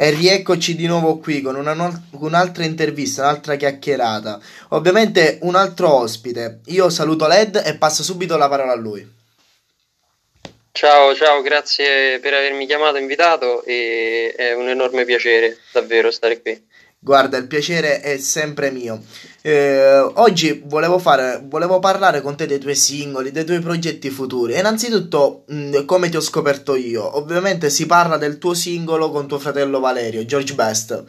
E 0.00 0.10
rieccoci 0.10 0.76
di 0.76 0.86
nuovo 0.86 1.18
qui 1.18 1.40
con 1.40 1.56
una 1.56 1.72
no- 1.72 2.04
un'altra 2.20 2.62
intervista, 2.62 3.22
un'altra 3.22 3.56
chiacchierata. 3.56 4.38
Ovviamente 4.68 5.40
un 5.42 5.56
altro 5.56 5.92
ospite. 5.92 6.60
Io 6.66 6.88
saluto 6.88 7.26
Led 7.26 7.60
e 7.66 7.74
passo 7.74 8.04
subito 8.04 8.36
la 8.36 8.48
parola 8.48 8.70
a 8.70 8.76
lui. 8.76 9.04
Ciao, 10.70 11.12
ciao, 11.16 11.42
grazie 11.42 12.20
per 12.20 12.32
avermi 12.32 12.64
chiamato 12.66 12.94
e 12.94 13.00
invitato 13.00 13.64
e 13.64 14.32
è 14.36 14.52
un 14.52 14.68
enorme 14.68 15.04
piacere 15.04 15.58
davvero 15.72 16.12
stare 16.12 16.40
qui. 16.40 16.64
Guarda, 17.00 17.36
il 17.36 17.48
piacere 17.48 18.00
è 18.00 18.18
sempre 18.18 18.70
mio. 18.70 19.02
Eh, 19.48 19.98
oggi 20.16 20.62
volevo, 20.66 20.98
fare, 20.98 21.42
volevo 21.42 21.78
parlare 21.78 22.20
con 22.20 22.36
te 22.36 22.44
dei 22.44 22.58
tuoi 22.58 22.74
singoli, 22.74 23.30
dei 23.30 23.46
tuoi 23.46 23.60
progetti 23.60 24.10
futuri. 24.10 24.58
Innanzitutto, 24.58 25.44
mh, 25.46 25.86
come 25.86 26.10
ti 26.10 26.18
ho 26.18 26.20
scoperto 26.20 26.76
io? 26.76 27.16
Ovviamente 27.16 27.70
si 27.70 27.86
parla 27.86 28.18
del 28.18 28.36
tuo 28.36 28.52
singolo 28.52 29.10
con 29.10 29.26
tuo 29.26 29.38
fratello 29.38 29.80
Valerio, 29.80 30.26
George 30.26 30.52
Best. 30.52 31.02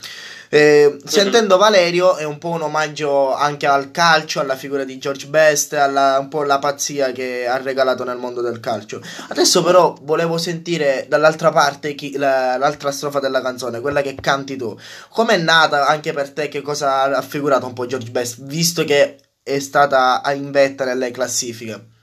Eh, 0.51 0.97
sentendo 1.05 1.57
Valerio 1.57 2.15
è 2.15 2.23
un 2.23 2.39
po' 2.39 2.49
un 2.49 2.63
omaggio 2.63 3.35
anche 3.35 3.67
al 3.67 3.91
calcio, 3.91 4.39
alla 4.39 4.55
figura 4.55 4.83
di 4.83 4.97
George 4.97 5.27
Best, 5.27 5.73
alla, 5.73 6.17
un 6.19 6.27
po' 6.27 6.43
la 6.43 6.57
pazzia 6.57 7.11
che 7.11 7.45
ha 7.45 7.57
regalato 7.57 8.03
nel 8.03 8.17
mondo 8.17 8.41
del 8.41 8.59
calcio. 8.59 8.99
Adesso 9.27 9.63
però 9.63 9.95
volevo 10.01 10.39
sentire 10.39 11.05
dall'altra 11.07 11.51
parte 11.51 11.93
chi, 11.93 12.17
la, 12.17 12.57
l'altra 12.57 12.91
strofa 12.91 13.19
della 13.19 13.41
canzone, 13.41 13.79
quella 13.79 14.01
che 14.01 14.15
canti 14.15 14.55
tu. 14.55 14.75
Com'è 15.09 15.37
nata 15.37 15.85
anche 15.85 16.13
per 16.13 16.31
te? 16.31 16.49
Che 16.49 16.61
cosa 16.61 17.03
ha 17.03 17.21
figurato 17.21 17.67
un 17.67 17.73
po' 17.73 17.85
George 17.85 18.09
Best, 18.09 18.41
visto 18.41 18.83
che 18.83 19.17
è 19.43 19.59
stata 19.59 20.21
in 20.33 20.49
vetta 20.49 20.83
nelle 20.83 21.11
classifiche? 21.11 21.97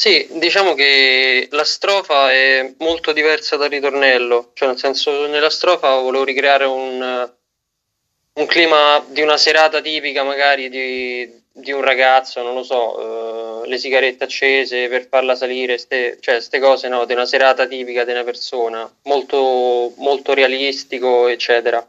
Sì, 0.00 0.26
diciamo 0.30 0.72
che 0.72 1.46
la 1.50 1.62
strofa 1.62 2.32
è 2.32 2.72
molto 2.78 3.12
diversa 3.12 3.56
dal 3.56 3.68
ritornello, 3.68 4.50
cioè 4.54 4.68
nel 4.68 4.78
senso 4.78 5.26
nella 5.26 5.50
strofa 5.50 5.94
volevo 5.96 6.24
ricreare 6.24 6.64
un, 6.64 7.30
un 8.32 8.46
clima 8.46 9.04
di 9.06 9.20
una 9.20 9.36
serata 9.36 9.82
tipica 9.82 10.22
magari 10.22 10.70
di, 10.70 11.30
di 11.52 11.70
un 11.72 11.82
ragazzo, 11.82 12.40
non 12.40 12.54
lo 12.54 12.62
so, 12.62 13.60
uh, 13.62 13.64
le 13.66 13.76
sigarette 13.76 14.24
accese 14.24 14.88
per 14.88 15.06
farla 15.06 15.34
salire, 15.34 15.76
ste, 15.76 16.16
cioè 16.18 16.36
queste 16.36 16.60
cose 16.60 16.88
no, 16.88 17.04
di 17.04 17.12
una 17.12 17.26
serata 17.26 17.66
tipica 17.66 18.02
di 18.04 18.12
una 18.12 18.24
persona, 18.24 18.90
molto, 19.02 19.92
molto 19.96 20.32
realistico, 20.32 21.28
eccetera. 21.28 21.86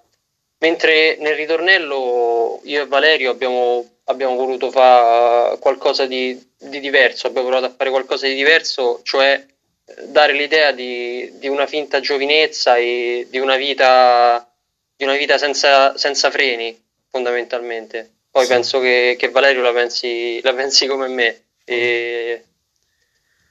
Mentre 0.58 1.16
nel 1.22 1.36
ritornello 1.36 2.60
io 2.66 2.82
e 2.82 2.88
Valerio 2.88 3.32
abbiamo, 3.32 3.90
abbiamo 4.04 4.36
voluto 4.36 4.70
fare 4.70 5.58
qualcosa 5.60 6.06
di, 6.06 6.51
di, 6.62 6.80
diverso, 6.80 7.28
abbiamo 7.28 7.48
provato 7.48 7.72
a 7.72 7.76
fare 7.76 7.90
qualcosa 7.90 8.28
di 8.28 8.36
diverso, 8.36 9.02
cioè 9.04 9.44
eh, 9.86 10.08
dare 10.08 10.34
l'idea 10.34 10.72
di, 10.72 11.32
di 11.40 11.48
una 11.48 11.66
finta 11.66 12.00
giovinezza 12.00 12.78
e 12.78 13.28
di 13.30 13.40
una 13.40 13.56
vita, 13.56 14.48
di 14.96 15.04
una 15.04 15.16
vita 15.16 15.38
senza, 15.38 15.98
senza 15.98 16.30
freni, 16.30 16.80
fondamentalmente. 17.10 18.10
Poi 18.30 18.46
sì. 18.46 18.50
penso 18.50 18.80
che, 18.80 19.16
che, 19.18 19.30
Valerio 19.30 19.62
la 19.62 19.74
pensi, 19.74 20.40
la 20.42 20.54
pensi 20.54 20.88
come 20.88 21.08
me. 21.08 21.44
E 21.66 22.44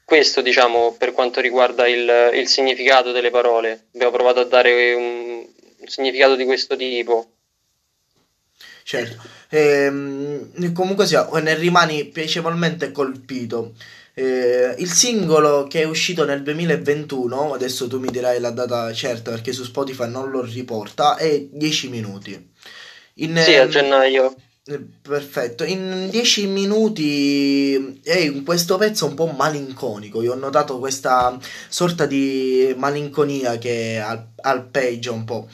questo, 0.05 0.41
diciamo, 0.41 0.95
per 0.97 1.13
quanto 1.13 1.41
riguarda 1.41 1.87
il, 1.87 2.31
il 2.35 2.49
significato 2.49 3.13
delle 3.13 3.31
parole. 3.31 3.89
Abbiamo 3.95 4.13
provato 4.13 4.41
a 4.41 4.45
dare 4.45 4.95
un, 4.95 5.47
un 5.79 5.87
significato 5.87 6.35
di 6.35 6.45
questo 6.45 6.77
tipo. 6.77 7.27
Certo, 8.91 9.23
ehm, 9.51 10.73
comunque 10.73 11.07
sia, 11.07 11.29
ne 11.41 11.55
rimani 11.55 12.07
piacevolmente 12.07 12.91
colpito. 12.91 13.75
Eh, 14.15 14.75
il 14.79 14.91
singolo 14.91 15.69
che 15.69 15.83
è 15.83 15.85
uscito 15.85 16.25
nel 16.25 16.43
2021, 16.43 17.55
adesso 17.55 17.87
tu 17.87 18.01
mi 18.01 18.11
dirai 18.11 18.41
la 18.41 18.51
data 18.51 18.93
certa 18.93 19.31
perché 19.31 19.53
su 19.53 19.63
Spotify 19.63 20.09
non 20.09 20.29
lo 20.31 20.43
riporta, 20.43 21.15
è 21.15 21.41
10 21.41 21.89
minuti. 21.89 22.51
In, 23.15 23.41
sì, 23.45 23.55
a 23.55 23.69
gennaio. 23.69 24.35
Eh, 24.67 24.81
perfetto, 25.01 25.63
in 25.63 26.09
10 26.11 26.47
minuti 26.49 28.01
è 28.03 28.43
questo 28.43 28.77
pezzo 28.77 29.07
un 29.07 29.15
po' 29.15 29.27
malinconico. 29.27 30.21
Io 30.21 30.33
ho 30.33 30.37
notato 30.37 30.81
questa 30.81 31.39
sorta 31.69 32.07
di 32.07 32.75
malinconia 32.77 33.57
che 33.57 34.03
alpeggia 34.41 35.13
un 35.13 35.25
po'. 35.25 35.49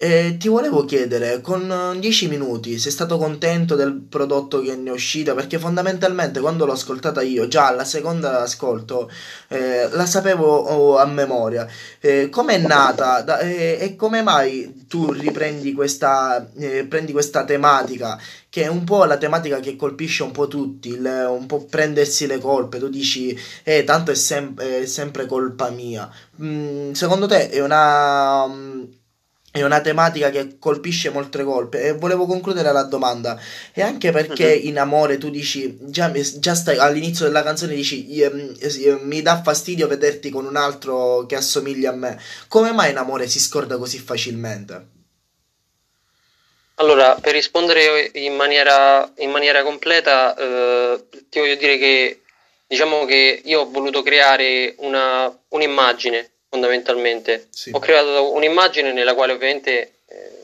E 0.00 0.36
ti 0.38 0.46
volevo 0.46 0.84
chiedere, 0.84 1.40
con 1.40 1.96
10 1.98 2.28
minuti 2.28 2.78
sei 2.78 2.92
stato 2.92 3.18
contento 3.18 3.74
del 3.74 3.94
prodotto 3.94 4.60
che 4.60 4.76
ne 4.76 4.90
è 4.90 4.92
uscito? 4.92 5.34
Perché 5.34 5.58
fondamentalmente 5.58 6.38
quando 6.38 6.64
l'ho 6.64 6.72
ascoltata 6.74 7.20
io, 7.20 7.48
già 7.48 7.66
alla 7.66 7.82
seconda 7.84 8.40
ascolto, 8.42 9.10
eh, 9.48 9.88
la 9.90 10.06
sapevo 10.06 10.46
oh, 10.56 10.98
a 10.98 11.04
memoria. 11.04 11.66
Eh, 11.98 12.28
come 12.28 12.54
è 12.54 12.58
nata 12.58 13.22
da, 13.22 13.40
eh, 13.40 13.78
e 13.80 13.96
come 13.96 14.22
mai 14.22 14.86
tu 14.86 15.10
riprendi 15.10 15.72
questa, 15.72 16.48
eh, 16.56 16.84
prendi 16.84 17.10
questa 17.10 17.44
tematica? 17.44 18.20
Che 18.48 18.62
è 18.62 18.68
un 18.68 18.84
po' 18.84 19.04
la 19.04 19.16
tematica 19.16 19.58
che 19.58 19.74
colpisce 19.74 20.22
un 20.22 20.30
po' 20.30 20.46
tutti, 20.46 20.90
il, 20.90 21.26
un 21.28 21.46
po' 21.46 21.64
prendersi 21.64 22.28
le 22.28 22.38
colpe. 22.38 22.78
Tu 22.78 22.88
dici, 22.88 23.36
eh, 23.64 23.82
tanto 23.82 24.12
è, 24.12 24.14
sem- 24.14 24.60
è 24.60 24.86
sempre 24.86 25.26
colpa 25.26 25.70
mia. 25.70 26.08
Mm, 26.40 26.92
secondo 26.92 27.26
te 27.26 27.48
è 27.50 27.60
una 27.60 28.46
è 29.60 29.64
una 29.64 29.80
tematica 29.80 30.30
che 30.30 30.58
colpisce 30.58 31.10
molte 31.10 31.44
colpe 31.44 31.82
e 31.82 31.92
volevo 31.92 32.26
concludere 32.26 32.72
la 32.72 32.82
domanda 32.82 33.40
e 33.72 33.82
anche 33.82 34.10
perché 34.10 34.54
uh-huh. 34.54 34.68
in 34.68 34.78
amore 34.78 35.18
tu 35.18 35.30
dici 35.30 35.76
già, 35.82 36.10
già 36.10 36.54
stai, 36.54 36.76
all'inizio 36.78 37.26
della 37.26 37.42
canzone 37.42 37.74
dici 37.74 38.06
mi 39.02 39.22
dà 39.22 39.42
fastidio 39.42 39.86
vederti 39.86 40.30
con 40.30 40.46
un 40.46 40.56
altro 40.56 41.26
che 41.26 41.36
assomiglia 41.36 41.90
a 41.90 41.94
me 41.94 42.20
come 42.48 42.72
mai 42.72 42.90
in 42.90 42.96
amore 42.96 43.28
si 43.28 43.40
scorda 43.40 43.76
così 43.76 43.98
facilmente? 43.98 44.96
Allora, 46.80 47.16
per 47.20 47.32
rispondere 47.32 48.10
in 48.14 48.36
maniera, 48.36 49.12
in 49.16 49.30
maniera 49.30 49.64
completa, 49.64 50.36
eh, 50.36 51.04
ti 51.28 51.40
voglio 51.40 51.56
dire 51.56 51.76
che 51.76 52.20
diciamo 52.68 53.04
che 53.04 53.42
io 53.44 53.62
ho 53.62 53.70
voluto 53.70 54.02
creare 54.02 54.74
una, 54.78 55.36
un'immagine 55.48 56.30
fondamentalmente. 56.48 57.48
Sì. 57.50 57.70
Ho 57.72 57.78
creato 57.78 58.32
un'immagine 58.32 58.92
nella 58.92 59.14
quale 59.14 59.32
ovviamente 59.32 59.92
eh, 60.06 60.38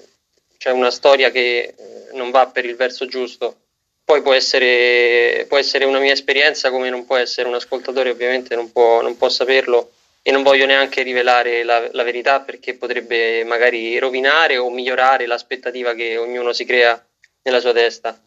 c'è 0.58 0.70
una 0.70 0.90
storia 0.90 1.30
che 1.30 1.74
eh, 1.76 1.76
non 2.12 2.30
va 2.30 2.46
per 2.46 2.64
il 2.64 2.76
verso 2.76 3.06
giusto. 3.06 3.56
Poi 4.04 4.20
può 4.20 4.34
essere, 4.34 5.46
può 5.48 5.56
essere, 5.56 5.86
una 5.86 5.98
mia 5.98 6.12
esperienza 6.12 6.70
come 6.70 6.90
non 6.90 7.06
può 7.06 7.16
essere 7.16 7.48
un 7.48 7.54
ascoltatore, 7.54 8.10
ovviamente 8.10 8.54
non 8.54 8.70
può, 8.70 9.00
non 9.00 9.16
può 9.16 9.30
saperlo 9.30 9.92
e 10.20 10.30
non 10.30 10.42
voglio 10.42 10.66
neanche 10.66 11.02
rivelare 11.02 11.64
la, 11.64 11.88
la, 11.90 12.02
verità 12.02 12.40
perché 12.40 12.74
potrebbe 12.74 13.44
magari 13.44 13.98
rovinare 13.98 14.58
o 14.58 14.70
migliorare 14.70 15.26
l'aspettativa 15.26 15.94
che 15.94 16.18
ognuno 16.18 16.52
si 16.52 16.66
crea 16.66 17.02
nella 17.42 17.60
sua 17.60 17.72
testa. 17.72 18.18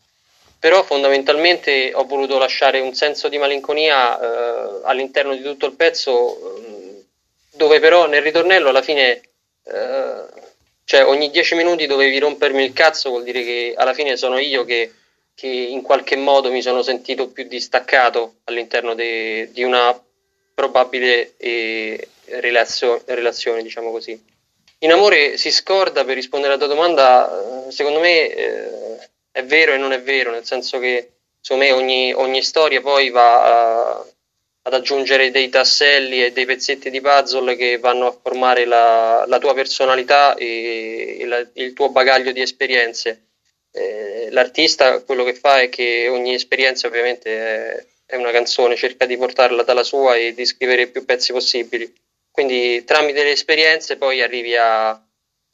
Però 0.60 0.84
fondamentalmente 0.84 1.92
ho 1.94 2.06
voluto 2.06 2.40
lasciare 2.40 2.80
un 2.80 2.96
senso 2.96 3.30
di 3.30 3.38
malinconia 3.38 4.20
eh, 4.20 4.82
all'interno 4.86 5.36
di 5.36 5.44
tutto 5.44 5.68
il 5.68 5.74
pezzo 5.74 6.58
dove 7.58 7.80
però 7.80 8.08
nel 8.08 8.22
ritornello 8.22 8.70
alla 8.70 8.82
fine, 8.82 9.22
eh, 9.66 10.24
cioè 10.86 11.06
ogni 11.06 11.30
10 11.30 11.56
minuti 11.56 11.86
dovevi 11.86 12.18
rompermi 12.20 12.64
il 12.64 12.72
cazzo, 12.72 13.10
vuol 13.10 13.24
dire 13.24 13.44
che 13.44 13.74
alla 13.76 13.94
fine 13.94 14.16
sono 14.16 14.38
io 14.38 14.64
che, 14.64 14.94
che 15.36 15.48
in 15.48 15.82
qualche 15.82 16.16
modo 16.16 16.50
mi 16.50 16.62
sono 16.62 16.82
sentito 16.82 17.28
più 17.30 17.46
distaccato 17.46 18.36
all'interno 18.46 18.94
de, 18.94 19.50
di 19.52 19.64
una 19.64 20.00
probabile 20.54 21.34
eh, 21.38 22.08
relazio, 22.26 23.02
relazione, 23.06 23.62
diciamo 23.62 23.92
così. 23.92 24.36
In 24.80 24.92
amore 24.92 25.38
si 25.38 25.52
scorda, 25.52 26.06
per 26.06 26.16
rispondere 26.16 26.54
alla 26.54 26.64
tua 26.64 26.74
domanda, 26.74 27.66
eh, 27.68 27.72
secondo 27.72 28.00
me 28.00 28.34
eh, 28.34 29.10
è 29.32 29.44
vero 29.44 29.74
e 29.74 29.78
non 29.78 29.92
è 29.92 30.02
vero, 30.02 30.32
nel 30.32 30.46
senso 30.46 30.80
che 30.80 31.12
secondo 31.42 31.66
me 31.66 31.72
ogni, 31.72 32.14
ogni 32.14 32.42
storia 32.42 32.82
poi 32.82 33.10
va 33.10 33.98
a 33.98 34.06
ad 34.68 34.74
aggiungere 34.74 35.32
dei 35.32 35.48
tasselli 35.48 36.22
e 36.22 36.34
dei 36.34 36.46
pezzetti 36.46 36.90
di 36.90 37.00
puzzle 37.00 37.56
che 37.56 37.78
vanno 37.78 38.08
a 38.08 38.18
formare 38.22 38.66
la, 38.66 39.24
la 39.26 39.40
tua 39.40 39.54
personalità 39.54 40.36
e, 40.36 41.20
e 41.22 41.48
il 41.54 41.72
tuo 41.72 41.90
bagaglio 41.90 42.34
di 42.34 42.42
esperienze. 42.42 43.28
Eh, 43.72 44.28
l'artista 44.32 45.02
quello 45.04 45.24
che 45.24 45.34
fa 45.34 45.62
è 45.62 45.70
che 45.70 46.10
ogni 46.10 46.34
esperienza 46.34 46.88
ovviamente 46.88 47.78
è, 47.78 47.86
è, 48.08 48.16
una 48.18 48.32
canzone, 48.32 48.76
cerca 48.76 49.06
di 49.06 49.16
portarla 49.16 49.64
dalla 49.64 49.84
sua 49.84 50.16
e 50.18 50.34
di 50.34 50.46
scrivere 50.46 50.88
più 50.88 51.06
pezzi 51.06 51.32
possibili. 51.32 51.92
Quindi 52.30 52.84
tramite 52.84 53.24
le 53.24 53.32
esperienze 53.32 53.96
poi 53.96 54.22
arrivi 54.22 54.58
a, 54.58 55.02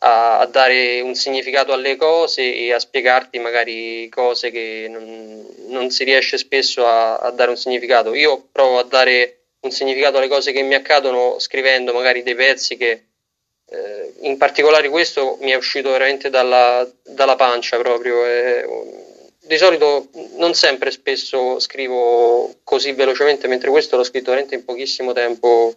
a, 0.03 0.39
a, 0.39 0.45
dare 0.45 1.01
un 1.01 1.15
significato 1.15 1.71
alle 1.71 1.95
cose 1.95 2.53
e 2.53 2.73
a 2.73 2.79
spiegarti 2.79 3.39
magari 3.39 4.09
cose 4.09 4.51
che 4.51 4.87
non, 4.89 5.45
non 5.67 5.89
si 5.89 6.03
riesce 6.03 6.37
spesso 6.37 6.85
a, 6.85 7.17
a, 7.17 7.31
dare 7.31 7.51
un 7.51 7.57
significato. 7.57 8.13
Io 8.13 8.47
provo 8.51 8.79
a 8.79 8.83
dare 8.83 9.45
un 9.61 9.71
significato 9.71 10.17
alle 10.17 10.27
cose 10.27 10.51
che 10.51 10.61
mi 10.61 10.75
accadono 10.75 11.39
scrivendo 11.39 11.93
magari 11.93 12.21
dei 12.21 12.35
pezzi 12.35 12.75
che 12.75 13.05
eh, 13.69 14.13
in 14.21 14.37
particolare 14.37 14.89
questo 14.89 15.37
mi 15.39 15.51
è 15.51 15.55
uscito 15.55 15.91
veramente 15.91 16.29
dalla, 16.29 16.87
dalla 17.03 17.35
pancia 17.35 17.77
proprio. 17.77 18.25
Eh, 18.25 18.65
di 19.45 19.57
solito 19.57 20.09
non 20.37 20.53
sempre 20.53 20.91
spesso 20.91 21.59
scrivo 21.59 22.59
così 22.63 22.91
velocemente, 22.93 23.47
mentre 23.47 23.69
questo 23.69 23.97
l'ho 23.97 24.03
scritto 24.03 24.29
veramente 24.29 24.55
in 24.55 24.65
pochissimo 24.65 25.11
tempo 25.11 25.73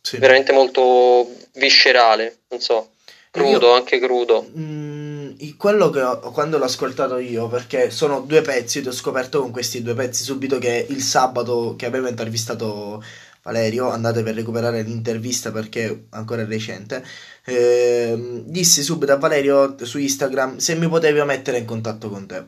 sì. 0.00 0.18
veramente 0.18 0.52
molto 0.52 1.28
viscerale, 1.54 2.38
non 2.48 2.60
so, 2.60 2.90
crudo, 3.30 3.68
io, 3.68 3.74
anche 3.74 3.98
crudo. 3.98 4.48
Mh, 4.52 4.62
mm, 4.62 5.10
quello 5.56 5.90
che 5.90 6.02
ho, 6.02 6.18
quando 6.32 6.58
l'ho 6.58 6.64
ascoltato 6.64 7.18
io, 7.18 7.48
perché 7.48 7.90
sono 7.90 8.20
due 8.20 8.42
pezzi, 8.42 8.82
ti 8.82 8.88
ho 8.88 8.92
scoperto 8.92 9.40
con 9.40 9.50
questi 9.50 9.82
due 9.82 9.94
pezzi 9.94 10.22
subito 10.22 10.58
che 10.58 10.86
il 10.88 11.02
sabato 11.02 11.74
che 11.76 11.86
avevo 11.86 12.08
intervistato 12.08 13.02
Valerio, 13.42 13.88
andate 13.88 14.22
per 14.22 14.34
recuperare 14.34 14.82
l'intervista 14.82 15.50
perché 15.50 16.06
ancora 16.10 16.42
è 16.42 16.46
recente, 16.46 17.02
eh, 17.44 18.42
dissi 18.44 18.82
subito 18.82 19.12
a 19.12 19.16
Valerio 19.16 19.76
su 19.82 19.98
Instagram 19.98 20.58
se 20.58 20.74
mi 20.74 20.88
potevi 20.88 21.22
mettere 21.24 21.58
in 21.58 21.64
contatto 21.64 22.10
con 22.10 22.26
te. 22.26 22.44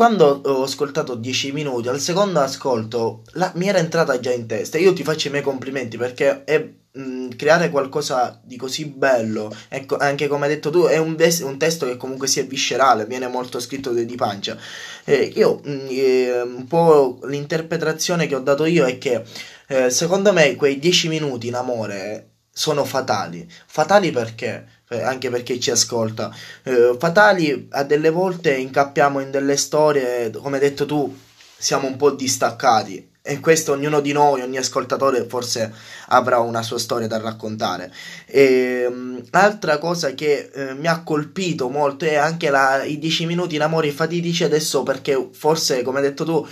Quando 0.00 0.40
ho 0.46 0.62
ascoltato 0.62 1.14
10 1.14 1.52
minuti, 1.52 1.88
al 1.88 2.00
secondo 2.00 2.40
ascolto 2.40 3.22
la, 3.32 3.52
mi 3.56 3.68
era 3.68 3.76
entrata 3.76 4.18
già 4.18 4.32
in 4.32 4.46
testa. 4.46 4.78
Io 4.78 4.94
ti 4.94 5.04
faccio 5.04 5.28
i 5.28 5.30
miei 5.30 5.42
complimenti 5.42 5.98
perché 5.98 6.42
è, 6.44 6.66
mh, 6.92 7.36
creare 7.36 7.68
qualcosa 7.68 8.40
di 8.42 8.56
così 8.56 8.86
bello, 8.86 9.54
ecco, 9.68 9.98
anche 9.98 10.26
come 10.26 10.46
hai 10.46 10.54
detto 10.54 10.70
tu, 10.70 10.84
è 10.84 10.96
un, 10.96 11.16
des- 11.16 11.40
un 11.40 11.58
testo 11.58 11.84
che 11.84 11.98
comunque 11.98 12.28
sia 12.28 12.44
viscerale, 12.44 13.04
viene 13.04 13.28
molto 13.28 13.60
scritto 13.60 13.92
di, 13.92 14.06
di 14.06 14.14
pancia. 14.16 14.56
Eh, 15.04 15.32
io, 15.36 15.60
mh, 15.62 15.86
eh, 15.90 16.40
un 16.40 16.66
po' 16.66 17.18
l'interpretazione 17.24 18.26
che 18.26 18.36
ho 18.36 18.40
dato 18.40 18.64
io 18.64 18.86
è 18.86 18.96
che 18.96 19.22
eh, 19.68 19.90
secondo 19.90 20.32
me 20.32 20.54
quei 20.54 20.78
10 20.78 21.08
minuti 21.08 21.48
in 21.48 21.56
amore 21.56 22.30
sono 22.50 22.86
fatali. 22.86 23.46
Fatali 23.66 24.10
perché? 24.10 24.79
Eh, 24.92 25.02
anche 25.02 25.30
per 25.30 25.44
chi 25.44 25.60
ci 25.60 25.70
ascolta. 25.70 26.34
Eh, 26.64 26.96
fatali 26.98 27.68
a 27.70 27.84
delle 27.84 28.10
volte 28.10 28.56
incappiamo 28.56 29.20
in 29.20 29.30
delle 29.30 29.56
storie, 29.56 30.32
come 30.32 30.56
hai 30.56 30.62
detto 30.62 30.84
tu, 30.84 31.16
siamo 31.56 31.86
un 31.86 31.96
po' 31.96 32.10
distaccati. 32.10 33.08
E 33.22 33.38
questo 33.38 33.70
ognuno 33.70 34.00
di 34.00 34.10
noi, 34.10 34.40
ogni 34.40 34.56
ascoltatore 34.56 35.26
forse 35.28 35.72
avrà 36.08 36.40
una 36.40 36.62
sua 36.62 36.80
storia 36.80 37.06
da 37.06 37.20
raccontare. 37.20 37.92
E, 38.26 38.84
um, 38.90 39.22
altra 39.30 39.78
cosa 39.78 40.12
che 40.14 40.50
eh, 40.52 40.74
mi 40.74 40.88
ha 40.88 41.04
colpito 41.04 41.68
molto 41.68 42.04
è 42.04 42.16
anche 42.16 42.50
la, 42.50 42.82
i 42.82 42.98
10 42.98 43.26
minuti 43.26 43.54
in 43.54 43.62
amori 43.62 43.92
fatidici 43.92 44.42
adesso 44.42 44.82
perché 44.82 45.28
forse, 45.30 45.82
come 45.82 45.98
hai 45.98 46.06
detto 46.06 46.24
tu, 46.24 46.44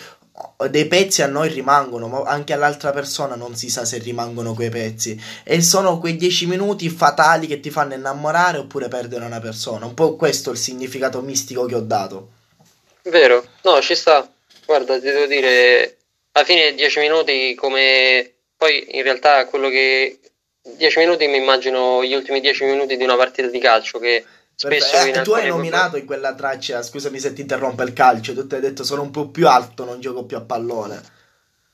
dei 0.69 0.87
pezzi 0.87 1.23
a 1.23 1.27
noi 1.27 1.49
rimangono, 1.49 2.09
ma 2.09 2.23
anche 2.23 2.53
all'altra 2.53 2.91
persona 2.91 3.35
non 3.35 3.57
si 3.57 3.71
sa 3.71 3.85
se 3.85 3.99
rimangono 3.99 4.55
quei 4.55 4.71
pezzi. 4.71 5.21
E 5.45 5.61
sono 5.63 5.99
quei 5.99 6.17
dieci 6.17 6.47
minuti 6.47 6.89
fatali 6.89 7.47
che 7.47 7.61
ti 7.61 7.71
fanno 7.71 7.95
innamorare 7.95 8.59
oppure 8.59 8.89
perdere 8.89 9.25
una 9.25 9.41
persona. 9.41 9.87
Un 9.87 9.95
po' 9.95 10.17
questo 10.17 10.51
è 10.51 10.53
il 10.53 10.59
significato 10.59 11.21
mistico 11.21 11.67
che 11.67 11.75
ho 11.75 11.81
dato. 11.81 12.31
Vero, 13.03 13.45
no, 13.63 13.81
ci 13.81 13.95
sta. 13.95 14.31
Guarda, 14.67 14.99
ti 14.99 15.07
devo 15.07 15.27
dire, 15.27 15.99
alla 16.33 16.45
fine 16.45 16.75
dieci 16.75 16.99
minuti 17.01 17.55
come... 17.55 18.33
Poi 18.57 18.97
in 18.97 19.03
realtà 19.03 19.47
quello 19.47 19.69
che... 19.69 20.19
Dieci 20.61 20.99
minuti 20.99 21.27
mi 21.29 21.39
immagino 21.39 22.05
gli 22.05 22.13
ultimi 22.13 22.41
dieci 22.41 22.65
minuti 22.65 22.97
di 22.97 23.05
una 23.05 23.17
partita 23.17 23.49
di 23.49 23.59
calcio 23.59 23.99
che 23.99 24.25
Spesso 24.61 24.97
eh, 24.97 25.23
tu 25.23 25.35
hai 25.35 25.47
nominato 25.47 25.97
in 25.97 26.05
quella 26.05 26.35
traccia, 26.35 26.83
scusami 26.83 27.21
se 27.21 27.33
ti 27.33 27.43
interrompe 27.43 27.85
il 27.85 27.93
calcio, 27.93 28.35
tu 28.35 28.53
hai 28.57 28.61
detto 28.61 28.83
sono 28.83 29.03
un 29.03 29.13
po' 29.13 29.29
più 29.29 29.47
alto, 29.47 29.85
non 29.85 30.01
gioco 30.01 30.25
più 30.25 30.37
a 30.37 30.41
pallone. 30.41 31.01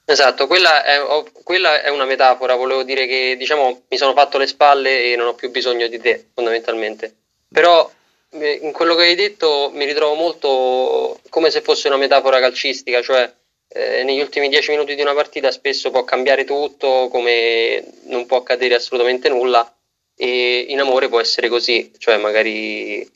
Esatto, 0.04 0.46
quella 0.46 0.84
è, 0.84 1.00
oh, 1.00 1.24
quella 1.44 1.80
è, 1.80 1.88
una 1.88 2.04
metafora, 2.04 2.56
volevo 2.56 2.82
dire 2.82 3.06
che 3.06 3.36
diciamo 3.38 3.84
mi 3.88 3.96
sono 3.96 4.12
fatto 4.12 4.36
le 4.36 4.46
spalle 4.46 5.04
e 5.04 5.16
non 5.16 5.28
ho 5.28 5.34
più 5.34 5.50
bisogno 5.50 5.86
di 5.86 5.98
te, 5.98 6.28
fondamentalmente. 6.34 7.14
Però 7.50 7.90
eh, 8.32 8.60
in 8.60 8.72
quello 8.72 8.94
che 8.96 9.04
hai 9.04 9.14
detto 9.14 9.70
mi 9.72 9.86
ritrovo 9.86 10.12
molto 10.12 11.20
come 11.30 11.48
se 11.50 11.62
fosse 11.62 11.88
una 11.88 11.96
metafora 11.96 12.38
calcistica, 12.38 13.00
cioè 13.00 13.32
eh, 13.66 14.02
negli 14.04 14.20
ultimi 14.20 14.50
dieci 14.50 14.72
minuti 14.72 14.94
di 14.94 15.00
una 15.00 15.14
partita 15.14 15.50
spesso 15.50 15.90
può 15.90 16.04
cambiare 16.04 16.44
tutto, 16.44 17.08
come 17.10 17.82
non 18.08 18.26
può 18.26 18.36
accadere 18.36 18.74
assolutamente 18.74 19.30
nulla 19.30 19.73
e 20.16 20.66
in 20.68 20.80
amore 20.80 21.08
può 21.08 21.20
essere 21.20 21.48
così, 21.48 21.92
cioè 21.98 22.16
magari 22.16 23.08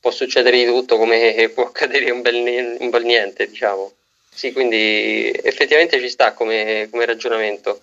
può 0.00 0.10
succedere 0.10 0.58
di 0.58 0.66
tutto 0.66 0.96
come 0.98 1.50
può 1.54 1.66
accadere 1.66 2.10
un 2.10 2.20
bel, 2.22 2.76
un 2.78 2.90
bel 2.90 3.04
niente, 3.04 3.48
diciamo. 3.48 3.92
Sì, 4.30 4.52
quindi 4.52 5.30
effettivamente 5.42 6.00
ci 6.00 6.08
sta 6.08 6.32
come, 6.32 6.88
come 6.90 7.04
ragionamento. 7.04 7.82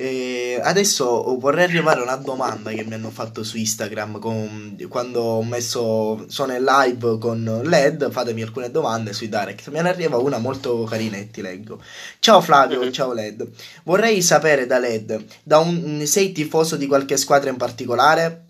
E 0.00 0.60
adesso 0.62 1.36
vorrei 1.40 1.64
arrivare 1.64 1.98
a 1.98 2.04
una 2.04 2.14
domanda 2.14 2.70
che 2.70 2.84
mi 2.84 2.94
hanno 2.94 3.10
fatto 3.10 3.42
su 3.42 3.56
Instagram 3.56 4.20
con, 4.20 4.76
quando 4.88 5.20
ho 5.20 5.42
messo 5.42 6.24
sono 6.28 6.54
in 6.54 6.62
live 6.62 7.18
con 7.18 7.62
LED. 7.64 8.08
Fatemi 8.08 8.42
alcune 8.42 8.70
domande 8.70 9.12
sui 9.12 9.28
direct. 9.28 9.66
Me 9.70 9.82
ne 9.82 9.88
arriva 9.88 10.16
una 10.16 10.38
molto 10.38 10.84
carina 10.84 11.16
e 11.16 11.32
ti 11.32 11.42
leggo. 11.42 11.82
Ciao 12.20 12.40
Flavio, 12.40 12.78
mm-hmm. 12.78 12.92
ciao 12.92 13.12
LED. 13.12 13.48
Vorrei 13.82 14.22
sapere 14.22 14.66
da 14.66 14.78
LED, 14.78 15.20
da 15.42 15.58
un, 15.58 16.06
sei 16.06 16.30
tifoso 16.30 16.76
di 16.76 16.86
qualche 16.86 17.16
squadra 17.16 17.50
in 17.50 17.56
particolare? 17.56 18.44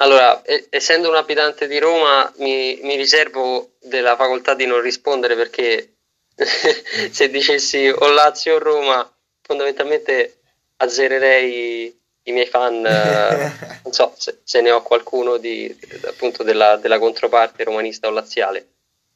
Allora, 0.00 0.42
essendo 0.68 1.10
un 1.10 1.14
abitante 1.14 1.68
di 1.68 1.78
Roma, 1.78 2.28
mi, 2.38 2.80
mi 2.82 2.96
riservo 2.96 3.74
della 3.82 4.16
facoltà 4.16 4.54
di 4.54 4.66
non 4.66 4.80
rispondere 4.80 5.36
perché 5.36 5.92
se 6.34 7.30
dicessi 7.30 7.86
o 7.86 8.10
Lazio 8.10 8.56
o 8.56 8.58
Roma 8.58 9.12
fondamentalmente 9.48 10.36
azzererei 10.76 11.96
i 12.24 12.32
miei 12.32 12.46
fan, 12.46 12.82
non 13.82 13.92
so 13.92 14.12
se, 14.18 14.40
se, 14.44 14.60
ne 14.60 14.70
ho 14.70 14.82
qualcuno 14.82 15.38
di, 15.38 15.74
appunto 16.06 16.42
della, 16.42 16.76
della, 16.76 16.98
controparte 16.98 17.64
romanista 17.64 18.08
o 18.08 18.10
laziale. 18.10 18.66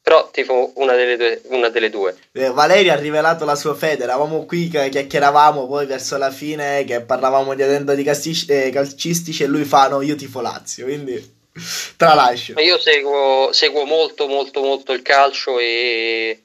Però 0.01 0.29
tipo 0.31 0.73
una 0.75 0.95
delle 0.95 1.15
due. 1.15 1.41
Una 1.45 1.69
delle 1.69 1.89
due. 1.89 2.17
Eh, 2.33 2.49
Valerio 2.49 2.91
ha 2.91 2.97
rivelato 2.97 3.45
la 3.45 3.55
sua 3.55 3.73
fede, 3.73 4.03
eravamo 4.03 4.45
qui 4.45 4.67
che 4.67 4.89
chiacchieravamo 4.89 5.65
poi 5.65 5.85
verso 5.85 6.17
la 6.17 6.31
fine 6.31 6.83
che 6.83 7.01
parlavamo 7.01 7.53
di 7.53 7.63
aneddoti 7.63 8.03
eh, 8.47 8.69
calcistici 8.69 9.43
e 9.43 9.47
lui 9.47 9.63
fa 9.63 9.87
no, 9.87 10.01
io 10.01 10.15
tifo 10.15 10.41
Lazio, 10.41 10.85
quindi 10.85 11.15
tralascio. 11.95 12.59
Io 12.59 12.77
seguo, 12.79 13.53
seguo 13.53 13.85
molto 13.85 14.27
molto 14.27 14.61
molto 14.61 14.91
il 14.91 15.03
calcio 15.03 15.57
e 15.59 16.42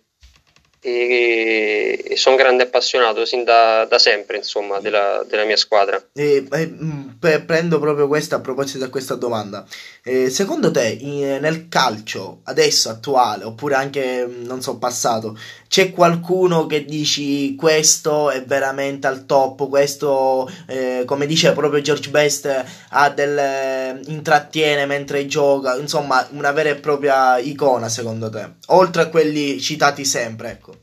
e, 0.89 2.03
e 2.05 2.17
sono 2.17 2.37
grande 2.37 2.65
appassionato 2.65 3.25
sin 3.25 3.45
da, 3.45 3.85
da 3.85 3.99
sempre 3.99 4.39
insomma 4.39 4.81
della, 4.81 5.25
della, 5.29 5.45
mia 5.45 5.57
squadra. 5.57 6.03
E, 6.13 6.47
e, 6.51 6.67
mm, 6.67 7.09
prendo 7.47 7.79
proprio 7.79 8.07
questa 8.09 8.37
a 8.37 8.41
proposito 8.41 8.85
di 8.85 8.91
questa 8.91 9.15
domanda. 9.15 9.67
Eh, 10.03 10.31
secondo 10.31 10.71
te 10.71 10.97
in, 11.01 11.39
nel 11.41 11.69
calcio 11.69 12.41
adesso 12.45 12.89
attuale 12.89 13.45
oppure 13.45 13.75
anche 13.75 14.27
mm, 14.27 14.45
non 14.45 14.63
so 14.63 14.79
passato 14.79 15.37
c'è 15.69 15.91
qualcuno 15.91 16.67
che 16.67 16.85
dici 16.85 17.55
questo 17.55 18.31
è 18.31 18.43
veramente 18.43 19.07
al 19.07 19.27
top 19.27 19.69
questo 19.69 20.51
eh, 20.67 21.03
come 21.05 21.27
dice 21.27 21.53
proprio 21.53 21.83
George 21.83 22.09
Best 22.09 22.65
ha 22.89 23.11
del 23.11 24.01
intrattiene 24.07 24.87
mentre 24.87 25.27
gioca 25.27 25.77
insomma 25.77 26.27
una 26.31 26.53
vera 26.53 26.71
e 26.71 26.77
propria 26.77 27.39
icona 27.39 27.89
secondo 27.89 28.31
te? 28.31 28.49
Oltre 28.69 29.03
a 29.03 29.07
quelli 29.09 29.61
citati 29.61 30.05
sempre 30.07 30.51
ecco 30.53 30.78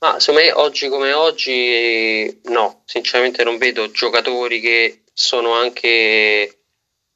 ma 0.00 0.20
secondo 0.20 0.40
me 0.46 0.52
oggi 0.52 0.88
come 0.88 1.12
oggi 1.12 2.40
no, 2.44 2.82
sinceramente 2.84 3.42
non 3.44 3.58
vedo 3.58 3.90
giocatori 3.90 4.60
che 4.60 5.02
sono 5.12 5.52
anche 5.54 6.58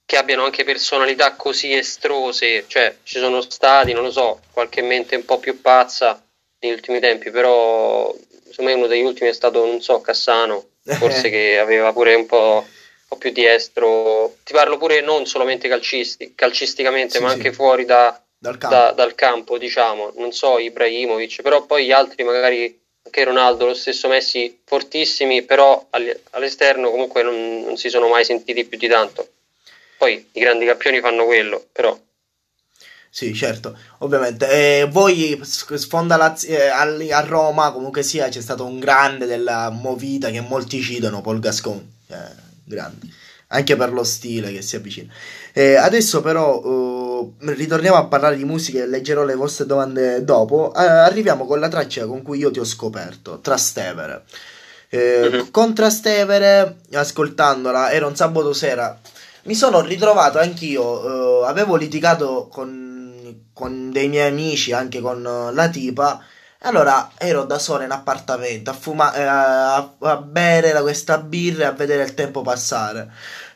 che 0.05 0.19
abbiano 0.19 0.45
anche 0.45 0.65
personalità 0.65 1.37
così 1.37 1.73
estrose, 1.73 2.65
cioè 2.67 2.97
ci 3.03 3.19
sono 3.19 3.41
stati, 3.41 3.95
non 3.95 4.03
lo 4.03 4.11
so, 4.11 4.41
qualche 4.53 4.83
mente 4.83 5.17
un 5.17 5.25
po' 5.25 5.39
più 5.39 5.61
pazza 5.62 6.23
negli 6.59 6.73
ultimi 6.73 7.01
tempi, 7.01 7.31
però 7.31 8.15
secondo 8.51 8.71
me 8.71 8.77
uno 8.77 8.87
degli 8.89 9.05
ultimi 9.05 9.31
è 9.31 9.33
stato, 9.33 9.65
non 9.65 9.81
so, 9.81 10.03
Cassano, 10.03 10.67
forse 10.85 11.31
che 11.31 11.59
aveva 11.59 11.93
pure 11.95 12.15
un 12.15 12.27
po', 12.27 12.67
un 12.67 13.09
po', 13.09 13.17
più 13.17 13.31
di 13.31 13.47
estro, 13.47 14.37
ti 14.45 14.53
parlo 14.53 14.77
pure 14.77 15.01
non 15.01 15.25
solamente 15.25 15.67
calcisti, 15.67 16.35
calcisticamente, 16.35 17.17
sì, 17.17 17.23
ma 17.23 17.31
sì. 17.31 17.35
anche 17.37 17.53
fuori 17.53 17.87
da, 17.87 18.23
dal 18.43 18.59
campo. 18.59 18.77
Da, 18.77 18.91
dal 18.91 19.15
campo, 19.15 19.57
diciamo, 19.57 20.13
non 20.17 20.33
so, 20.33 20.59
Ibrahimovic, 20.59 21.43
però 21.43 21.65
poi 21.65 21.87
gli 21.87 21.93
altri 21.93 22.25
magari 22.25 22.77
anche 23.05 23.25
Ronaldo, 23.25 23.67
lo 23.67 23.75
stesso 23.75 24.09
Messi, 24.09 24.61
fortissimi, 24.65 25.43
però 25.43 25.87
all'esterno 26.31 26.91
comunque 26.91 27.23
non, 27.23 27.63
non 27.63 27.77
si 27.77 27.89
sono 27.89 28.09
mai 28.09 28.25
sentiti 28.25 28.65
più 28.65 28.79
di 28.79 28.89
tanto. 28.89 29.29
Poi 29.97 30.29
i 30.33 30.41
grandi 30.41 30.67
campioni 30.67 30.99
fanno 30.99 31.25
quello, 31.25 31.65
però 31.71 31.97
sì, 33.15 33.35
certo, 33.35 33.79
ovviamente. 33.99 34.49
E 34.49 34.89
voi 34.91 35.39
sfonda 35.45 36.17
Laz- 36.17 36.45
eh, 36.49 36.69
a 36.69 37.21
Roma, 37.21 37.71
comunque 37.71 38.03
sia, 38.03 38.29
c'è 38.29 38.41
stato 38.41 38.65
un 38.65 38.81
grande 38.81 39.27
della 39.27 39.69
movita 39.69 40.31
che 40.31 40.41
molti 40.41 40.81
citano, 40.81 41.21
Paul 41.21 41.39
Gascon. 41.39 41.93
Eh, 42.07 42.17
grande. 42.65 43.07
Anche 43.49 43.77
per 43.77 43.93
lo 43.93 44.03
stile 44.03 44.51
che 44.51 44.63
si 44.63 44.77
avvicina. 44.77 45.13
Eh, 45.55 45.77
adesso 45.77 46.23
però 46.23 46.61
uh, 46.61 47.35
ritorniamo 47.41 47.97
a 47.97 48.07
parlare 48.07 48.37
di 48.37 48.45
musica 48.45 48.79
e 48.83 48.87
leggerò 48.87 49.25
le 49.25 49.35
vostre 49.35 49.67
domande 49.67 50.25
dopo. 50.25 50.73
Uh, 50.75 50.79
arriviamo 50.79 51.47
con 51.47 51.61
la 51.61 51.69
traccia 51.69 52.07
con 52.07 52.23
cui 52.23 52.39
io 52.39 52.51
ti 52.51 52.59
ho 52.59 52.65
scoperto, 52.65 53.41
Trastevere. 53.41 54.25
Eh, 54.89 55.27
uh-huh. 55.27 55.51
Con 55.51 55.75
Trastevere, 55.75 56.79
ascoltandola, 56.93 57.91
era 57.91 58.07
un 58.07 58.17
sabato 58.17 58.53
sera, 58.53 58.99
mi 59.45 59.55
sono 59.55 59.81
ritrovato 59.81 60.39
anch'io, 60.39 60.83
uh, 60.83 61.43
avevo 61.45 61.77
litigato 61.77 62.49
con, 62.51 63.49
con 63.53 63.91
dei 63.91 64.09
miei 64.09 64.29
amici, 64.29 64.73
anche 64.73 65.01
con 65.01 65.51
la 65.53 65.69
tipa, 65.69 66.23
Allora 66.65 67.11
ero 67.19 67.45
da 67.45 67.59
solo 67.59 67.83
in 67.83 67.91
appartamento 67.91 68.71
a, 68.71 68.73
fuma- 68.73 69.13
eh, 69.15 69.23
a, 69.23 69.95
a 69.99 70.17
bere 70.19 70.81
questa 70.81 71.19
birra 71.19 71.65
e 71.65 71.67
a 71.67 71.73
vedere 71.73 72.05
il 72.05 72.15
tempo 72.15 72.43
passare. 72.43 73.11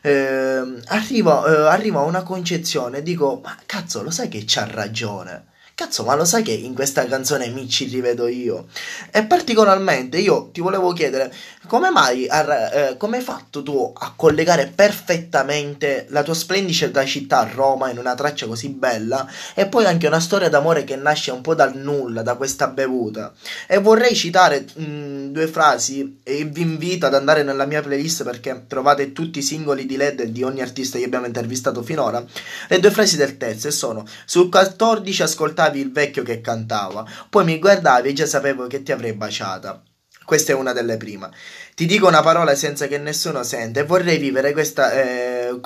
Eh, 0.07 0.81
arrivo, 0.85 1.45
eh, 1.45 1.67
arrivo 1.69 1.99
a 1.99 2.03
una 2.03 2.23
concezione 2.23 3.01
dico: 3.01 3.41
Ma 3.43 3.57
cazzo, 3.65 4.03
lo 4.03 4.09
sai 4.09 4.29
che 4.29 4.43
c'ha 4.45 4.65
ragione? 4.65 5.47
Cazzo, 5.79 6.03
ma 6.05 6.15
lo 6.15 6.25
sai 6.25 6.41
che 6.41 6.53
in 6.53 6.73
questa 6.73 7.05
canzone 7.05 7.49
mi 7.49 7.69
ci 7.69 7.85
rivedo 7.85 8.25
io? 8.25 8.65
E 9.11 9.23
particolarmente 9.25 10.17
io 10.17 10.49
ti 10.51 10.59
volevo 10.59 10.91
chiedere 10.91 11.31
come 11.67 11.91
mai, 11.91 12.25
eh, 12.25 12.95
come 12.97 13.17
hai 13.17 13.23
fatto 13.23 13.61
tu 13.61 13.93
a 13.95 14.13
collegare 14.15 14.71
perfettamente 14.73 16.07
la 16.09 16.23
tua 16.23 16.33
splendida 16.33 17.05
città 17.05 17.41
a 17.41 17.51
Roma 17.53 17.91
in 17.91 17.99
una 17.99 18.15
traccia 18.15 18.47
così 18.47 18.69
bella 18.69 19.29
e 19.53 19.67
poi 19.67 19.85
anche 19.85 20.07
una 20.07 20.19
storia 20.19 20.49
d'amore 20.49 20.83
che 20.83 20.95
nasce 20.95 21.29
un 21.29 21.41
po' 21.41 21.53
dal 21.53 21.75
nulla, 21.75 22.23
da 22.23 22.33
questa 22.33 22.69
bevuta? 22.69 23.31
E 23.67 23.77
vorrei 23.77 24.15
citare 24.15 24.65
mh, 24.73 25.27
due 25.27 25.45
frasi 25.45 26.21
e 26.23 26.43
vi 26.45 26.61
invito 26.61 27.05
ad 27.05 27.13
andare 27.13 27.43
nella 27.43 27.65
mia 27.65 27.83
playlist 27.83 28.23
perché 28.23 28.63
trovate 28.65 29.11
tutti 29.11 29.37
i 29.37 29.43
singoli 29.43 29.85
di 29.85 29.95
LED 29.95 30.23
di 30.23 30.41
ogni 30.41 30.61
artista 30.61 30.97
che 30.97 31.05
abbiamo 31.05 31.27
intervistato 31.27 31.83
finora. 31.83 32.25
Le 32.67 32.79
due 32.79 32.89
frasi 32.89 33.15
del 33.15 33.37
terzo 33.37 33.69
sono 33.69 34.03
sul 34.25 34.49
14 34.49 35.21
ascoltate 35.21 35.65
ascoltavi 35.67 35.79
il 35.79 35.91
vecchio 35.91 36.23
che 36.23 36.41
cantava, 36.41 37.05
poi 37.29 37.45
mi 37.45 37.59
guardavi 37.59 38.09
e 38.09 38.13
già 38.13 38.25
sapevo 38.25 38.67
che 38.67 38.83
ti 38.83 38.91
avrei 38.91 39.13
baciata. 39.13 39.81
Questa 40.25 40.51
è 40.51 40.55
una 40.55 40.73
delle 40.73 40.97
prime. 40.97 41.29
Ti 41.73 41.85
dico 41.85 42.07
una 42.07 42.21
parola 42.21 42.53
senza 42.55 42.87
che 42.87 42.97
nessuno 42.97 43.43
sente 43.43 43.81
e 43.81 43.83
vorrei 43.83 44.17
vivere 44.17 44.51
questa. 44.51 44.91
Eh, 44.91 45.57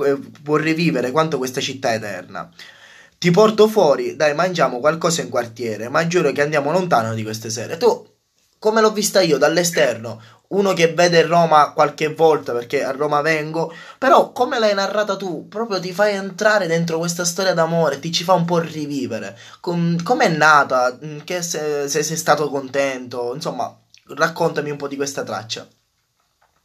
vorrei 0.43 0.73
vivere 0.75 1.09
quanto 1.09 1.39
questa 1.39 1.61
città 1.61 1.93
eterna. 1.93 2.47
Ti 3.17 3.31
porto 3.31 3.67
fuori, 3.67 4.15
dai, 4.15 4.35
mangiamo 4.35 4.79
qualcosa 4.79 5.21
in 5.21 5.29
quartiere, 5.29 5.89
ma 5.89 6.05
giuro 6.05 6.31
che 6.31 6.41
andiamo 6.41 6.71
lontano 6.71 7.13
di 7.15 7.23
queste 7.23 7.49
sere. 7.49 7.77
Tu, 7.77 8.10
come 8.61 8.79
l'ho 8.79 8.91
vista 8.91 9.21
io 9.21 9.39
dall'esterno, 9.39 10.21
uno 10.49 10.73
che 10.73 10.93
vede 10.93 11.23
Roma 11.23 11.73
qualche 11.73 12.13
volta 12.13 12.53
perché 12.53 12.83
a 12.83 12.91
Roma 12.91 13.21
vengo, 13.21 13.73
però 13.97 14.31
come 14.31 14.59
l'hai 14.59 14.75
narrata 14.75 15.15
tu, 15.15 15.47
proprio 15.47 15.79
ti 15.79 15.91
fai 15.91 16.13
entrare 16.13 16.67
dentro 16.67 16.99
questa 16.99 17.25
storia 17.25 17.55
d'amore, 17.55 17.99
ti 17.99 18.11
ci 18.11 18.23
fa 18.23 18.33
un 18.33 18.45
po' 18.45 18.59
rivivere. 18.59 19.35
Com- 19.61 20.03
com'è 20.03 20.27
nata? 20.27 20.95
Mm, 21.03 21.21
che 21.23 21.41
se, 21.41 21.89
se 21.89 22.03
sei 22.03 22.17
stato 22.17 22.49
contento? 22.51 23.33
Insomma, 23.33 23.75
raccontami 24.09 24.69
un 24.69 24.77
po' 24.77 24.87
di 24.87 24.95
questa 24.95 25.23
traccia. 25.23 25.67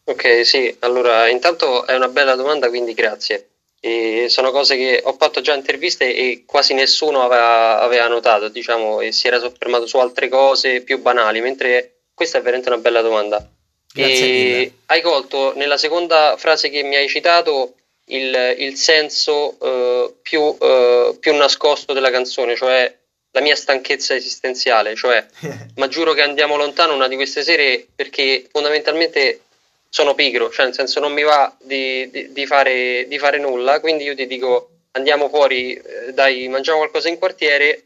Ok, 0.04 0.44
sì, 0.44 0.76
allora 0.80 1.28
intanto 1.28 1.86
è 1.86 1.94
una 1.94 2.08
bella 2.08 2.34
domanda, 2.34 2.68
quindi 2.68 2.92
grazie. 2.92 3.48
E 3.86 4.28
sono 4.28 4.50
cose 4.50 4.76
che 4.76 5.00
ho 5.04 5.12
fatto 5.12 5.40
già 5.40 5.54
interviste 5.54 6.12
e 6.12 6.42
quasi 6.44 6.74
nessuno 6.74 7.22
aveva, 7.22 7.78
aveva 7.78 8.08
notato, 8.08 8.48
diciamo, 8.48 9.00
e 9.00 9.12
si 9.12 9.28
era 9.28 9.38
soffermato 9.38 9.86
su 9.86 9.96
altre 9.98 10.28
cose 10.28 10.80
più 10.80 10.98
banali, 11.00 11.40
mentre 11.40 11.98
questa 12.12 12.38
è 12.38 12.42
veramente 12.42 12.68
una 12.68 12.80
bella 12.80 13.00
domanda. 13.00 13.48
E 13.94 14.72
hai 14.86 15.00
colto 15.02 15.52
nella 15.54 15.76
seconda 15.76 16.34
frase 16.36 16.68
che 16.68 16.82
mi 16.82 16.96
hai 16.96 17.08
citato 17.08 17.74
il, 18.06 18.56
il 18.58 18.74
senso 18.74 19.54
uh, 19.56 20.16
più, 20.20 20.40
uh, 20.40 21.16
più, 21.20 21.36
nascosto 21.36 21.92
della 21.92 22.10
canzone, 22.10 22.56
cioè 22.56 22.92
la 23.30 23.40
mia 23.40 23.54
stanchezza 23.54 24.16
esistenziale, 24.16 24.96
cioè 24.96 25.24
ma 25.76 25.86
giuro 25.86 26.12
che 26.12 26.22
andiamo 26.22 26.56
lontano 26.56 26.92
una 26.92 27.06
di 27.06 27.14
queste 27.14 27.44
sere 27.44 27.86
perché 27.94 28.48
fondamentalmente 28.50 29.42
sono 29.96 30.14
pigro, 30.14 30.50
cioè 30.50 30.66
nel 30.66 30.74
senso 30.74 31.00
non 31.00 31.14
mi 31.14 31.22
va 31.22 31.50
di, 31.58 32.10
di, 32.10 32.30
di, 32.30 32.44
fare, 32.44 33.06
di 33.08 33.18
fare, 33.18 33.38
nulla, 33.38 33.80
quindi 33.80 34.04
io 34.04 34.14
ti 34.14 34.26
dico 34.26 34.68
andiamo 34.90 35.30
fuori, 35.30 35.72
eh, 35.72 36.12
dai, 36.12 36.46
mangiamo 36.48 36.76
qualcosa 36.76 37.08
in 37.08 37.16
quartiere 37.16 37.82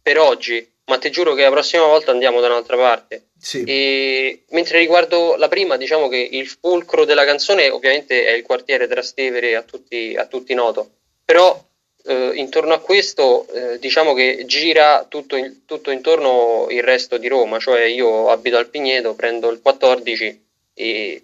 per 0.00 0.20
oggi, 0.20 0.64
ma 0.84 0.98
ti 0.98 1.10
giuro 1.10 1.34
che 1.34 1.42
la 1.42 1.50
prossima 1.50 1.84
volta 1.84 2.12
andiamo 2.12 2.38
da 2.38 2.46
un'altra 2.46 2.76
parte. 2.76 3.30
Sì. 3.36 3.64
E, 3.64 4.44
mentre 4.50 4.78
riguardo 4.78 5.34
la 5.34 5.48
prima, 5.48 5.76
diciamo 5.76 6.06
che 6.06 6.28
il 6.30 6.46
fulcro 6.46 7.04
della 7.04 7.24
canzone 7.24 7.70
ovviamente 7.70 8.24
è 8.24 8.30
il 8.30 8.44
quartiere 8.44 8.86
Trastevere 8.86 9.56
a 9.56 9.62
tutti, 9.62 10.14
a 10.16 10.26
tutti 10.26 10.54
noto, 10.54 10.90
però 11.24 11.60
eh, 12.04 12.30
intorno 12.34 12.72
a 12.72 12.78
questo 12.78 13.48
eh, 13.52 13.80
diciamo 13.80 14.14
che 14.14 14.44
gira 14.46 15.04
tutto, 15.08 15.34
in, 15.34 15.64
tutto, 15.66 15.90
intorno 15.90 16.68
il 16.70 16.84
resto 16.84 17.16
di 17.16 17.26
Roma, 17.26 17.58
cioè 17.58 17.82
io 17.82 18.30
abito 18.30 18.58
al 18.58 18.68
Pigneto, 18.68 19.16
prendo 19.16 19.50
il 19.50 19.60
14 19.60 20.44
e 20.78 21.22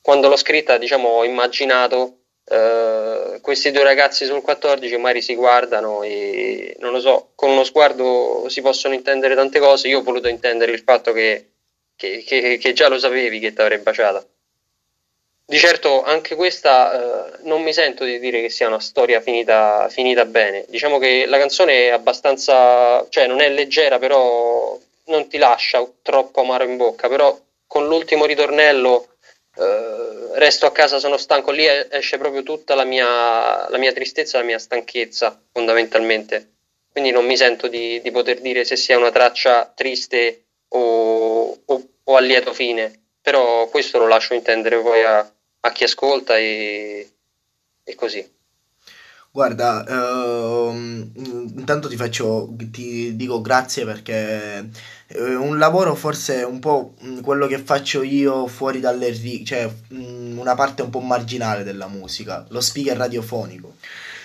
quando 0.00 0.28
l'ho 0.28 0.36
scritta 0.36 0.76
diciamo 0.78 1.08
ho 1.08 1.24
immaginato 1.24 2.16
Uh, 2.44 3.40
questi 3.40 3.70
due 3.70 3.84
ragazzi 3.84 4.24
sul 4.24 4.42
14 4.42 4.96
magari 4.96 5.22
si 5.22 5.34
guardano 5.36 6.02
e 6.02 6.76
non 6.80 6.90
lo 6.90 7.00
so, 7.00 7.30
con 7.36 7.50
uno 7.50 7.62
sguardo 7.62 8.46
si 8.48 8.60
possono 8.60 8.94
intendere 8.94 9.36
tante 9.36 9.60
cose. 9.60 9.88
Io 9.88 10.00
ho 10.00 10.02
voluto 10.02 10.28
intendere 10.28 10.72
il 10.72 10.80
fatto 10.80 11.12
che, 11.12 11.50
che, 11.94 12.24
che, 12.26 12.58
che 12.58 12.72
già 12.72 12.88
lo 12.88 12.98
sapevi 12.98 13.38
che 13.38 13.52
ti 13.52 13.60
avrei 13.60 13.78
baciata. 13.78 14.26
Di 15.44 15.58
certo, 15.58 16.02
anche 16.02 16.34
questa 16.34 17.36
uh, 17.40 17.46
non 17.46 17.62
mi 17.62 17.72
sento 17.72 18.04
di 18.04 18.18
dire 18.18 18.40
che 18.40 18.50
sia 18.50 18.66
una 18.66 18.80
storia 18.80 19.20
finita, 19.20 19.88
finita 19.88 20.24
bene. 20.24 20.64
Diciamo 20.68 20.98
che 20.98 21.26
la 21.26 21.38
canzone 21.38 21.86
è 21.86 21.90
abbastanza, 21.90 23.06
cioè 23.08 23.26
non 23.26 23.40
è 23.40 23.48
leggera, 23.50 23.98
però 23.98 24.78
non 25.06 25.28
ti 25.28 25.38
lascia 25.38 25.86
troppo 26.02 26.40
amaro 26.40 26.64
in 26.64 26.76
bocca. 26.76 27.08
Però 27.08 27.38
con 27.72 27.86
l'ultimo 27.86 28.26
ritornello 28.26 29.06
Uh, 29.54 30.32
resto 30.36 30.64
a 30.64 30.72
casa, 30.72 30.98
sono 30.98 31.18
stanco, 31.18 31.50
lì 31.50 31.66
esce 31.66 32.16
proprio 32.16 32.42
tutta 32.42 32.74
la 32.74 32.84
mia, 32.84 33.68
la 33.68 33.76
mia 33.76 33.92
tristezza, 33.92 34.38
la 34.38 34.44
mia 34.44 34.58
stanchezza 34.58 35.38
fondamentalmente. 35.52 36.52
Quindi 36.90 37.10
non 37.10 37.26
mi 37.26 37.36
sento 37.36 37.68
di, 37.68 38.00
di 38.00 38.10
poter 38.10 38.40
dire 38.40 38.64
se 38.64 38.76
sia 38.76 38.96
una 38.96 39.10
traccia 39.10 39.70
triste 39.76 40.46
o, 40.68 41.50
o, 41.66 41.88
o, 42.02 42.16
a 42.16 42.20
lieto 42.20 42.54
fine, 42.54 43.08
però 43.20 43.68
questo 43.68 43.98
lo 43.98 44.06
lascio 44.06 44.32
intendere 44.32 44.80
poi 44.80 45.02
a, 45.02 45.18
a 45.60 45.70
chi 45.70 45.84
ascolta 45.84 46.38
e, 46.38 47.10
e 47.84 47.94
così. 47.94 48.26
Guarda, 49.34 49.82
uh, 49.88 50.74
intanto 50.74 51.88
ti 51.88 51.96
faccio, 51.96 52.54
ti 52.70 53.16
dico 53.16 53.40
grazie 53.40 53.86
perché 53.86 54.68
eh, 55.06 55.34
un 55.34 55.56
lavoro 55.56 55.94
forse 55.94 56.42
un 56.42 56.58
po' 56.58 56.92
mm, 57.02 57.20
quello 57.20 57.46
che 57.46 57.56
faccio 57.56 58.02
io 58.02 58.46
fuori 58.46 58.78
dalle 58.78 59.08
righe, 59.08 59.44
cioè 59.44 59.70
mm, 59.94 60.36
una 60.38 60.54
parte 60.54 60.82
un 60.82 60.90
po' 60.90 61.00
marginale 61.00 61.64
della 61.64 61.86
musica, 61.88 62.44
lo 62.50 62.60
speaker 62.60 62.94
radiofonico. 62.98 63.76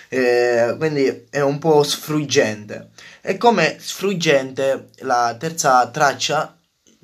Eh, 0.09 0.75
quindi 0.77 1.27
è 1.29 1.39
un 1.39 1.57
po' 1.57 1.83
sfruggente. 1.83 2.89
E 3.21 3.37
come 3.37 3.77
sfruggente 3.79 4.89
la 5.03 5.37
terza 5.39 5.87
traccia, 5.89 6.56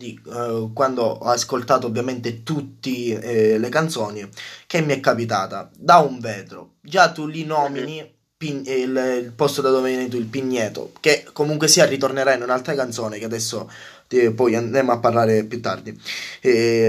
di, 0.03 0.21
eh, 0.33 0.69
quando 0.73 1.03
ho 1.03 1.29
ascoltato 1.29 1.87
ovviamente 1.87 2.43
tutte 2.43 2.89
eh, 2.89 3.57
le 3.57 3.69
canzoni, 3.69 4.27
che 4.67 4.81
mi 4.81 4.93
è 4.93 4.99
capitata 4.99 5.69
da 5.77 5.97
un 5.97 6.19
vetro. 6.19 6.73
Già 6.81 7.11
tu 7.11 7.25
li 7.25 7.45
nomini 7.45 8.11
Pin- 8.35 8.63
il, 8.65 9.21
il, 9.23 9.31
posto 9.33 9.61
da 9.61 9.69
dove 9.69 9.89
vieni 9.89 10.09
tu, 10.09 10.17
il 10.17 10.25
Pigneto, 10.25 10.91
che 10.99 11.25
comunque 11.31 11.69
sia 11.69 11.85
ritornerà 11.85 12.33
in 12.33 12.41
un'altra 12.41 12.75
canzone 12.75 13.17
che 13.17 13.25
adesso 13.25 13.71
poi 14.35 14.53
andremo 14.55 14.91
a 14.91 14.99
parlare 14.99 15.45
più 15.45 15.61
tardi. 15.61 15.97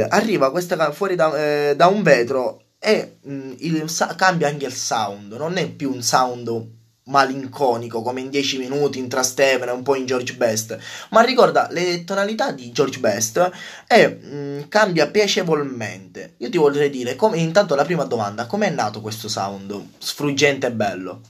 Arriva 0.09 0.51
questa 0.51 0.91
fuori 0.91 1.15
da, 1.15 1.71
eh, 1.71 1.75
da 1.77 1.87
un 1.87 2.03
vetro 2.03 2.65
e 2.79 3.17
mh, 3.23 3.33
mm, 3.33 3.53
il, 3.59 3.89
sa- 3.89 4.15
cambia 4.15 4.49
anche 4.49 4.67
il 4.67 4.75
sound, 4.75 5.33
non 5.33 5.57
è 5.57 5.71
più 5.71 5.91
un 5.91 6.03
sound 6.03 6.67
malinconico 7.05 8.03
come 8.03 8.21
in 8.21 8.31
10 8.31 8.59
minuti 8.59 8.99
in 8.99 9.09
Trastevere, 9.09 9.73
un 9.73 9.83
po' 9.83 9.97
in 9.97 10.07
George 10.07 10.35
Best, 10.35 10.79
ma 11.11 11.23
ricorda 11.23 11.69
le 11.71 12.05
tonalità 12.05 12.53
di 12.53 12.73
George 12.73 12.99
Best 12.99 13.51
e 13.87 14.09
mh, 14.09 14.37
mm, 14.37 14.61
cambia 14.69 15.09
piacevolmente. 15.09 16.35
Io 16.39 16.51
ti 16.51 16.59
vorrei 16.59 16.91
dire, 16.91 17.17
come, 17.17 17.39
intanto 17.39 17.75
la 17.75 17.85
prima 17.85 18.05
domanda, 18.05 18.47
com'è 18.47 18.71
nato 18.71 19.01
questo 19.01 19.29
sound 19.29 19.89
sfruggente 19.99 20.69
e 20.69 20.73
bello? 20.73 21.21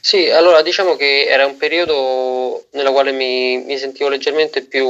Sì, 0.00 0.30
allora 0.30 0.62
diciamo 0.62 0.96
che 0.96 1.26
era 1.28 1.44
un 1.44 1.56
periodo 1.56 2.66
nella 2.72 2.92
quale 2.92 3.12
mi, 3.12 3.58
mi 3.58 3.76
sentivo 3.76 4.08
leggermente 4.08 4.62
più, 4.62 4.86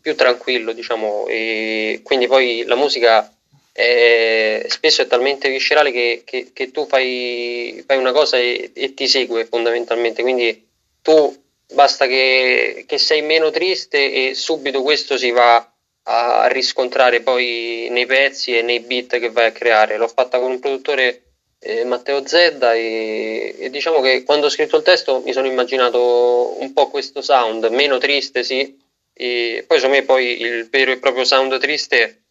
più, 0.00 0.14
tranquillo, 0.14 0.72
diciamo, 0.72 1.26
e 1.28 2.00
quindi 2.02 2.26
poi 2.26 2.64
la 2.66 2.74
musica 2.74 3.33
è, 3.76 4.64
spesso 4.68 5.02
è 5.02 5.08
talmente 5.08 5.50
viscerale 5.50 5.90
che, 5.90 6.22
che, 6.24 6.50
che 6.52 6.70
tu 6.70 6.86
fai, 6.86 7.82
fai, 7.84 7.98
una 7.98 8.12
cosa 8.12 8.38
e, 8.38 8.70
e, 8.72 8.94
ti 8.94 9.08
segue 9.08 9.46
fondamentalmente, 9.46 10.22
quindi 10.22 10.64
tu 11.02 11.36
basta 11.72 12.06
che, 12.06 12.84
che 12.86 12.98
sei 12.98 13.22
meno 13.22 13.50
triste 13.50 14.12
e 14.12 14.34
subito 14.34 14.82
questo 14.82 15.16
si 15.16 15.32
va 15.32 15.68
a 16.06 16.46
riscontrare 16.46 17.22
poi 17.22 17.88
nei 17.90 18.06
pezzi 18.06 18.56
e 18.56 18.62
nei 18.62 18.78
beat 18.78 19.18
che 19.18 19.30
vai 19.30 19.46
a 19.46 19.52
creare. 19.52 19.96
L'ho 19.96 20.06
fatta 20.06 20.38
con 20.38 20.52
un 20.52 20.60
produttore 20.60 21.22
eh, 21.58 21.84
Matteo 21.84 22.24
Zedda 22.24 22.74
e, 22.74 23.56
e, 23.58 23.70
diciamo 23.70 24.00
che 24.00 24.22
quando 24.22 24.46
ho 24.46 24.50
scritto 24.50 24.76
il 24.76 24.82
testo 24.84 25.20
mi 25.24 25.32
sono 25.32 25.48
immaginato 25.48 26.60
un 26.60 26.72
po' 26.72 26.90
questo 26.90 27.22
sound, 27.22 27.64
meno 27.70 27.98
triste 27.98 28.44
sì, 28.44 28.78
e 29.12 29.64
poi 29.66 29.78
secondo 29.78 29.98
me 29.98 30.04
poi 30.04 30.40
il 30.40 30.68
vero 30.68 30.92
e 30.92 30.98
proprio 30.98 31.24
sound 31.24 31.58
triste, 31.58 32.23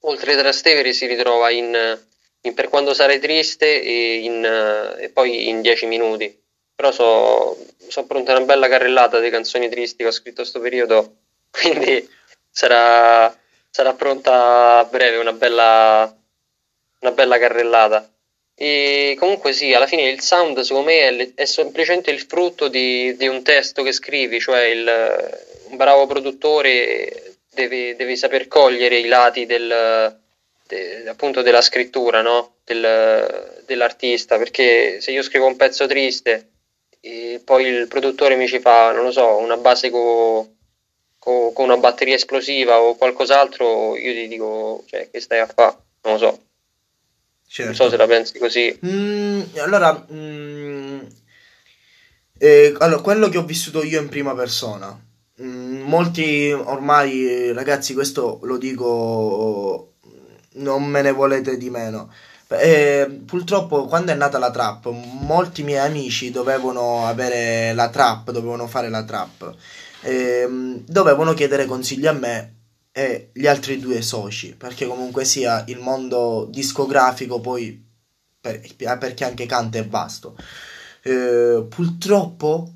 oltre 0.00 0.36
Trastevere, 0.36 0.92
si 0.92 1.06
ritrova 1.06 1.50
in, 1.50 1.98
in 2.42 2.54
Per 2.54 2.68
quando 2.68 2.94
sarai 2.94 3.18
triste 3.18 3.82
e, 3.82 4.18
in, 4.18 4.96
e 4.98 5.08
poi 5.10 5.48
in 5.48 5.60
10 5.60 5.86
minuti. 5.86 6.36
però 6.74 6.92
so, 6.92 7.58
so 7.88 8.04
pronta 8.06 8.36
una 8.36 8.44
bella 8.44 8.68
carrellata 8.68 9.18
di 9.18 9.30
canzoni 9.30 9.68
tristi 9.68 10.02
che 10.02 10.08
ho 10.08 10.12
scritto 10.12 10.42
questo 10.42 10.60
periodo, 10.60 11.16
quindi 11.50 12.08
sarà, 12.50 13.36
sarà 13.70 13.94
pronta 13.94 14.78
a 14.78 14.84
breve 14.84 15.16
una 15.16 15.32
bella, 15.32 16.16
una 17.00 17.12
bella 17.12 17.38
carrellata. 17.38 18.08
E 18.60 19.14
comunque 19.20 19.52
sì, 19.52 19.72
alla 19.72 19.86
fine 19.86 20.08
il 20.08 20.20
sound 20.20 20.58
secondo 20.60 20.88
me 20.88 20.98
è, 20.98 21.34
è 21.34 21.44
semplicemente 21.44 22.10
il 22.10 22.20
frutto 22.20 22.66
di, 22.66 23.16
di, 23.16 23.28
un 23.28 23.44
testo 23.44 23.84
che 23.84 23.92
scrivi, 23.92 24.40
cioè 24.40 24.62
il, 24.62 25.38
un 25.68 25.76
bravo 25.76 26.06
produttore 26.08 27.27
deve, 27.50 27.96
deve 27.96 28.16
saper 28.16 28.48
cogliere 28.48 28.98
i 28.98 29.06
lati 29.06 29.46
del, 29.46 30.18
de, 30.66 31.08
appunto 31.08 31.42
della 31.42 31.60
scrittura, 31.60 32.22
no? 32.22 32.56
del, 32.64 33.62
dell'artista, 33.66 34.38
perché 34.38 35.00
se 35.00 35.10
io 35.10 35.22
scrivo 35.22 35.46
un 35.46 35.56
pezzo 35.56 35.86
triste 35.86 36.50
e 37.00 37.40
poi 37.44 37.66
il 37.66 37.88
produttore 37.88 38.36
mi 38.36 38.48
ci 38.48 38.60
fa, 38.60 38.92
non 38.92 39.04
lo 39.04 39.12
so, 39.12 39.36
una 39.36 39.56
base 39.56 39.90
con 39.90 40.56
co, 41.18 41.52
co 41.52 41.62
una 41.62 41.76
batteria 41.76 42.14
esplosiva 42.14 42.80
o 42.80 42.96
qualcos'altro, 42.96 43.96
io 43.96 44.12
ti 44.12 44.28
dico, 44.28 44.84
cioè, 44.86 45.10
che 45.10 45.20
stai 45.20 45.40
a 45.40 45.46
fare? 45.46 45.76
Non 46.02 46.14
lo 46.14 46.18
so. 46.18 46.42
Certo. 47.46 47.64
Non 47.64 47.74
so 47.74 47.90
se 47.90 47.96
la 47.96 48.06
pensi 48.06 48.38
così. 48.38 48.78
Mm, 48.84 49.42
allora, 49.56 50.06
mm, 50.12 51.00
eh, 52.38 52.74
allora, 52.78 53.00
quello 53.00 53.28
che 53.28 53.38
ho 53.38 53.44
vissuto 53.44 53.82
io 53.82 54.00
in 54.00 54.08
prima 54.08 54.34
persona. 54.34 55.06
Molti 55.88 56.52
ormai, 56.52 57.50
ragazzi, 57.54 57.94
questo 57.94 58.40
lo 58.42 58.58
dico, 58.58 59.94
non 60.56 60.84
me 60.84 61.00
ne 61.00 61.12
volete 61.12 61.56
di 61.56 61.70
meno. 61.70 62.12
Eh, 62.48 63.22
purtroppo 63.24 63.86
quando 63.86 64.12
è 64.12 64.14
nata 64.14 64.38
la 64.38 64.50
trap, 64.50 64.90
molti 64.90 65.62
miei 65.62 65.86
amici 65.86 66.30
dovevano 66.30 67.06
avere 67.06 67.72
la 67.72 67.88
trap, 67.88 68.30
dovevano 68.32 68.66
fare 68.66 68.90
la 68.90 69.02
trap, 69.04 69.54
eh, 70.02 70.46
dovevano 70.84 71.32
chiedere 71.32 71.64
consigli 71.64 72.06
a 72.06 72.12
me 72.12 72.56
e 72.92 73.30
gli 73.32 73.46
altri 73.46 73.78
due 73.78 74.02
soci, 74.02 74.54
perché 74.56 74.86
comunque 74.86 75.24
sia 75.24 75.64
il 75.68 75.78
mondo 75.78 76.46
discografico 76.50 77.40
poi, 77.40 77.82
per, 78.38 78.60
perché 78.76 79.24
anche 79.24 79.46
canta 79.46 79.78
è 79.78 79.86
vasto. 79.86 80.36
Eh, 81.02 81.64
purtroppo 81.66 82.72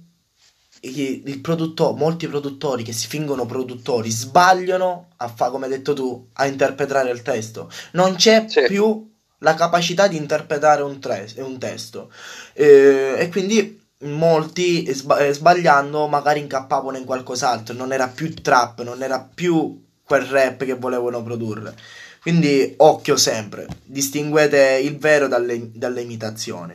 produttore, 1.41 1.99
molti 1.99 2.27
produttori 2.27 2.83
che 2.83 2.93
si 2.93 3.07
fingono 3.07 3.47
produttori 3.47 4.11
sbagliano 4.11 5.11
a 5.17 5.29
fare, 5.29 5.51
come 5.51 5.67
hai 5.67 5.71
detto 5.71 5.93
tu, 5.93 6.29
a 6.35 6.47
interpretare 6.47 7.11
il 7.11 7.23
testo. 7.23 7.71
Non 7.93 8.17
c'è 8.17 8.47
sì. 8.49 8.63
più 8.67 9.11
la 9.39 9.55
capacità 9.55 10.09
di 10.09 10.17
interpretare 10.17 10.83
un, 10.83 10.99
tre, 10.99 11.31
un 11.37 11.59
testo. 11.59 12.11
Eh, 12.53 13.15
e 13.19 13.29
quindi 13.31 13.81
molti 14.03 14.93
sbagliando 14.93 16.09
magari 16.09 16.41
incappavano 16.41 16.97
in 16.97 17.05
qualcos'altro, 17.05 17.75
non 17.75 17.93
era 17.93 18.09
più 18.09 18.35
trap, 18.35 18.83
non 18.83 19.03
era 19.03 19.21
più 19.21 19.85
quel 20.05 20.23
rap 20.23 20.65
che 20.65 20.75
volevano 20.75 21.23
produrre. 21.23 21.77
Quindi 22.21 22.75
occhio 22.79 23.17
sempre, 23.17 23.67
distinguete 23.85 24.81
il 24.83 24.97
vero 24.99 25.27
dalle, 25.27 25.71
dalle 25.73 26.03
imitazioni. 26.03 26.75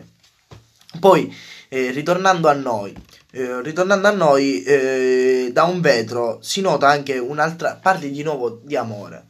Poi, 1.00 1.34
eh, 1.70 1.92
ritornando 1.92 2.50
a 2.50 2.54
noi, 2.54 2.94
eh, 3.38 3.62
ritornando 3.62 4.08
a 4.08 4.12
noi, 4.12 4.64
eh, 4.64 5.50
da 5.54 5.66
un 5.66 5.80
vetro 5.80 6.40
si 6.42 6.60
nota 6.60 6.88
anche 6.88 7.20
un'altra, 7.20 7.78
parli 7.80 8.10
di 8.10 8.24
nuovo 8.24 8.62
di 8.64 8.76
amore. 8.76 9.26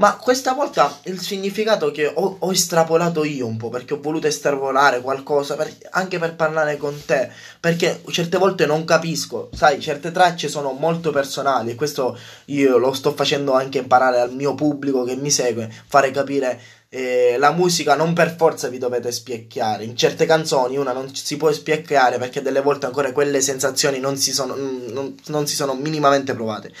Ma 0.00 0.16
questa 0.16 0.54
volta 0.54 0.98
il 1.04 1.20
significato 1.20 1.90
che 1.90 2.06
ho, 2.06 2.36
ho, 2.38 2.50
estrapolato 2.50 3.22
io 3.22 3.46
un 3.46 3.58
po', 3.58 3.68
perché 3.68 3.92
ho 3.92 4.00
voluto 4.00 4.26
estrapolare 4.26 5.02
qualcosa, 5.02 5.56
per, 5.56 5.70
anche 5.90 6.18
per 6.18 6.36
parlare 6.36 6.78
con 6.78 6.98
te, 7.04 7.30
perché 7.60 8.00
certe 8.10 8.38
volte 8.38 8.64
non 8.64 8.86
capisco, 8.86 9.50
sai, 9.52 9.78
certe 9.78 10.10
tracce 10.10 10.48
sono 10.48 10.72
molto 10.72 11.10
personali 11.10 11.72
e 11.72 11.74
questo 11.74 12.18
io 12.46 12.78
lo 12.78 12.94
sto 12.94 13.12
facendo 13.12 13.52
anche 13.52 13.76
imparare 13.76 14.20
al 14.20 14.32
mio 14.32 14.54
pubblico 14.54 15.04
che 15.04 15.16
mi 15.16 15.30
segue, 15.30 15.70
fare 15.86 16.10
capire 16.10 16.58
eh, 16.88 17.36
la 17.38 17.52
musica 17.52 17.94
non 17.94 18.14
per 18.14 18.34
forza 18.36 18.68
vi 18.68 18.78
dovete 18.78 19.12
spiecchiare. 19.12 19.84
In 19.84 19.96
certe 19.96 20.24
canzoni 20.24 20.78
una 20.78 20.92
non 20.92 21.14
si 21.14 21.36
può 21.36 21.52
spiecchiare 21.52 22.18
perché 22.18 22.40
delle 22.42 22.62
volte 22.62 22.86
ancora 22.86 23.12
quelle 23.12 23.40
sensazioni 23.40 24.00
non 24.00 24.16
si 24.16 24.32
sono, 24.32 24.56
non, 24.56 25.14
non 25.26 25.46
si 25.46 25.54
sono 25.54 25.74
minimamente 25.74 26.34
provate. 26.34 26.72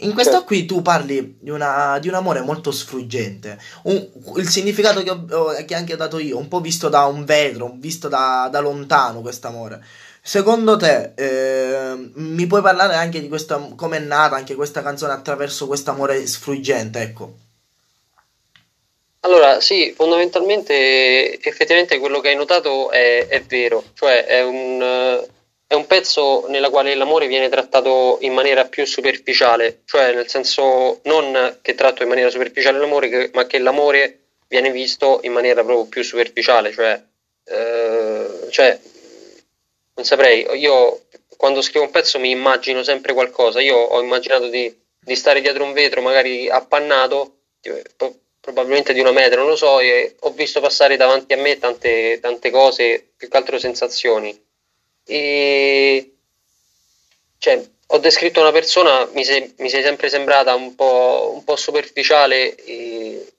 In 0.00 0.12
questo 0.12 0.32
certo. 0.32 0.46
qui 0.46 0.64
tu 0.66 0.82
parli 0.82 1.38
di, 1.40 1.50
una, 1.50 1.98
di 1.98 2.08
un 2.08 2.14
amore 2.14 2.40
molto 2.40 2.70
sfruggente, 2.70 3.58
un, 3.84 4.08
il 4.36 4.48
significato 4.48 5.02
che, 5.02 5.10
ho, 5.10 5.64
che 5.64 5.74
anche 5.74 5.94
ho 5.94 5.96
dato 5.96 6.18
io, 6.18 6.38
un 6.38 6.48
po' 6.48 6.60
visto 6.60 6.88
da 6.88 7.04
un 7.06 7.24
vetro, 7.24 7.72
visto 7.76 8.08
da, 8.08 8.48
da 8.50 8.60
lontano 8.60 9.20
questo 9.20 9.48
amore. 9.48 9.84
Secondo 10.20 10.76
te 10.76 11.12
eh, 11.14 12.10
mi 12.14 12.46
puoi 12.46 12.60
parlare 12.60 12.94
anche 12.94 13.20
di 13.20 13.28
questa, 13.28 13.56
come 13.74 13.96
è 13.96 14.00
nata 14.00 14.36
anche 14.36 14.54
questa 14.54 14.82
canzone 14.82 15.12
attraverso 15.12 15.66
questo 15.66 15.90
amore 15.90 16.26
sfruggente, 16.26 17.00
ecco. 17.00 17.34
Allora, 19.20 19.60
sì, 19.60 19.92
fondamentalmente 19.96 21.40
effettivamente 21.40 21.98
quello 21.98 22.20
che 22.20 22.28
hai 22.28 22.36
notato 22.36 22.90
è, 22.90 23.26
è 23.26 23.42
vero, 23.42 23.82
cioè 23.94 24.24
è 24.24 24.44
un 24.44 25.26
è 25.68 25.74
un 25.74 25.86
pezzo 25.86 26.46
nella 26.48 26.70
quale 26.70 26.94
l'amore 26.94 27.26
viene 27.26 27.50
trattato 27.50 28.16
in 28.22 28.32
maniera 28.32 28.64
più 28.64 28.86
superficiale, 28.86 29.82
cioè 29.84 30.14
nel 30.14 30.26
senso 30.26 31.00
non 31.04 31.58
che 31.60 31.74
tratto 31.74 32.02
in 32.02 32.08
maniera 32.08 32.30
superficiale 32.30 32.78
l'amore, 32.78 33.30
ma 33.34 33.46
che 33.46 33.58
l'amore 33.58 34.20
viene 34.48 34.70
visto 34.70 35.20
in 35.24 35.32
maniera 35.32 35.62
proprio 35.62 35.84
più 35.86 36.02
superficiale, 36.02 36.72
cioè, 36.72 37.02
eh, 37.44 38.48
cioè 38.48 38.80
non 39.92 40.06
saprei, 40.06 40.46
io 40.58 41.02
quando 41.36 41.60
scrivo 41.60 41.84
un 41.84 41.90
pezzo 41.90 42.18
mi 42.18 42.30
immagino 42.30 42.82
sempre 42.82 43.12
qualcosa, 43.12 43.60
io 43.60 43.76
ho 43.76 44.00
immaginato 44.00 44.48
di, 44.48 44.74
di 44.98 45.14
stare 45.14 45.42
dietro 45.42 45.64
un 45.64 45.74
vetro 45.74 46.00
magari 46.00 46.48
appannato, 46.48 47.40
probabilmente 48.40 48.94
di 48.94 49.00
una 49.00 49.12
metra, 49.12 49.40
non 49.40 49.50
lo 49.50 49.56
so, 49.56 49.80
e 49.80 50.16
ho 50.20 50.30
visto 50.30 50.60
passare 50.60 50.96
davanti 50.96 51.34
a 51.34 51.36
me 51.36 51.58
tante, 51.58 52.18
tante 52.22 52.48
cose, 52.48 53.10
più 53.18 53.28
che 53.28 53.36
altro 53.36 53.58
sensazioni 53.58 54.46
e 55.10 56.12
cioè, 57.38 57.66
ho 57.86 57.98
descritto 57.98 58.40
una 58.40 58.52
persona, 58.52 59.08
mi 59.14 59.24
sei, 59.24 59.54
mi 59.58 59.70
sei 59.70 59.82
sempre 59.82 60.10
sembrata 60.10 60.54
un 60.54 60.74
po', 60.74 61.32
un 61.34 61.44
po 61.44 61.56
superficiale, 61.56 62.54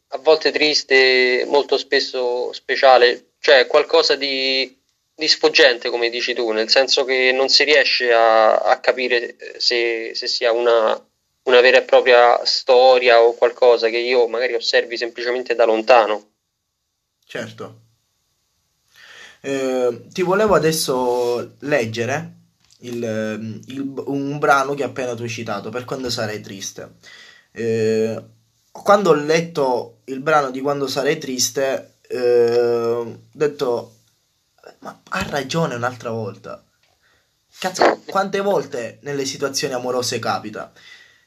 a 0.08 0.17
volte 0.17 0.51
triste, 0.51 1.45
molto 1.47 1.77
spesso 1.77 2.51
speciale, 2.53 3.34
cioè 3.39 3.67
qualcosa 3.67 4.15
di, 4.15 4.75
di 5.13 5.27
sfoggente, 5.27 5.91
come 5.91 6.10
dici 6.10 6.34
tu, 6.34 6.49
nel 6.49 6.69
senso 6.69 7.05
che 7.05 7.32
non 7.32 7.49
si 7.49 7.63
riesce 7.63 8.12
a, 8.12 8.55
a 8.55 8.79
capire 8.79 9.36
se, 9.58 10.13
se 10.15 10.27
sia 10.27 10.51
una, 10.51 10.99
una 11.43 11.62
vera 11.62 11.77
e 11.77 11.84
propria 11.84 12.43
storia 12.45 13.21
o 13.21 13.36
qualcosa 13.36 13.89
che 13.89 13.97
io 13.97 14.27
magari 14.27 14.55
osservi 14.55 14.97
semplicemente 14.97 15.53
da 15.53 15.65
lontano. 15.65 16.32
Certo. 17.23 17.82
Eh, 19.41 20.08
ti 20.12 20.21
volevo 20.21 20.56
adesso 20.56 21.56
leggere 21.60 22.34
il, 22.80 23.62
il, 23.67 24.04
un 24.06 24.38
brano 24.38 24.73
che 24.73 24.84
appena 24.84 25.15
tu 25.15 25.23
hai 25.23 25.30
citato, 25.30 25.69
per 25.69 25.86
quando 25.86 26.10
sarai 26.10 26.41
triste. 26.41 26.95
Eh, 27.52 28.23
quando 28.71 29.10
ho 29.12 29.15
letto 29.15 30.02
il 30.06 30.19
brano 30.19 30.52
di 30.52 30.62
quando 30.62 30.88
sarai 30.88 31.17
triste, 31.17 31.95
eh, 32.08 33.19
detto, 33.32 33.95
ma 34.80 35.02
ha 35.10 35.23
ragione 35.23 35.75
un'altra 35.75 36.12
volta. 36.12 36.63
Cazzo, 37.60 38.02
quante 38.06 38.39
volte 38.39 38.99
nelle 39.02 39.25
situazioni 39.25 39.73
amorose 39.73 40.19
capita? 40.19 40.71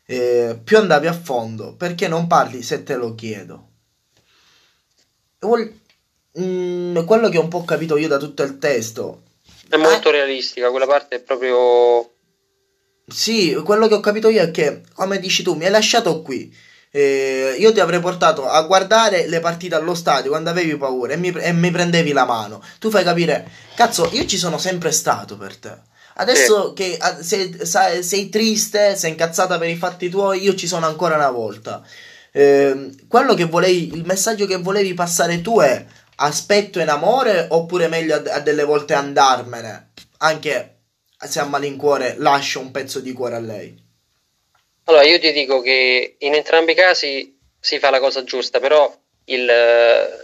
Eh, 0.04 0.58
più 0.62 0.78
andavi 0.78 1.06
a 1.06 1.12
fondo, 1.12 1.74
perché 1.74 2.08
non 2.08 2.26
parli 2.26 2.62
se 2.62 2.82
te 2.82 2.96
lo 2.96 3.14
chiedo? 3.14 3.68
Vuol, 5.40 5.80
Mm, 6.40 7.04
quello 7.04 7.28
che 7.28 7.38
ho 7.38 7.42
un 7.42 7.48
po' 7.48 7.64
capito 7.64 7.96
io 7.96 8.08
da 8.08 8.16
tutto 8.16 8.42
il 8.42 8.58
testo. 8.58 9.22
È 9.68 9.76
molto 9.76 10.08
eh? 10.08 10.12
realistica, 10.12 10.70
quella 10.70 10.86
parte 10.86 11.16
è 11.16 11.20
proprio... 11.20 12.10
Sì, 13.06 13.54
quello 13.64 13.88
che 13.88 13.94
ho 13.94 14.00
capito 14.00 14.28
io 14.28 14.40
è 14.40 14.50
che, 14.50 14.82
come 14.94 15.18
dici 15.18 15.42
tu, 15.42 15.54
mi 15.54 15.64
hai 15.64 15.70
lasciato 15.70 16.22
qui. 16.22 16.54
Eh, 16.94 17.56
io 17.58 17.72
ti 17.72 17.80
avrei 17.80 18.00
portato 18.00 18.46
a 18.46 18.62
guardare 18.62 19.26
le 19.26 19.40
partite 19.40 19.74
allo 19.74 19.94
stadio 19.94 20.30
quando 20.30 20.50
avevi 20.50 20.76
paura 20.76 21.14
e 21.14 21.16
mi, 21.16 21.28
e 21.28 21.52
mi 21.52 21.70
prendevi 21.70 22.12
la 22.12 22.24
mano. 22.24 22.62
Tu 22.78 22.90
fai 22.90 23.02
capire, 23.02 23.48
cazzo, 23.74 24.08
io 24.12 24.26
ci 24.26 24.36
sono 24.36 24.58
sempre 24.58 24.92
stato 24.92 25.36
per 25.36 25.56
te. 25.56 25.90
Adesso 26.14 26.74
che 26.74 26.98
sei, 27.20 27.58
sei, 27.64 28.28
triste, 28.28 28.96
sei 28.96 29.10
incazzata 29.10 29.58
per 29.58 29.68
i 29.68 29.76
fatti 29.76 30.10
tuoi, 30.10 30.42
io 30.42 30.54
ci 30.54 30.66
sono 30.66 30.86
ancora 30.86 31.16
una 31.16 31.30
volta. 31.30 31.82
Eh, 32.30 32.90
quello 33.08 33.34
che 33.34 33.44
volevi, 33.44 33.94
il 33.94 34.04
messaggio 34.04 34.46
che 34.46 34.56
volevi 34.56 34.92
passare 34.92 35.40
tu 35.40 35.60
è 35.60 35.84
aspetto 36.22 36.80
in 36.80 36.88
amore 36.88 37.46
oppure 37.50 37.88
meglio 37.88 38.16
a, 38.16 38.34
a 38.34 38.40
delle 38.40 38.64
volte 38.64 38.94
andarmene, 38.94 39.90
anche 40.18 40.76
se 41.18 41.40
a 41.40 41.44
malincuore 41.44 42.14
lascio 42.18 42.60
un 42.60 42.70
pezzo 42.70 43.00
di 43.00 43.12
cuore 43.12 43.36
a 43.36 43.40
lei? 43.40 43.80
Allora, 44.84 45.04
io 45.04 45.18
ti 45.20 45.32
dico 45.32 45.60
che 45.60 46.16
in 46.18 46.34
entrambi 46.34 46.72
i 46.72 46.76
casi 46.76 47.38
si 47.58 47.78
fa 47.78 47.90
la 47.90 48.00
cosa 48.00 48.24
giusta, 48.24 48.58
però 48.58 48.92
il, 49.26 49.48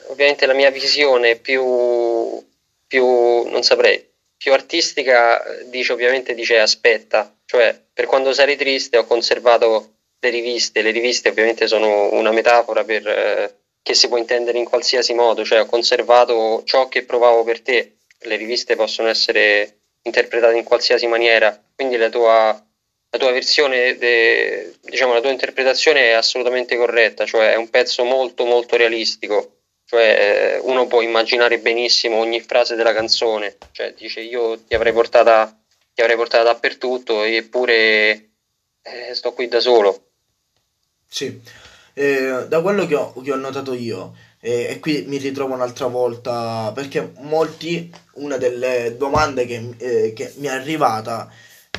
ovviamente 0.08 0.46
la 0.46 0.54
mia 0.54 0.70
visione 0.70 1.36
più, 1.36 2.44
più 2.86 3.04
non 3.48 3.62
saprei, 3.62 4.04
più 4.36 4.52
artistica 4.52 5.42
dice 5.66 5.92
ovviamente 5.92 6.34
dice 6.34 6.58
aspetta, 6.58 7.32
cioè 7.44 7.80
per 7.92 8.06
quando 8.06 8.32
sarei 8.32 8.56
triste 8.56 8.98
ho 8.98 9.04
conservato 9.04 9.94
le 10.20 10.30
riviste, 10.30 10.82
le 10.82 10.90
riviste 10.90 11.28
ovviamente 11.28 11.68
sono 11.68 12.12
una 12.12 12.32
metafora 12.32 12.82
per, 12.82 13.06
eh, 13.06 13.54
che 13.88 13.94
si 13.94 14.08
può 14.08 14.18
intendere 14.18 14.58
in 14.58 14.66
qualsiasi 14.66 15.14
modo, 15.14 15.46
cioè 15.46 15.62
ho 15.62 15.64
conservato 15.64 16.60
ciò 16.66 16.88
che 16.88 17.04
provavo 17.04 17.42
per 17.42 17.62
te, 17.62 17.94
le 18.18 18.36
riviste 18.36 18.76
possono 18.76 19.08
essere 19.08 19.78
interpretate 20.02 20.58
in 20.58 20.64
qualsiasi 20.64 21.06
maniera, 21.06 21.58
quindi 21.74 21.96
la 21.96 22.10
tua, 22.10 22.66
la 23.08 23.18
tua 23.18 23.32
versione, 23.32 23.96
de, 23.96 24.74
diciamo 24.82 25.14
la 25.14 25.22
tua 25.22 25.30
interpretazione 25.30 26.08
è 26.08 26.10
assolutamente 26.10 26.76
corretta, 26.76 27.24
cioè 27.24 27.52
è 27.52 27.54
un 27.54 27.70
pezzo 27.70 28.04
molto 28.04 28.44
molto 28.44 28.76
realistico, 28.76 29.60
cioè 29.86 30.56
eh, 30.56 30.58
uno 30.58 30.86
può 30.86 31.00
immaginare 31.00 31.58
benissimo 31.58 32.18
ogni 32.18 32.42
frase 32.42 32.74
della 32.74 32.92
canzone, 32.92 33.56
cioè 33.72 33.94
dice 33.94 34.20
io 34.20 34.58
ti 34.64 34.74
avrei 34.74 34.92
portata, 34.92 35.58
ti 35.94 36.02
avrei 36.02 36.16
portata 36.16 36.44
dappertutto 36.44 37.22
eppure 37.22 38.32
eh, 38.82 39.14
sto 39.14 39.32
qui 39.32 39.48
da 39.48 39.60
solo. 39.60 40.10
Sì, 41.08 41.40
eh, 41.98 42.46
da 42.46 42.60
quello 42.60 42.86
che 42.86 42.94
ho, 42.94 43.12
che 43.20 43.32
ho 43.32 43.36
notato 43.36 43.72
io, 43.72 44.14
eh, 44.40 44.68
e 44.70 44.78
qui 44.78 45.04
mi 45.08 45.16
ritrovo 45.16 45.54
un'altra 45.54 45.88
volta, 45.88 46.70
perché 46.72 47.12
molti, 47.18 47.92
una 48.14 48.36
delle 48.36 48.94
domande 48.96 49.44
che, 49.46 49.74
eh, 49.78 50.12
che 50.12 50.32
mi 50.36 50.46
è 50.46 50.50
arrivata 50.50 51.28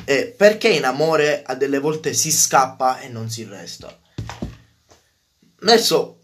è 0.04 0.26
perché 0.26 0.68
in 0.68 0.84
amore 0.84 1.42
a 1.44 1.54
delle 1.54 1.78
volte 1.78 2.12
si 2.12 2.30
scappa 2.30 3.00
e 3.00 3.08
non 3.08 3.30
si 3.30 3.44
resta? 3.44 3.98
Adesso 5.62 6.18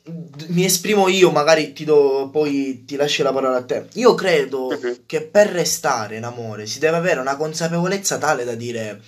mi 0.48 0.64
esprimo 0.64 1.09
io, 1.09 1.30
magari 1.30 1.72
ti 1.72 1.85
do, 1.85 2.28
poi 2.30 2.85
ti 2.85 2.96
lascio 2.96 3.22
la 3.22 3.32
parola 3.32 3.56
a 3.56 3.64
te. 3.64 3.87
Io 3.94 4.14
credo 4.14 4.66
uh-huh. 4.66 5.02
che 5.06 5.22
per 5.22 5.48
restare 5.48 6.16
in 6.16 6.24
amore 6.24 6.66
si 6.66 6.78
deve 6.78 6.96
avere 6.96 7.20
una 7.20 7.37
consapevolezza 7.37 8.18
tale 8.18 8.44
da 8.44 8.54
dire 8.54 9.00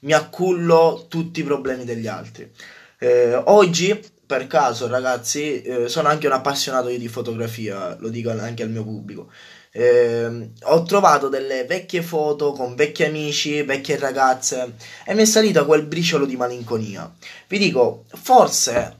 mi 0.00 0.12
accullo 0.12 1.06
tutti 1.08 1.40
i 1.40 1.44
problemi 1.44 1.84
degli 1.84 2.06
altri. 2.06 2.50
Eh, 2.98 3.34
oggi, 3.34 4.00
per 4.26 4.46
caso, 4.46 4.88
ragazzi, 4.88 5.62
eh, 5.62 5.88
sono 5.88 6.08
anche 6.08 6.26
un 6.26 6.32
appassionato 6.32 6.88
di 6.88 7.08
fotografia, 7.08 7.96
lo 7.98 8.08
dico 8.08 8.30
anche 8.30 8.62
al 8.62 8.70
mio 8.70 8.82
pubblico. 8.82 9.30
Eh, 9.70 10.50
ho 10.62 10.82
trovato 10.84 11.28
delle 11.28 11.64
vecchie 11.64 12.02
foto 12.02 12.52
con 12.52 12.74
vecchi 12.74 13.04
amici, 13.04 13.62
vecchie 13.62 13.98
ragazze 13.98 14.74
e 15.04 15.14
mi 15.14 15.22
è 15.22 15.24
salito 15.26 15.66
quel 15.66 15.84
briciolo 15.84 16.24
di 16.26 16.36
malinconia. 16.36 17.12
Vi 17.46 17.58
dico, 17.58 18.04
forse 18.08 18.96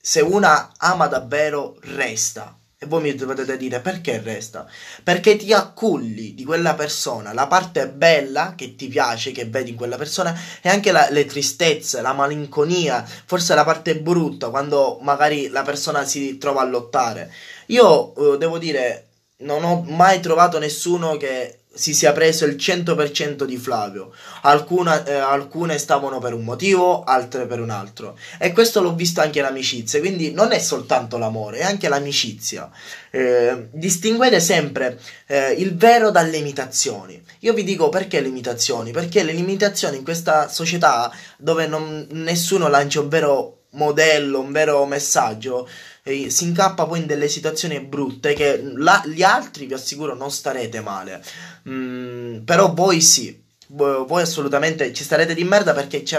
se 0.00 0.20
una 0.22 0.72
ama 0.78 1.06
davvero 1.06 1.76
resta 1.82 2.56
e 2.82 2.86
voi 2.86 3.02
mi 3.02 3.14
dovete 3.14 3.58
dire 3.58 3.80
perché 3.80 4.22
resta? 4.22 4.66
Perché 5.02 5.36
ti 5.36 5.52
acculli 5.52 6.32
di 6.32 6.44
quella 6.44 6.72
persona 6.72 7.34
la 7.34 7.46
parte 7.46 7.90
bella 7.90 8.54
che 8.56 8.74
ti 8.74 8.88
piace, 8.88 9.32
che 9.32 9.44
vedi 9.44 9.68
in 9.68 9.76
quella 9.76 9.98
persona, 9.98 10.34
e 10.62 10.70
anche 10.70 10.90
la, 10.90 11.06
le 11.10 11.26
tristezze, 11.26 12.00
la 12.00 12.14
malinconia, 12.14 13.06
forse 13.26 13.54
la 13.54 13.64
parte 13.64 13.98
brutta, 14.00 14.48
quando 14.48 14.98
magari 15.02 15.48
la 15.48 15.60
persona 15.60 16.06
si 16.06 16.38
trova 16.38 16.62
a 16.62 16.64
lottare. 16.64 17.30
Io 17.66 18.14
eh, 18.14 18.38
devo 18.38 18.56
dire, 18.56 19.08
non 19.40 19.62
ho 19.62 19.84
mai 19.86 20.20
trovato 20.20 20.58
nessuno 20.58 21.18
che 21.18 21.59
si 21.72 21.94
sia 21.94 22.12
preso 22.12 22.44
il 22.46 22.56
100% 22.56 23.44
di 23.44 23.56
Flavio. 23.56 24.12
Alcuna, 24.42 25.04
eh, 25.04 25.14
alcune 25.14 25.78
stavano 25.78 26.18
per 26.18 26.34
un 26.34 26.42
motivo, 26.42 27.04
altre 27.04 27.46
per 27.46 27.60
un 27.60 27.70
altro. 27.70 28.18
E 28.38 28.52
questo 28.52 28.80
l'ho 28.80 28.94
visto 28.94 29.20
anche 29.20 29.38
in 29.38 29.44
amicizie, 29.44 30.00
quindi 30.00 30.32
non 30.32 30.52
è 30.52 30.58
soltanto 30.58 31.16
l'amore, 31.16 31.58
è 31.58 31.62
anche 31.62 31.88
l'amicizia. 31.88 32.70
Eh, 33.10 33.68
distinguete 33.70 34.40
sempre 34.40 35.00
eh, 35.26 35.52
il 35.52 35.76
vero 35.76 36.10
dalle 36.10 36.38
imitazioni. 36.38 37.22
Io 37.40 37.54
vi 37.54 37.62
dico 37.62 37.88
perché 37.88 38.20
le 38.20 38.28
imitazioni? 38.28 38.90
Perché 38.90 39.22
le 39.22 39.32
imitazioni 39.32 39.96
in 39.98 40.04
questa 40.04 40.48
società 40.48 41.10
dove 41.38 41.66
non, 41.66 42.06
nessuno 42.10 42.68
lancia 42.68 43.00
un 43.00 43.08
vero 43.08 43.60
modello, 43.70 44.40
un 44.40 44.52
vero 44.52 44.84
messaggio, 44.86 45.68
eh, 46.02 46.30
si 46.30 46.44
incappa 46.44 46.86
poi 46.86 47.00
in 47.00 47.06
delle 47.06 47.28
situazioni 47.28 47.80
brutte 47.80 48.32
che 48.32 48.62
la, 48.76 49.02
gli 49.06 49.22
altri 49.22 49.66
vi 49.66 49.74
assicuro 49.74 50.14
non 50.14 50.30
starete 50.30 50.80
male. 50.80 51.22
Mm, 51.68 52.44
però 52.44 52.72
voi 52.72 53.00
sì, 53.00 53.38
voi 53.66 54.22
assolutamente 54.22 54.92
ci 54.92 55.04
starete 55.04 55.34
di 55.34 55.44
merda 55.44 55.72
perché 55.72 56.04
ci, 56.04 56.16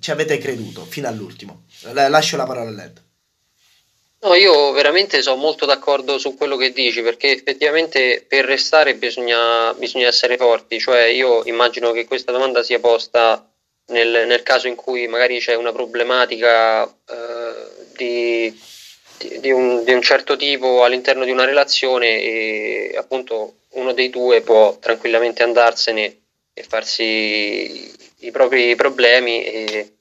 ci 0.00 0.10
avete 0.10 0.38
creduto 0.38 0.84
fino 0.84 1.08
all'ultimo. 1.08 1.64
Lascio 1.92 2.36
la 2.36 2.44
parola 2.44 2.68
a 2.68 2.72
Led. 2.72 3.02
No, 4.20 4.34
io 4.34 4.70
veramente 4.70 5.20
sono 5.20 5.36
molto 5.36 5.66
d'accordo 5.66 6.16
su 6.16 6.36
quello 6.36 6.56
che 6.56 6.72
dici 6.72 7.02
perché 7.02 7.32
effettivamente 7.32 8.24
per 8.26 8.44
restare 8.44 8.94
bisogna, 8.94 9.74
bisogna 9.74 10.06
essere 10.06 10.36
forti, 10.36 10.78
cioè 10.78 11.06
io 11.06 11.42
immagino 11.44 11.90
che 11.90 12.04
questa 12.04 12.30
domanda 12.30 12.62
sia 12.62 12.78
posta 12.78 13.44
nel, 13.86 14.24
nel 14.28 14.44
caso 14.44 14.68
in 14.68 14.76
cui 14.76 15.08
magari 15.08 15.40
c'è 15.40 15.56
una 15.56 15.72
problematica 15.72 16.84
eh, 16.84 16.92
di 17.96 18.70
di 19.40 19.50
un, 19.50 19.84
di 19.84 19.92
un, 19.92 20.02
certo 20.02 20.36
tipo 20.36 20.82
all'interno 20.82 21.24
di 21.24 21.30
una 21.30 21.44
relazione 21.44 22.20
e 22.20 22.94
appunto 22.96 23.54
uno 23.72 23.92
dei 23.92 24.10
due 24.10 24.42
può 24.42 24.78
tranquillamente 24.78 25.42
andarsene 25.42 26.20
e 26.54 26.62
farsi 26.62 27.90
i 28.18 28.30
propri 28.30 28.74
problemi 28.74 29.44
e 29.44 29.92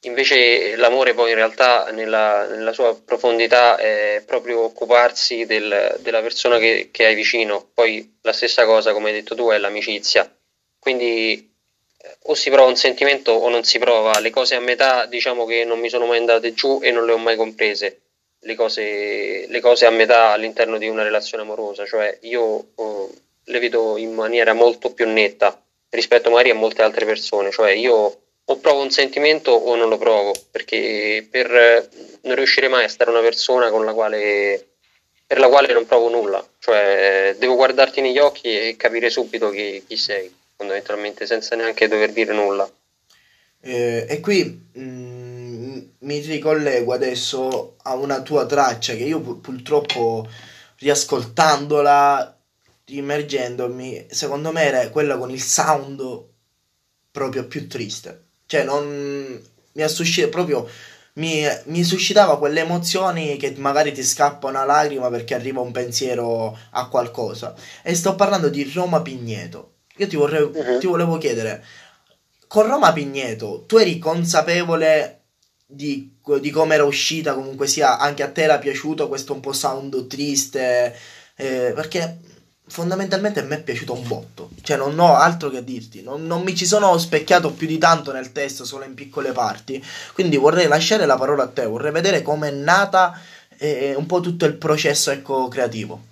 invece 0.00 0.74
l'amore 0.76 1.14
poi 1.14 1.30
in 1.30 1.36
realtà 1.36 1.90
nella, 1.92 2.46
nella 2.46 2.72
sua 2.72 2.98
profondità 2.98 3.76
è 3.76 4.22
proprio 4.26 4.60
occuparsi 4.60 5.46
del, 5.46 5.96
della 6.00 6.20
persona 6.20 6.58
che, 6.58 6.88
che, 6.90 7.06
hai 7.06 7.14
vicino. 7.14 7.68
Poi 7.72 8.18
la 8.22 8.32
stessa 8.32 8.64
cosa 8.64 8.92
come 8.92 9.10
hai 9.10 9.14
detto 9.14 9.34
tu 9.34 9.50
è 9.50 9.58
l'amicizia. 9.58 10.30
Quindi 10.78 11.54
eh, 11.98 12.16
o 12.24 12.34
si 12.34 12.50
prova 12.50 12.68
un 12.68 12.76
sentimento 12.76 13.30
o 13.30 13.48
non 13.48 13.62
si 13.62 13.78
prova. 13.78 14.18
Le 14.18 14.30
cose 14.30 14.56
a 14.56 14.60
metà 14.60 15.06
diciamo 15.06 15.44
che 15.46 15.64
non 15.64 15.78
mi 15.78 15.88
sono 15.88 16.06
mai 16.06 16.18
andate 16.18 16.52
giù 16.52 16.80
e 16.82 16.90
non 16.90 17.06
le 17.06 17.12
ho 17.12 17.18
mai 17.18 17.36
comprese 17.36 18.01
le 18.44 18.54
cose, 18.54 19.46
le 19.48 19.60
cose 19.60 19.86
a 19.86 19.90
metà 19.90 20.30
all'interno 20.30 20.78
di 20.78 20.88
una 20.88 21.02
relazione 21.02 21.42
amorosa, 21.42 21.84
cioè 21.86 22.18
io 22.22 22.66
oh, 22.74 23.10
le 23.44 23.58
vedo 23.58 23.96
in 23.96 24.12
maniera 24.12 24.52
molto 24.52 24.92
più 24.92 25.08
netta 25.08 25.60
rispetto 25.90 26.30
magari 26.30 26.50
a 26.50 26.54
molte 26.54 26.82
altre 26.82 27.04
persone, 27.04 27.50
cioè 27.50 27.70
io 27.72 28.16
o 28.44 28.56
provo 28.58 28.82
un 28.82 28.90
sentimento 28.90 29.52
o 29.52 29.74
non 29.76 29.88
lo 29.88 29.98
provo, 29.98 30.32
perché 30.50 31.26
per 31.30 31.88
non 32.22 32.34
riuscire 32.34 32.68
mai 32.68 32.84
a 32.84 32.88
stare 32.88 33.10
una 33.10 33.20
persona 33.20 33.70
con 33.70 33.84
la 33.84 33.92
quale, 33.92 34.66
per 35.26 35.38
la 35.38 35.48
quale 35.48 35.72
non 35.72 35.86
provo 35.86 36.08
nulla, 36.08 36.44
cioè 36.58 37.36
devo 37.38 37.54
guardarti 37.54 38.00
negli 38.00 38.18
occhi 38.18 38.48
e 38.48 38.76
capire 38.76 39.10
subito 39.10 39.50
chi, 39.50 39.84
chi 39.86 39.96
sei, 39.96 40.32
fondamentalmente, 40.56 41.26
senza 41.26 41.54
neanche 41.54 41.88
dover 41.88 42.12
dire 42.12 42.32
nulla. 42.32 42.68
Eh, 43.64 44.06
e 44.08 44.20
qui 44.20 44.44
mh, 44.72 44.82
mm, 44.82 45.21
mi 46.02 46.18
ricollego 46.18 46.92
adesso 46.92 47.76
a 47.82 47.94
una 47.94 48.22
tua 48.22 48.46
traccia 48.46 48.94
che 48.94 49.04
io 49.04 49.20
purtroppo 49.20 50.28
riascoltandola, 50.78 52.38
immergendomi, 52.86 54.06
secondo 54.10 54.52
me 54.52 54.62
era 54.64 54.88
quella 54.90 55.16
con 55.16 55.30
il 55.30 55.40
sound 55.40 56.24
proprio 57.10 57.46
più 57.46 57.68
triste. 57.68 58.24
Cioè, 58.46 58.64
non 58.64 59.40
mi 59.72 59.82
ha 59.82 59.88
suscitato 59.88 60.32
proprio. 60.32 60.68
Mi, 61.14 61.44
mi, 61.64 61.84
suscitava 61.84 62.38
quelle 62.38 62.60
emozioni 62.60 63.36
che 63.36 63.54
magari 63.58 63.92
ti 63.92 64.02
scappa 64.02 64.48
una 64.48 64.64
lacrima 64.64 65.10
perché 65.10 65.34
arriva 65.34 65.60
un 65.60 65.70
pensiero 65.70 66.58
a 66.70 66.88
qualcosa. 66.88 67.54
E 67.82 67.94
sto 67.94 68.14
parlando 68.14 68.48
di 68.48 68.70
Roma 68.74 69.02
Pigneto. 69.02 69.74
Io 69.96 70.08
ti, 70.08 70.16
vorrei, 70.16 70.42
uh-huh. 70.42 70.78
ti 70.78 70.86
volevo 70.86 71.18
chiedere, 71.18 71.62
con 72.46 72.66
Roma 72.66 72.92
Pigneto, 72.92 73.64
tu 73.66 73.76
eri 73.76 73.98
consapevole 73.98 75.21
di, 75.72 76.10
di 76.40 76.50
come 76.50 76.74
era 76.74 76.84
uscita, 76.84 77.34
comunque 77.34 77.66
sia, 77.66 77.98
anche 77.98 78.22
a 78.22 78.30
te 78.30 78.42
era 78.42 78.58
piaciuto 78.58 79.08
questo 79.08 79.32
un 79.32 79.40
po' 79.40 79.52
sound 79.52 80.06
triste, 80.06 80.96
eh, 81.36 81.72
perché 81.74 82.18
fondamentalmente 82.68 83.40
a 83.40 83.42
me 83.42 83.56
è 83.56 83.62
piaciuto 83.62 83.92
un 83.92 84.06
botto, 84.06 84.50
cioè 84.62 84.76
non 84.76 84.98
ho 84.98 85.14
altro 85.14 85.50
che 85.50 85.64
dirti, 85.64 86.02
non, 86.02 86.26
non, 86.26 86.42
mi 86.42 86.54
ci 86.54 86.66
sono 86.66 86.96
specchiato 86.98 87.52
più 87.52 87.66
di 87.66 87.78
tanto 87.78 88.12
nel 88.12 88.32
testo, 88.32 88.64
solo 88.64 88.84
in 88.84 88.94
piccole 88.94 89.32
parti, 89.32 89.82
quindi 90.14 90.36
vorrei 90.36 90.68
lasciare 90.68 91.06
la 91.06 91.16
parola 91.16 91.44
a 91.44 91.48
te, 91.48 91.66
vorrei 91.66 91.92
vedere 91.92 92.22
come 92.22 92.48
è 92.48 92.52
nata 92.52 93.18
eh, 93.58 93.94
un 93.94 94.06
po' 94.06 94.20
tutto 94.20 94.44
il 94.44 94.54
processo 94.54 95.10
ecco, 95.10 95.48
creativo. 95.48 96.10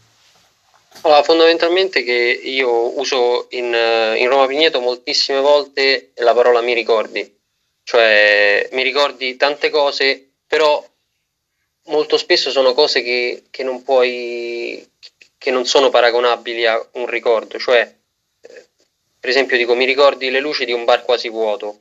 Allora, 1.02 1.22
fondamentalmente 1.22 2.02
che 2.02 2.40
io 2.42 2.98
uso 2.98 3.46
in, 3.50 3.74
in 4.16 4.28
Roma 4.28 4.46
Pigneto 4.46 4.80
moltissime 4.80 5.40
volte 5.40 6.10
la 6.16 6.34
parola 6.34 6.60
mi 6.60 6.74
ricordi, 6.74 7.39
cioè 7.90 8.68
mi 8.70 8.84
ricordi 8.84 9.34
tante 9.34 9.68
cose, 9.68 10.34
però 10.46 10.80
molto 11.86 12.16
spesso 12.18 12.52
sono 12.52 12.72
cose 12.72 13.02
che, 13.02 13.42
che 13.50 13.64
non 13.64 13.82
puoi, 13.82 14.88
che 15.36 15.50
non 15.50 15.66
sono 15.66 15.90
paragonabili 15.90 16.66
a 16.66 16.88
un 16.92 17.06
ricordo, 17.08 17.58
cioè 17.58 17.80
eh, 18.42 18.66
per 19.18 19.28
esempio 19.28 19.56
dico 19.56 19.74
mi 19.74 19.86
ricordi 19.86 20.30
le 20.30 20.38
luci 20.38 20.64
di 20.64 20.72
un 20.72 20.84
bar 20.84 21.02
quasi 21.02 21.28
vuoto, 21.30 21.80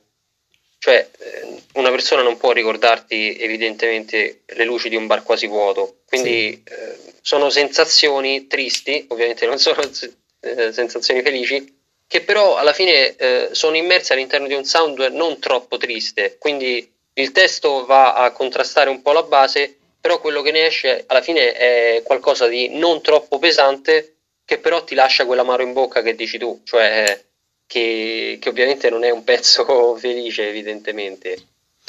cioè 0.78 1.08
eh, 1.16 1.62
una 1.74 1.90
persona 1.90 2.22
non 2.22 2.38
può 2.38 2.50
ricordarti 2.50 3.36
evidentemente 3.38 4.40
le 4.46 4.64
luci 4.64 4.88
di 4.88 4.96
un 4.96 5.06
bar 5.06 5.22
quasi 5.22 5.46
vuoto, 5.46 5.98
quindi 6.06 6.60
sì. 6.66 6.74
eh, 6.74 6.98
sono 7.20 7.50
sensazioni 7.50 8.48
tristi, 8.48 9.04
ovviamente 9.10 9.46
non 9.46 9.60
sono 9.60 9.80
eh, 10.40 10.72
sensazioni 10.72 11.22
felici, 11.22 11.79
che 12.10 12.22
però 12.22 12.56
alla 12.56 12.72
fine 12.72 13.14
eh, 13.14 13.48
sono 13.52 13.76
immersi 13.76 14.12
all'interno 14.12 14.48
di 14.48 14.54
un 14.54 14.64
sound 14.64 14.98
non 15.12 15.38
troppo 15.38 15.76
triste, 15.76 16.38
quindi 16.40 16.92
il 17.12 17.30
testo 17.30 17.86
va 17.86 18.14
a 18.14 18.32
contrastare 18.32 18.90
un 18.90 19.00
po' 19.00 19.12
la 19.12 19.22
base, 19.22 19.76
però 20.00 20.18
quello 20.18 20.42
che 20.42 20.50
ne 20.50 20.66
esce 20.66 21.04
alla 21.06 21.20
fine 21.20 21.52
è 21.52 22.02
qualcosa 22.04 22.48
di 22.48 22.70
non 22.70 23.00
troppo 23.00 23.38
pesante, 23.38 24.16
che 24.44 24.58
però 24.58 24.82
ti 24.82 24.96
lascia 24.96 25.24
quell'amaro 25.24 25.62
in 25.62 25.72
bocca 25.72 26.02
che 26.02 26.16
dici 26.16 26.36
tu, 26.36 26.60
cioè 26.64 27.16
che, 27.64 28.38
che 28.40 28.48
ovviamente 28.48 28.90
non 28.90 29.04
è 29.04 29.10
un 29.10 29.22
pezzo 29.22 29.94
felice 29.94 30.48
evidentemente. 30.48 31.36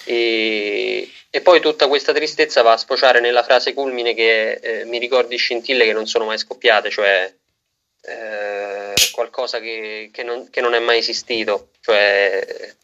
E, 0.05 1.09
e, 1.31 1.41
poi 1.41 1.59
tutta 1.59 1.87
questa 1.87 2.13
tristezza 2.13 2.61
va 2.61 2.73
a 2.73 2.77
sfociare 2.77 3.21
nella 3.21 3.41
frase 3.41 3.73
culmine 3.73 4.13
che 4.13 4.51
eh, 4.51 4.85
mi 4.85 4.99
ricordi 4.99 5.35
scintille 5.35 5.83
che 5.83 5.93
non 5.93 6.05
sono 6.05 6.25
mai 6.25 6.37
scoppiate, 6.37 6.91
cioè 6.91 7.33
eh, 8.03 8.80
qualcosa 9.11 9.59
che, 9.59 10.09
che, 10.13 10.23
non, 10.23 10.49
che, 10.49 10.61
non, 10.61 10.73
è 10.73 10.79
mai 10.79 10.99
esistito. 10.99 11.69
Cioè, 11.79 12.75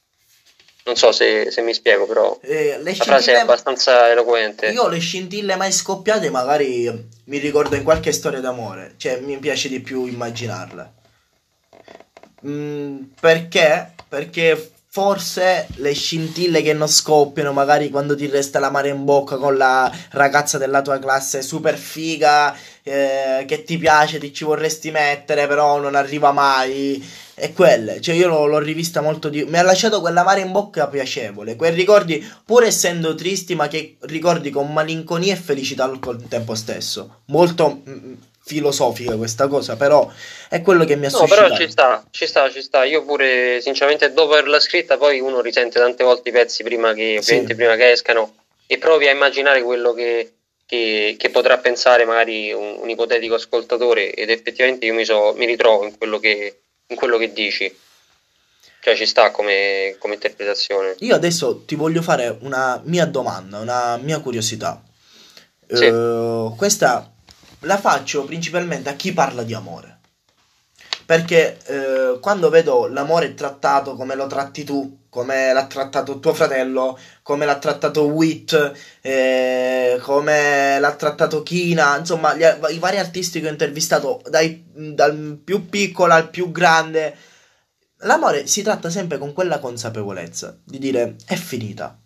non 0.85 0.95
so 0.95 1.11
se, 1.11 1.51
se 1.51 1.61
mi 1.61 1.73
spiego, 1.73 2.07
però 2.07 2.39
eh, 2.41 2.79
la 2.81 2.93
frase 2.93 3.33
è 3.33 3.39
abbastanza 3.39 4.09
eloquente. 4.09 4.67
Io 4.67 4.87
le 4.87 4.99
scintille 4.99 5.55
mai 5.55 5.71
scoppiate 5.71 6.29
magari 6.29 6.89
mi 7.25 7.37
ricordo 7.37 7.75
in 7.75 7.83
qualche 7.83 8.11
storia 8.11 8.39
d'amore, 8.39 8.93
cioè 8.97 9.19
mi 9.19 9.37
piace 9.37 9.67
di 9.67 9.81
più 9.81 10.05
immaginarle. 10.05 10.93
Mm, 12.45 13.01
perché? 13.19 13.93
Perché 14.07 14.71
forse 14.97 15.67
le 15.75 15.93
scintille 15.93 16.63
che 16.63 16.73
non 16.73 16.87
scoppiano, 16.87 17.51
magari 17.53 17.89
quando 17.89 18.15
ti 18.15 18.25
resta 18.27 18.57
la 18.57 18.71
mare 18.71 18.89
in 18.89 19.03
bocca 19.03 19.35
con 19.37 19.55
la 19.55 19.91
ragazza 20.11 20.57
della 20.57 20.81
tua 20.81 20.97
classe 20.97 21.43
super 21.43 21.77
figa, 21.77 22.55
eh, 22.87 23.45
che 23.45 23.63
ti 23.63 23.77
piace, 23.77 24.17
ti 24.19 24.33
ci 24.33 24.43
vorresti 24.43 24.91
mettere, 24.91 25.47
però 25.47 25.79
non 25.79 25.95
arriva 25.95 26.31
mai. 26.31 27.25
E 27.39 27.53
quelle, 27.53 28.01
cioè 28.01 28.15
io 28.15 28.27
l'ho, 28.27 28.47
l'ho 28.47 28.57
rivista 28.57 29.01
molto 29.01 29.29
di... 29.29 29.43
Mi 29.43 29.59
ha 29.59 29.61
lasciato 29.61 30.01
quella 30.01 30.23
mare 30.23 30.41
in 30.41 30.51
bocca 30.51 30.87
piacevole, 30.87 31.55
quei 31.55 31.71
ricordi, 31.71 32.25
pur 32.43 32.63
essendo 32.63 33.13
tristi, 33.13 33.53
ma 33.53 33.67
che 33.67 33.97
ricordi 34.01 34.49
con 34.49 34.73
malinconia 34.73 35.33
e 35.33 35.37
felicità 35.37 35.83
al 35.83 35.99
tempo 36.27 36.55
stesso. 36.55 37.21
Molto 37.25 37.83
mm, 37.87 37.93
mm, 37.93 38.13
filosofica 38.43 39.15
questa 39.17 39.47
cosa, 39.47 39.75
però 39.75 40.11
è 40.49 40.61
quello 40.61 40.83
che 40.83 40.95
mi 40.95 41.05
ha 41.05 41.09
no, 41.09 41.17
suscitato. 41.17 41.41
No, 41.41 41.47
però 41.49 41.59
ci 41.63 41.71
sta, 41.71 42.03
ci 42.09 42.25
sta, 42.25 42.49
ci 42.49 42.61
sta. 42.63 42.83
Io 42.85 43.03
pure, 43.03 43.61
sinceramente, 43.61 44.11
dopo 44.13 44.31
averla 44.31 44.59
scritta, 44.59 44.97
poi 44.97 45.19
uno 45.19 45.39
risente 45.41 45.79
tante 45.79 46.03
volte 46.03 46.29
i 46.29 46.31
pezzi 46.31 46.63
prima 46.63 46.93
che, 46.93 47.19
sì. 47.21 47.43
prima 47.43 47.75
che 47.75 47.91
escano 47.91 48.33
e 48.65 48.77
provi 48.77 49.07
a 49.07 49.11
immaginare 49.11 49.61
quello 49.61 49.93
che, 49.93 50.36
che, 50.67 51.15
che 51.17 51.29
potrà 51.29 51.57
pensare 51.57 52.03
magari 52.03 52.51
un, 52.51 52.79
un, 52.81 52.89
ipotetico 52.89 53.35
ascoltatore 53.35 54.13
ed 54.13 54.29
effettivamente 54.29 54.85
io 54.85 54.93
mi, 54.93 55.05
so, 55.05 55.33
mi 55.37 55.45
ritrovo 55.45 55.85
in 55.85 55.97
quello, 55.97 56.19
che, 56.19 56.59
in 56.87 56.95
quello 56.97 57.17
che 57.17 57.31
dici. 57.31 57.73
Cioè 58.81 58.95
ci 58.95 59.05
sta 59.05 59.31
come, 59.31 59.95
come 59.97 60.15
interpretazione. 60.15 60.95
Io 60.99 61.15
adesso 61.15 61.63
ti 61.65 61.75
voglio 61.75 62.01
fare 62.01 62.37
una 62.41 62.81
mia 62.83 63.05
domanda, 63.05 63.59
una 63.59 63.97
mia 63.97 64.19
curiosità. 64.19 64.81
Sì. 65.69 65.85
Uh, 65.85 66.53
questa 66.55 67.11
la 67.61 67.77
faccio 67.77 68.25
principalmente 68.25 68.89
a 68.89 68.93
chi 68.93 69.13
parla 69.13 69.43
di 69.43 69.53
amore. 69.53 69.95
Perché 71.05 71.57
eh, 71.65 72.19
quando 72.19 72.49
vedo 72.49 72.87
l'amore 72.87 73.33
trattato 73.33 73.95
come 73.95 74.13
lo 74.13 74.27
tratti 74.27 74.65
tu, 74.65 75.05
come 75.09 75.53
l'ha 75.53 75.65
trattato 75.65 76.19
tuo 76.19 76.33
fratello, 76.33 76.99
come 77.27 77.45
l'ha 77.45 77.57
trattato 77.57 78.05
Wit, 78.05 78.71
eh, 79.01 79.99
come 80.01 80.79
l'ha 80.79 80.95
trattato 80.95 81.43
Kina, 81.43 81.97
insomma, 81.97 82.33
gli, 82.33 82.43
i 82.69 82.79
vari 82.79 82.99
artisti 82.99 83.41
che 83.41 83.47
ho 83.47 83.51
intervistato, 83.51 84.21
dai, 84.29 84.63
dal 84.71 85.37
più 85.43 85.67
piccolo 85.67 86.13
al 86.13 86.29
più 86.29 86.51
grande, 86.51 87.13
l'amore 87.97 88.47
si 88.47 88.61
tratta 88.61 88.89
sempre 88.89 89.17
con 89.17 89.33
quella 89.33 89.59
consapevolezza 89.59 90.57
di 90.63 90.77
dire 90.79 91.15
è 91.25 91.35
finita, 91.35 91.99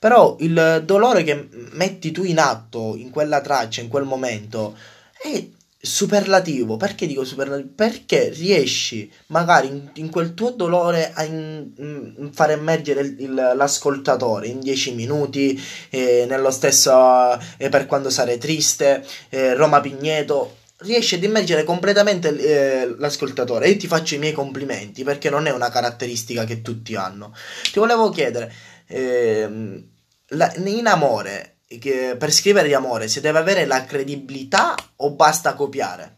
però 0.00 0.34
il 0.40 0.82
dolore 0.84 1.22
che 1.22 1.48
metti 1.70 2.10
tu 2.10 2.24
in 2.24 2.40
atto 2.40 2.96
in 2.96 3.10
quella 3.10 3.40
traccia, 3.40 3.82
in 3.82 3.88
quel 3.88 4.02
momento, 4.02 4.76
è 5.22 5.46
superlativo. 5.80 6.76
Perché 6.76 7.06
dico 7.06 7.24
superlativo? 7.24 7.70
Perché 7.74 8.28
riesci 8.28 9.10
magari 9.28 9.68
in, 9.68 9.90
in 9.94 10.10
quel 10.10 10.34
tuo 10.34 10.50
dolore 10.50 11.12
a 11.14 11.24
in, 11.24 11.70
in 11.76 12.30
far 12.32 12.50
emergere 12.50 13.00
il, 13.00 13.16
il, 13.20 13.34
l'ascoltatore 13.34 14.48
in 14.48 14.60
dieci 14.60 14.94
minuti, 14.94 15.60
eh, 15.88 16.26
nello 16.28 16.50
stesso 16.50 17.38
eh, 17.56 17.68
per 17.68 17.86
quando 17.86 18.10
sarai 18.10 18.38
triste, 18.38 19.04
eh, 19.30 19.54
Roma 19.54 19.80
Pigneto. 19.80 20.56
Riesci 20.82 21.16
ad 21.16 21.22
immergere 21.22 21.62
completamente 21.62 22.34
eh, 22.38 22.94
l'ascoltatore 22.96 23.66
e 23.66 23.76
ti 23.76 23.86
faccio 23.86 24.14
i 24.14 24.18
miei 24.18 24.32
complimenti 24.32 25.04
perché 25.04 25.28
non 25.28 25.46
è 25.46 25.50
una 25.50 25.68
caratteristica 25.68 26.44
che 26.44 26.62
tutti 26.62 26.94
hanno. 26.94 27.34
Ti 27.70 27.78
volevo 27.78 28.08
chiedere, 28.08 28.50
eh, 28.86 29.84
la, 30.28 30.52
in 30.64 30.86
amore, 30.86 31.59
che, 31.78 32.16
per 32.18 32.32
scrivere 32.32 32.68
di 32.68 32.74
amore, 32.74 33.08
si 33.08 33.20
deve 33.20 33.38
avere 33.38 33.64
la 33.66 33.84
credibilità 33.84 34.74
o 34.96 35.10
basta 35.10 35.54
copiare? 35.54 36.16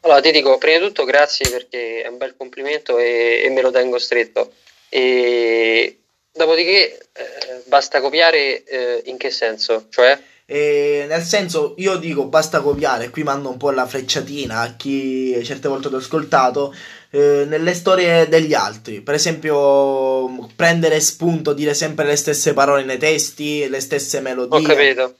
Allora, 0.00 0.20
ti 0.20 0.30
dico, 0.30 0.58
prima 0.58 0.78
di 0.78 0.84
tutto 0.86 1.04
grazie 1.04 1.48
perché 1.48 2.02
è 2.02 2.08
un 2.08 2.18
bel 2.18 2.34
complimento 2.36 2.98
e, 2.98 3.42
e 3.44 3.50
me 3.50 3.62
lo 3.62 3.70
tengo 3.70 3.98
stretto. 3.98 4.52
E 4.88 6.00
dopodiché 6.30 7.08
eh, 7.12 7.62
basta 7.66 8.00
copiare 8.00 8.64
eh, 8.64 9.02
in 9.06 9.16
che 9.16 9.30
senso? 9.30 9.86
Cioè? 9.88 10.20
E 10.46 11.06
nel 11.08 11.22
senso, 11.22 11.74
io 11.78 11.96
dico 11.96 12.26
basta 12.26 12.60
copiare, 12.60 13.08
qui 13.08 13.22
mando 13.22 13.48
un 13.48 13.56
po' 13.56 13.70
la 13.70 13.86
frecciatina 13.86 14.60
a 14.60 14.74
chi 14.76 15.42
certe 15.42 15.68
volte 15.68 15.88
ho 15.88 15.96
ascoltato, 15.96 16.74
eh, 17.14 17.44
nelle 17.46 17.74
storie 17.74 18.28
degli 18.28 18.54
altri. 18.54 19.00
Per 19.00 19.14
esempio, 19.14 20.48
prendere 20.56 20.98
spunto, 20.98 21.52
dire 21.52 21.72
sempre 21.72 22.04
le 22.06 22.16
stesse 22.16 22.52
parole 22.52 22.82
nei 22.82 22.98
testi, 22.98 23.68
le 23.68 23.78
stesse 23.78 24.18
melodie. 24.18 24.58
Ho 24.58 24.62
capito. 24.62 25.14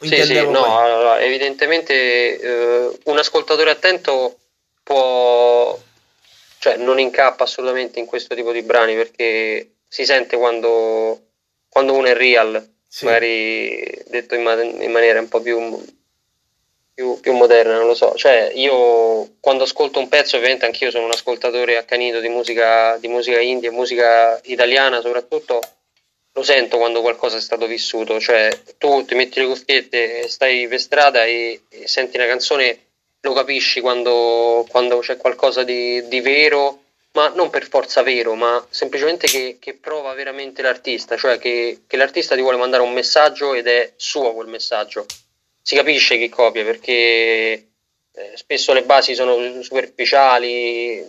Sì, 0.00 0.22
sì, 0.22 0.34
no, 0.46 0.78
allora, 0.78 1.20
evidentemente 1.20 2.40
eh, 2.40 2.98
un 3.04 3.18
ascoltatore 3.18 3.70
attento 3.70 4.38
può, 4.82 5.78
cioè 6.58 6.76
non 6.76 6.98
incappa 6.98 7.44
assolutamente 7.44 7.98
in 7.98 8.06
questo 8.06 8.34
tipo 8.34 8.52
di 8.52 8.62
brani 8.62 8.94
perché 8.94 9.74
si 9.86 10.04
sente 10.04 10.36
quando, 10.36 11.20
quando 11.68 11.94
uno 11.94 12.06
è 12.06 12.14
real 12.14 12.66
sì. 12.86 13.04
magari 13.06 14.02
detto 14.08 14.34
in, 14.34 14.42
man- 14.42 14.82
in, 14.82 14.90
maniera 14.90 15.18
un 15.18 15.28
po' 15.28 15.40
più, 15.40 15.58
più, 16.94 17.18
più, 17.20 17.32
moderna, 17.32 17.76
non 17.76 17.86
lo 17.86 17.94
so. 17.94 18.14
Cioè, 18.14 18.52
io 18.54 19.36
quando 19.40 19.64
ascolto 19.64 19.98
un 19.98 20.08
pezzo, 20.08 20.36
ovviamente 20.36 20.64
anch'io 20.64 20.90
sono 20.90 21.04
un 21.04 21.10
ascoltatore 21.10 21.76
accanito 21.76 22.20
di 22.20 22.28
musica, 22.28 22.96
di 22.98 23.08
musica 23.08 23.40
indie, 23.40 23.70
musica 23.70 24.40
italiana 24.44 25.00
soprattutto, 25.00 25.60
lo 26.32 26.42
sento 26.42 26.78
quando 26.78 27.00
qualcosa 27.00 27.36
è 27.36 27.40
stato 27.40 27.66
vissuto. 27.66 28.20
Cioè, 28.20 28.56
tu 28.78 29.04
ti 29.04 29.14
metti 29.14 29.40
le 29.40 29.46
cuffiette, 29.46 30.28
stai 30.28 30.68
per 30.68 30.80
strada 30.80 31.24
e, 31.24 31.62
e 31.68 31.88
senti 31.88 32.16
una 32.16 32.26
canzone, 32.26 32.78
lo 33.20 33.32
capisci 33.32 33.80
quando, 33.80 34.64
quando 34.68 34.98
c'è 34.98 35.16
qualcosa 35.16 35.64
di, 35.64 36.06
di 36.08 36.20
vero 36.20 36.80
ma 37.14 37.28
non 37.28 37.48
per 37.48 37.68
forza 37.68 38.02
vero, 38.02 38.34
ma 38.34 38.64
semplicemente 38.70 39.26
che, 39.28 39.58
che 39.60 39.74
prova 39.74 40.12
veramente 40.14 40.62
l'artista, 40.62 41.16
cioè 41.16 41.38
che, 41.38 41.82
che, 41.86 41.96
l'artista 41.96 42.34
ti 42.34 42.40
vuole 42.40 42.56
mandare 42.56 42.82
un 42.82 42.92
messaggio 42.92 43.54
ed 43.54 43.68
è 43.68 43.92
suo 43.96 44.34
quel 44.34 44.48
messaggio. 44.48 45.06
Si 45.66 45.74
capisce 45.74 46.18
chi 46.18 46.28
copia 46.28 46.62
perché 46.62 46.92
eh, 46.92 48.32
spesso 48.34 48.74
le 48.74 48.82
basi 48.82 49.14
sono 49.14 49.62
superficiali, 49.62 51.02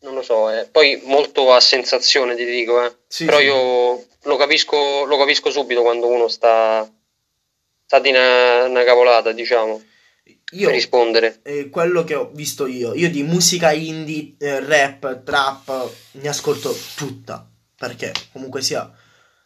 non 0.00 0.14
lo 0.14 0.22
so, 0.22 0.48
eh. 0.50 0.66
poi 0.72 1.02
molto 1.04 1.52
a 1.52 1.60
sensazione 1.60 2.34
ti 2.34 2.46
dico, 2.46 2.82
eh. 2.82 2.96
sì, 3.06 3.26
però 3.26 3.36
sì. 3.36 3.44
io 3.44 4.06
lo 4.22 4.36
capisco, 4.36 5.04
lo 5.04 5.18
capisco 5.18 5.50
subito 5.50 5.82
quando 5.82 6.06
uno 6.06 6.28
sta, 6.28 6.90
sta 7.84 7.98
di 7.98 8.08
una, 8.08 8.64
una 8.64 8.84
cavolata, 8.84 9.32
diciamo 9.32 9.82
io, 10.52 10.66
per 10.66 10.74
rispondere. 10.74 11.40
Eh, 11.42 11.68
quello 11.68 12.02
che 12.02 12.14
ho 12.14 12.30
visto 12.32 12.66
io, 12.66 12.94
io 12.94 13.10
di 13.10 13.22
musica 13.22 13.70
indie, 13.72 14.34
eh, 14.38 14.60
rap, 14.60 15.22
trap, 15.22 15.90
ne 16.12 16.28
ascolto 16.28 16.74
tutta, 16.96 17.46
perché 17.76 18.12
comunque 18.32 18.62
sia, 18.62 18.90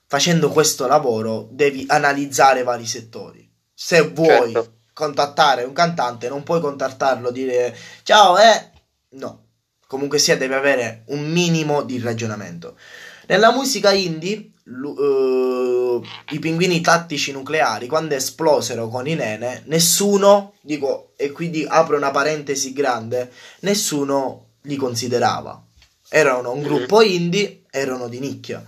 facendo 0.06 0.50
questo 0.50 0.86
lavoro 0.86 1.48
devi 1.50 1.84
analizzare 1.88 2.62
vari 2.62 2.86
settori. 2.86 3.43
Se 3.74 4.00
vuoi 4.10 4.52
certo. 4.52 4.72
contattare 4.92 5.64
un 5.64 5.72
cantante, 5.72 6.28
non 6.28 6.44
puoi 6.44 6.60
contattarlo, 6.60 7.30
dire 7.30 7.76
ciao, 8.04 8.38
eh, 8.38 8.70
no. 9.10 9.42
Comunque 9.86 10.18
sia, 10.18 10.36
devi 10.36 10.54
avere 10.54 11.02
un 11.08 11.30
minimo 11.30 11.82
di 11.82 12.00
ragionamento. 12.00 12.76
Nella 13.26 13.52
musica 13.52 13.92
indie, 13.92 14.52
uh, 14.64 16.02
i 16.30 16.38
pinguini 16.38 16.80
tattici 16.80 17.32
nucleari, 17.32 17.86
quando 17.86 18.14
esplosero 18.14 18.88
con 18.88 19.06
i 19.06 19.14
nene, 19.14 19.62
nessuno, 19.66 20.54
dico, 20.60 21.12
e 21.16 21.30
quindi 21.32 21.64
apro 21.68 21.96
una 21.96 22.10
parentesi 22.10 22.72
grande, 22.72 23.30
nessuno 23.60 24.46
li 24.62 24.76
considerava. 24.76 25.62
Erano 26.08 26.52
un 26.52 26.62
gruppo 26.62 27.02
indie, 27.02 27.62
erano 27.70 28.08
di 28.08 28.20
nicchia. 28.20 28.64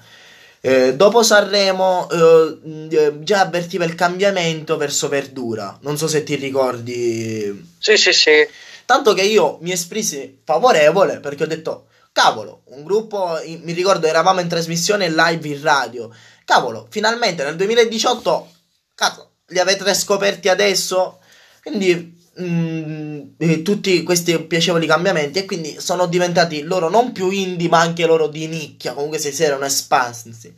Eh, 0.69 0.97
dopo 0.97 1.23
Sanremo 1.23 2.09
eh, 2.11 3.19
già 3.21 3.41
avvertiva 3.41 3.85
il 3.85 3.95
cambiamento 3.95 4.77
verso 4.77 5.07
Verdura. 5.07 5.79
Non 5.83 5.97
so 5.97 6.09
se 6.09 6.25
ti 6.25 6.35
ricordi. 6.35 7.75
Sì, 7.79 7.97
sì, 7.97 8.13
sì. 8.13 8.49
Tanto 8.85 9.15
che 9.15 9.23
io 9.23 9.59
mi 9.61 9.71
esprisi 9.71 10.41
favorevole 10.45 11.21
perché 11.21 11.45
ho 11.45 11.47
detto, 11.47 11.87
cavolo, 12.11 12.63
un 12.71 12.83
gruppo, 12.83 13.39
mi 13.45 13.73
ricordo 13.75 14.09
eravamo 14.09 14.41
in 14.41 14.49
trasmissione 14.49 15.09
live 15.09 15.47
in 15.47 15.63
radio, 15.63 16.11
cavolo, 16.45 16.89
finalmente 16.91 17.45
nel 17.45 17.55
2018, 17.55 18.51
cazzo, 18.97 19.31
li 19.47 19.61
avete 19.61 19.95
scoperti 19.95 20.49
adesso? 20.49 21.21
Quindi 21.63 22.26
mh, 22.37 23.45
mm, 23.45 23.63
tutti 23.63 24.03
questi 24.03 24.39
piacevoli 24.45 24.87
cambiamenti 24.87 25.39
e 25.39 25.45
quindi 25.45 25.77
sono 25.81 26.07
diventati 26.07 26.63
loro 26.63 26.89
non 26.89 27.13
più 27.13 27.31
indie 27.31 27.69
ma 27.69 27.81
anche 27.81 28.07
loro 28.07 28.29
di 28.29 28.47
nicchia, 28.47 28.93
comunque 28.93 29.19
si 29.19 29.43
erano 29.43 29.65
espansi. 29.65 30.55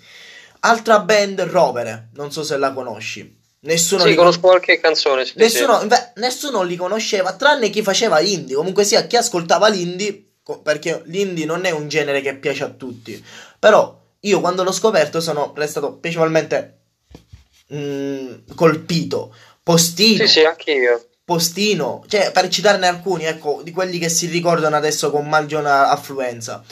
Altra 0.60 0.98
band, 1.00 1.40
Rovere, 1.42 2.08
non 2.14 2.32
so 2.32 2.42
se 2.42 2.56
la 2.56 2.72
conosci. 2.72 3.36
Nessuno 3.60 4.02
sì, 4.02 4.14
conosco 4.14 4.40
con... 4.40 4.50
qualche 4.50 4.80
canzone. 4.80 5.28
Nessuno, 5.34 5.84
beh, 5.84 6.12
nessuno 6.16 6.62
li 6.62 6.76
conosceva, 6.76 7.34
tranne 7.34 7.70
chi 7.70 7.82
faceva 7.82 8.20
indie. 8.20 8.56
Comunque 8.56 8.84
sia, 8.84 9.06
chi 9.06 9.16
ascoltava 9.16 9.68
l'indie, 9.68 10.30
perché 10.62 11.02
l'indie 11.06 11.44
non 11.44 11.64
è 11.64 11.70
un 11.70 11.88
genere 11.88 12.20
che 12.20 12.36
piace 12.36 12.64
a 12.64 12.68
tutti. 12.68 13.22
Però 13.58 13.96
io 14.20 14.40
quando 14.40 14.62
l'ho 14.62 14.72
scoperto 14.72 15.20
sono 15.20 15.52
restato 15.56 15.94
piacevolmente 15.94 16.78
mh, 17.68 17.76
mm, 17.76 18.34
colpito. 18.54 19.34
Postino. 19.62 20.26
Sì, 20.26 20.32
sì, 20.32 20.44
anche 20.44 20.72
io. 20.72 21.07
Postino, 21.28 22.02
cioè 22.08 22.32
per 22.32 22.48
citarne 22.48 22.86
alcuni, 22.86 23.24
ecco, 23.24 23.60
di 23.62 23.70
quelli 23.70 23.98
che 23.98 24.08
si 24.08 24.28
ricordano 24.28 24.76
adesso 24.76 25.10
con 25.10 25.28
maggiore 25.28 25.68
affluenza. 25.68 26.64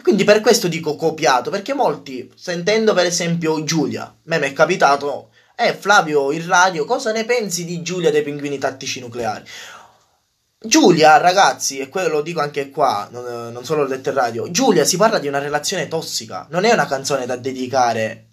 Quindi 0.00 0.22
per 0.22 0.40
questo 0.40 0.68
dico 0.68 0.94
copiato, 0.94 1.50
perché 1.50 1.74
molti, 1.74 2.32
sentendo 2.36 2.94
per 2.94 3.06
esempio 3.06 3.64
Giulia, 3.64 4.04
a 4.04 4.14
me 4.22 4.38
mi 4.38 4.46
è 4.46 4.52
capitato, 4.52 5.30
eh 5.56 5.74
Flavio, 5.74 6.30
in 6.30 6.46
radio, 6.46 6.84
cosa 6.84 7.10
ne 7.10 7.24
pensi 7.24 7.64
di 7.64 7.82
Giulia 7.82 8.12
dei 8.12 8.22
pinguini 8.22 8.58
tattici 8.58 9.00
nucleari? 9.00 9.42
Giulia, 10.60 11.16
ragazzi, 11.16 11.80
e 11.80 11.88
quello 11.88 12.06
lo 12.06 12.22
dico 12.22 12.38
anche 12.38 12.70
qua, 12.70 13.08
non, 13.10 13.50
non 13.52 13.64
solo 13.64 13.82
ho 13.82 13.86
detto 13.86 14.10
in 14.10 14.14
radio, 14.14 14.48
Giulia 14.52 14.84
si 14.84 14.96
parla 14.96 15.18
di 15.18 15.26
una 15.26 15.40
relazione 15.40 15.88
tossica, 15.88 16.46
non 16.50 16.64
è 16.64 16.72
una 16.72 16.86
canzone 16.86 17.26
da 17.26 17.34
dedicare 17.34 18.25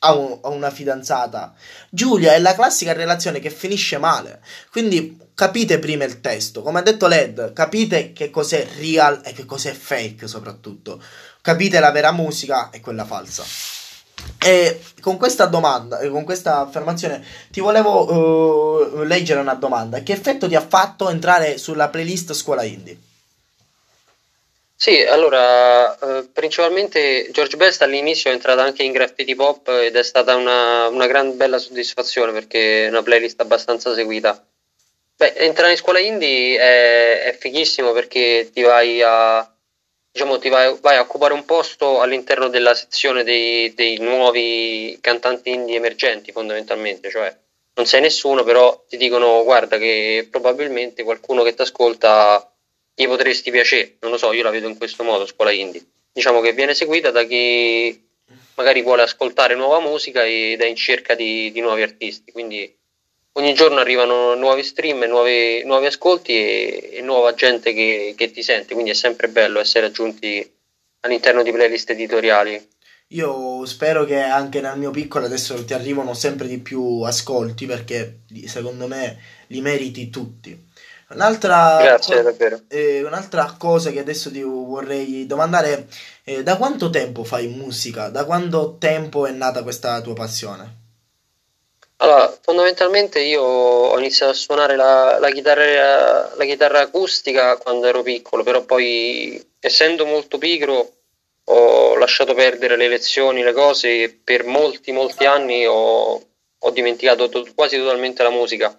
a, 0.00 0.14
un, 0.14 0.38
a, 0.42 0.48
una 0.48 0.70
fidanzata. 0.70 1.54
Giulia 1.90 2.34
è 2.34 2.38
la 2.38 2.54
classica 2.54 2.92
relazione 2.92 3.40
che 3.40 3.50
finisce 3.50 3.98
male. 3.98 4.40
Quindi 4.70 5.18
capite 5.34 5.78
prima 5.78 6.04
il 6.04 6.20
testo. 6.20 6.62
Come 6.62 6.80
ha 6.80 6.82
detto 6.82 7.06
Led, 7.06 7.52
capite 7.52 8.12
che 8.12 8.30
cos'è 8.30 8.66
real 8.78 9.20
e 9.24 9.32
che 9.32 9.44
cos'è 9.44 9.72
fake 9.72 10.26
soprattutto. 10.26 11.00
Capite 11.40 11.80
la 11.80 11.90
vera 11.90 12.12
musica 12.12 12.70
e 12.70 12.80
quella 12.80 13.04
falsa. 13.04 13.44
E 14.38 14.82
con 15.00 15.16
questa 15.16 15.46
domanda, 15.46 15.98
con 16.08 16.24
questa 16.24 16.60
affermazione, 16.60 17.24
ti 17.50 17.60
volevo 17.60 18.92
uh, 18.92 19.02
leggere 19.04 19.40
una 19.40 19.54
domanda. 19.54 20.02
Che 20.02 20.12
effetto 20.12 20.48
ti 20.48 20.54
ha 20.54 20.66
fatto 20.66 21.08
entrare 21.08 21.58
sulla 21.58 21.88
playlist 21.88 22.32
Scuola 22.32 22.62
Indie? 22.64 22.98
Sì, 24.80 25.02
allora, 25.02 25.98
eh, 25.98 26.28
principalmente 26.32 27.28
George 27.32 27.56
Best 27.56 27.82
all'inizio 27.82 28.30
è 28.30 28.32
entrato 28.32 28.60
anche 28.60 28.84
in 28.84 28.92
graffiti 28.92 29.34
pop 29.34 29.66
ed 29.68 29.96
è 29.96 30.02
stata 30.04 30.36
una, 30.36 30.86
una 30.88 31.06
gran 31.08 31.36
bella 31.36 31.58
soddisfazione 31.58 32.30
perché 32.32 32.84
è 32.84 32.88
una 32.88 33.02
playlist 33.02 33.40
abbastanza 33.40 33.92
seguita. 33.92 34.40
Beh, 35.16 35.32
entrare 35.34 35.72
in 35.72 35.76
scuola 35.78 35.98
indie 35.98 36.56
è, 36.58 37.22
è 37.24 37.36
fighissimo 37.36 37.90
perché 37.92 38.50
ti 38.52 38.62
vai 38.62 39.02
a, 39.02 39.44
diciamo, 40.12 40.38
ti 40.38 40.48
vai, 40.48 40.76
vai, 40.80 40.96
a 40.96 41.00
occupare 41.00 41.32
un 41.34 41.44
posto 41.44 42.00
all'interno 42.00 42.48
della 42.48 42.74
sezione 42.74 43.24
dei, 43.24 43.74
dei 43.74 43.98
nuovi 43.98 44.96
cantanti 45.00 45.50
indie 45.50 45.76
emergenti 45.76 46.30
fondamentalmente, 46.30 47.10
cioè 47.10 47.36
non 47.74 47.86
sei 47.86 48.00
nessuno, 48.00 48.44
però 48.44 48.84
ti 48.88 48.96
dicono 48.96 49.42
guarda 49.42 49.76
che 49.76 50.28
probabilmente 50.30 51.02
qualcuno 51.02 51.42
che 51.42 51.54
ti 51.54 51.62
ascolta 51.62 52.48
gli 52.98 53.06
potresti 53.06 53.52
piacere, 53.52 53.94
non 54.00 54.10
lo 54.10 54.16
so, 54.16 54.32
io 54.32 54.42
la 54.42 54.50
vedo 54.50 54.66
in 54.66 54.76
questo 54.76 55.04
modo, 55.04 55.24
scuola 55.24 55.52
indie. 55.52 55.84
Diciamo 56.12 56.40
che 56.40 56.52
viene 56.52 56.74
seguita 56.74 57.12
da 57.12 57.22
chi 57.22 58.06
magari 58.56 58.82
vuole 58.82 59.02
ascoltare 59.02 59.54
nuova 59.54 59.78
musica 59.78 60.24
ed 60.24 60.60
è 60.60 60.66
in 60.66 60.74
cerca 60.74 61.14
di, 61.14 61.52
di 61.52 61.60
nuovi 61.60 61.82
artisti, 61.82 62.32
quindi 62.32 62.76
ogni 63.34 63.54
giorno 63.54 63.78
arrivano 63.78 64.34
nuovi 64.34 64.64
stream, 64.64 65.04
nuovi, 65.04 65.62
nuovi 65.64 65.86
ascolti 65.86 66.32
e, 66.32 66.90
e, 66.94 67.00
nuova 67.02 67.34
gente 67.34 67.72
che, 67.72 68.14
che 68.16 68.32
ti 68.32 68.42
sente, 68.42 68.74
quindi 68.74 68.90
è 68.90 68.94
sempre 68.94 69.28
bello 69.28 69.60
essere 69.60 69.86
aggiunti 69.86 70.44
all'interno 71.02 71.44
di 71.44 71.52
playlist 71.52 71.90
editoriali. 71.90 72.68
Io 73.12 73.64
spero 73.64 74.04
che 74.04 74.20
anche 74.20 74.60
nel 74.60 74.76
mio 74.76 74.90
piccolo 74.90 75.26
adesso 75.26 75.64
ti 75.64 75.72
arrivano 75.72 76.14
sempre 76.14 76.48
di 76.48 76.58
più 76.58 77.02
ascolti 77.02 77.64
perché 77.64 78.22
secondo 78.46 78.88
me 78.88 79.18
li 79.46 79.60
meriti 79.60 80.10
tutti. 80.10 80.66
Un'altra, 81.10 81.78
Grazie, 81.80 82.22
co- 82.22 82.60
eh, 82.68 83.02
un'altra 83.02 83.54
cosa 83.58 83.90
che 83.90 84.00
adesso 84.00 84.30
ti 84.30 84.42
vorrei 84.42 85.26
domandare 85.26 85.86
eh, 86.24 86.42
da 86.42 86.56
quanto 86.58 86.90
tempo 86.90 87.24
fai 87.24 87.46
musica? 87.48 88.10
Da 88.10 88.26
quanto 88.26 88.76
tempo 88.78 89.24
è 89.24 89.30
nata 89.30 89.62
questa 89.62 90.00
tua 90.02 90.12
passione? 90.12 90.76
Allora, 92.00 92.36
fondamentalmente 92.42 93.20
io 93.20 93.42
ho 93.42 93.98
iniziato 93.98 94.32
a 94.32 94.34
suonare 94.34 94.76
la, 94.76 95.18
la, 95.18 95.30
chitarra, 95.30 96.34
la 96.36 96.44
chitarra 96.44 96.80
acustica 96.80 97.56
quando 97.56 97.86
ero 97.86 98.02
piccolo, 98.02 98.42
però 98.42 98.62
poi 98.62 99.42
essendo 99.58 100.04
molto 100.04 100.36
pigro 100.38 100.92
ho 101.44 101.96
lasciato 101.96 102.34
perdere 102.34 102.76
le 102.76 102.88
lezioni, 102.88 103.42
le 103.42 103.54
cose 103.54 104.02
e 104.02 104.10
per 104.22 104.44
molti, 104.44 104.92
molti 104.92 105.24
anni 105.24 105.66
ho, 105.66 106.22
ho 106.58 106.70
dimenticato 106.70 107.30
to- 107.30 107.46
quasi 107.54 107.78
totalmente 107.78 108.22
la 108.22 108.30
musica 108.30 108.78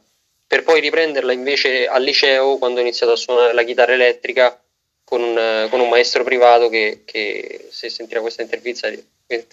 per 0.50 0.64
poi 0.64 0.80
riprenderla 0.80 1.32
invece 1.32 1.86
al 1.86 2.02
liceo 2.02 2.58
quando 2.58 2.80
ho 2.80 2.82
iniziato 2.82 3.12
a 3.12 3.16
suonare 3.16 3.54
la 3.54 3.62
chitarra 3.62 3.94
elettrica 3.94 4.60
con 5.04 5.22
un, 5.22 5.68
con 5.70 5.80
un 5.80 5.90
maestro 5.90 6.24
privato 6.24 6.70
che, 6.70 7.04
che, 7.06 7.68
se 7.70 7.88
sentirà 7.90 8.20
questa 8.20 8.42
intervista, 8.42 8.92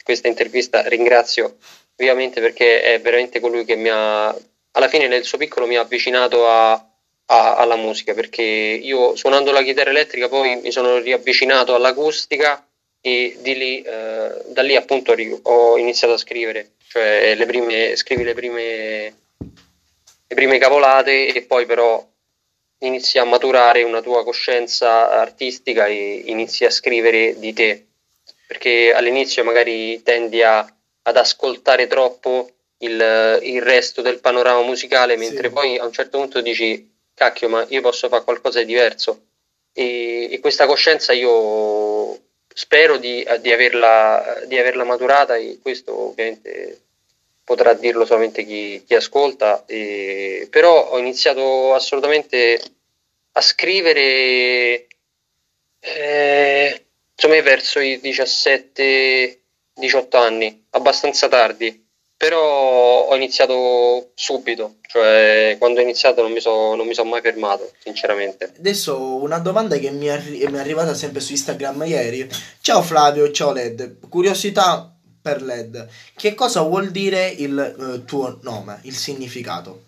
questa 0.02 0.28
intervista 0.28 0.88
ringrazio 0.88 1.58
vivamente 1.96 2.40
perché 2.40 2.80
è 2.80 2.98
veramente 3.02 3.40
colui 3.40 3.66
che 3.66 3.76
mi 3.76 3.90
ha, 3.90 4.28
alla 4.28 4.88
fine 4.88 5.06
nel 5.06 5.24
suo 5.24 5.36
piccolo 5.36 5.66
mi 5.66 5.76
ha 5.76 5.82
avvicinato 5.82 6.48
a, 6.48 6.72
a, 6.72 7.56
alla 7.56 7.76
musica 7.76 8.14
perché 8.14 8.42
io 8.42 9.16
suonando 9.16 9.52
la 9.52 9.62
chitarra 9.62 9.90
elettrica 9.90 10.30
poi 10.30 10.56
mi 10.62 10.72
sono 10.72 10.96
riavvicinato 10.96 11.74
all'acustica 11.74 12.66
e 13.02 13.36
lì, 13.42 13.82
eh, 13.82 14.44
da 14.46 14.62
lì 14.62 14.74
appunto 14.74 15.14
ho 15.42 15.76
iniziato 15.76 16.14
a 16.14 16.18
scrivere, 16.18 16.70
cioè 16.88 17.34
le 17.34 17.44
prime, 17.44 17.96
scrivi 17.96 18.24
le 18.24 18.32
prime 18.32 19.14
le 20.28 20.34
prime 20.34 20.58
cavolate 20.58 21.32
e 21.32 21.42
poi 21.42 21.66
però 21.66 22.04
inizi 22.78 23.18
a 23.18 23.24
maturare 23.24 23.82
una 23.82 24.02
tua 24.02 24.24
coscienza 24.24 25.10
artistica 25.10 25.86
e 25.86 26.22
inizi 26.26 26.64
a 26.64 26.70
scrivere 26.70 27.38
di 27.38 27.52
te 27.52 27.86
perché 28.46 28.92
all'inizio 28.92 29.44
magari 29.44 30.02
tendi 30.02 30.42
a, 30.42 30.58
ad 31.02 31.16
ascoltare 31.16 31.86
troppo 31.86 32.50
il, 32.78 33.38
il, 33.42 33.62
resto 33.62 34.02
del 34.02 34.20
panorama 34.20 34.62
musicale 34.62 35.16
mentre 35.16 35.48
sì. 35.48 35.54
poi 35.54 35.78
a 35.78 35.84
un 35.84 35.92
certo 35.92 36.18
punto 36.18 36.40
dici 36.40 36.92
cacchio 37.14 37.48
ma 37.48 37.64
io 37.68 37.80
posso 37.80 38.08
fare 38.08 38.24
qualcosa 38.24 38.58
di 38.58 38.66
diverso 38.66 39.22
e, 39.72 40.30
e 40.30 40.40
questa 40.40 40.66
coscienza 40.66 41.12
io 41.12 42.18
spero 42.52 42.98
di, 42.98 43.26
di, 43.40 43.52
averla, 43.52 44.42
di 44.46 44.58
averla 44.58 44.84
maturata 44.84 45.36
e 45.36 45.58
questo 45.62 46.08
ovviamente 46.08 46.85
potrà 47.46 47.72
dirlo 47.74 48.04
solamente 48.04 48.44
chi, 48.44 48.82
chi 48.84 48.96
ascolta, 48.96 49.64
e, 49.66 50.48
però 50.50 50.90
ho 50.90 50.98
iniziato 50.98 51.74
assolutamente 51.74 52.60
a 53.30 53.40
scrivere 53.40 54.88
eh, 55.78 56.86
insomma 57.14 57.40
verso 57.42 57.78
i 57.78 58.00
17-18 58.02 59.38
anni, 60.16 60.66
abbastanza 60.70 61.28
tardi, 61.28 61.86
però 62.16 63.06
ho 63.06 63.14
iniziato 63.14 64.10
subito, 64.16 64.78
cioè 64.82 65.54
quando 65.60 65.78
ho 65.78 65.84
iniziato 65.84 66.22
non 66.22 66.32
mi 66.32 66.40
sono 66.40 66.92
so 66.92 67.04
mai 67.04 67.20
fermato, 67.20 67.70
sinceramente. 67.78 68.54
Adesso 68.58 69.22
una 69.22 69.38
domanda 69.38 69.76
che 69.76 69.92
mi 69.92 70.08
arri- 70.08 70.44
mi 70.48 70.56
è 70.56 70.58
arrivata 70.58 70.94
sempre 70.94 71.20
su 71.20 71.30
Instagram 71.30 71.84
ieri. 71.84 72.28
Ciao 72.60 72.82
Flavio, 72.82 73.30
ciao 73.30 73.52
Led, 73.52 74.00
curiosità 74.08 74.95
per 75.26 75.42
LED. 75.42 75.88
Che 76.14 76.34
cosa 76.34 76.60
vuol 76.60 76.92
dire 76.92 77.26
il 77.26 77.58
eh, 77.58 78.04
tuo 78.04 78.38
nome, 78.42 78.78
il 78.82 78.94
significato? 78.94 79.86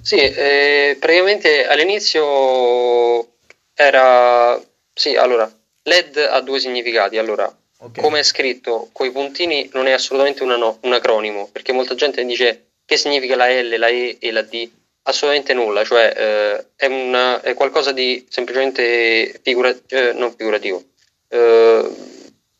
Sì, 0.00 0.14
eh, 0.14 0.96
praticamente 1.00 1.66
all'inizio 1.66 3.32
era... 3.74 4.62
Sì, 4.92 5.16
allora, 5.16 5.52
LED 5.82 6.18
ha 6.18 6.40
due 6.40 6.60
significati. 6.60 7.18
Allora, 7.18 7.52
okay. 7.78 8.00
come 8.00 8.20
è 8.20 8.22
scritto, 8.22 8.90
coi 8.92 9.10
puntini 9.10 9.68
non 9.72 9.88
è 9.88 9.90
assolutamente 9.90 10.44
no, 10.44 10.78
un 10.82 10.92
acronimo, 10.92 11.48
perché 11.50 11.72
molta 11.72 11.96
gente 11.96 12.24
dice 12.24 12.66
che 12.84 12.96
significa 12.96 13.34
la 13.34 13.48
L, 13.48 13.76
la 13.76 13.88
E 13.88 14.18
e 14.20 14.30
la 14.30 14.42
D. 14.42 14.70
Assolutamente 15.06 15.52
nulla, 15.52 15.84
cioè 15.84 16.14
eh, 16.16 16.66
è, 16.76 16.86
una, 16.86 17.40
è, 17.40 17.54
qualcosa 17.54 17.90
di 17.90 18.24
semplicemente 18.28 19.38
figura, 19.42 19.74
eh, 19.88 20.12
non 20.12 20.32
figurativo. 20.34 20.82
Eh, 21.28 21.90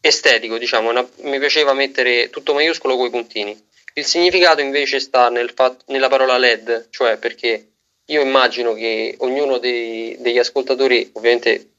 estetico, 0.06 0.58
diciamo, 0.58 0.90
una, 0.90 1.08
mi 1.22 1.38
piaceva 1.38 1.72
mettere 1.72 2.28
tutto 2.28 2.52
maiuscolo 2.52 2.94
con 2.94 3.06
i 3.06 3.10
puntini. 3.10 3.58
Il 3.94 4.04
significato 4.04 4.60
invece 4.60 5.00
sta 5.00 5.30
nel 5.30 5.52
fat, 5.54 5.84
nella 5.86 6.08
parola 6.08 6.36
LED, 6.36 6.88
cioè 6.90 7.16
perché 7.16 7.68
io 8.04 8.20
immagino 8.20 8.74
che 8.74 9.14
ognuno 9.20 9.56
dei, 9.56 10.14
degli 10.18 10.38
ascoltatori, 10.38 11.08
ovviamente 11.14 11.70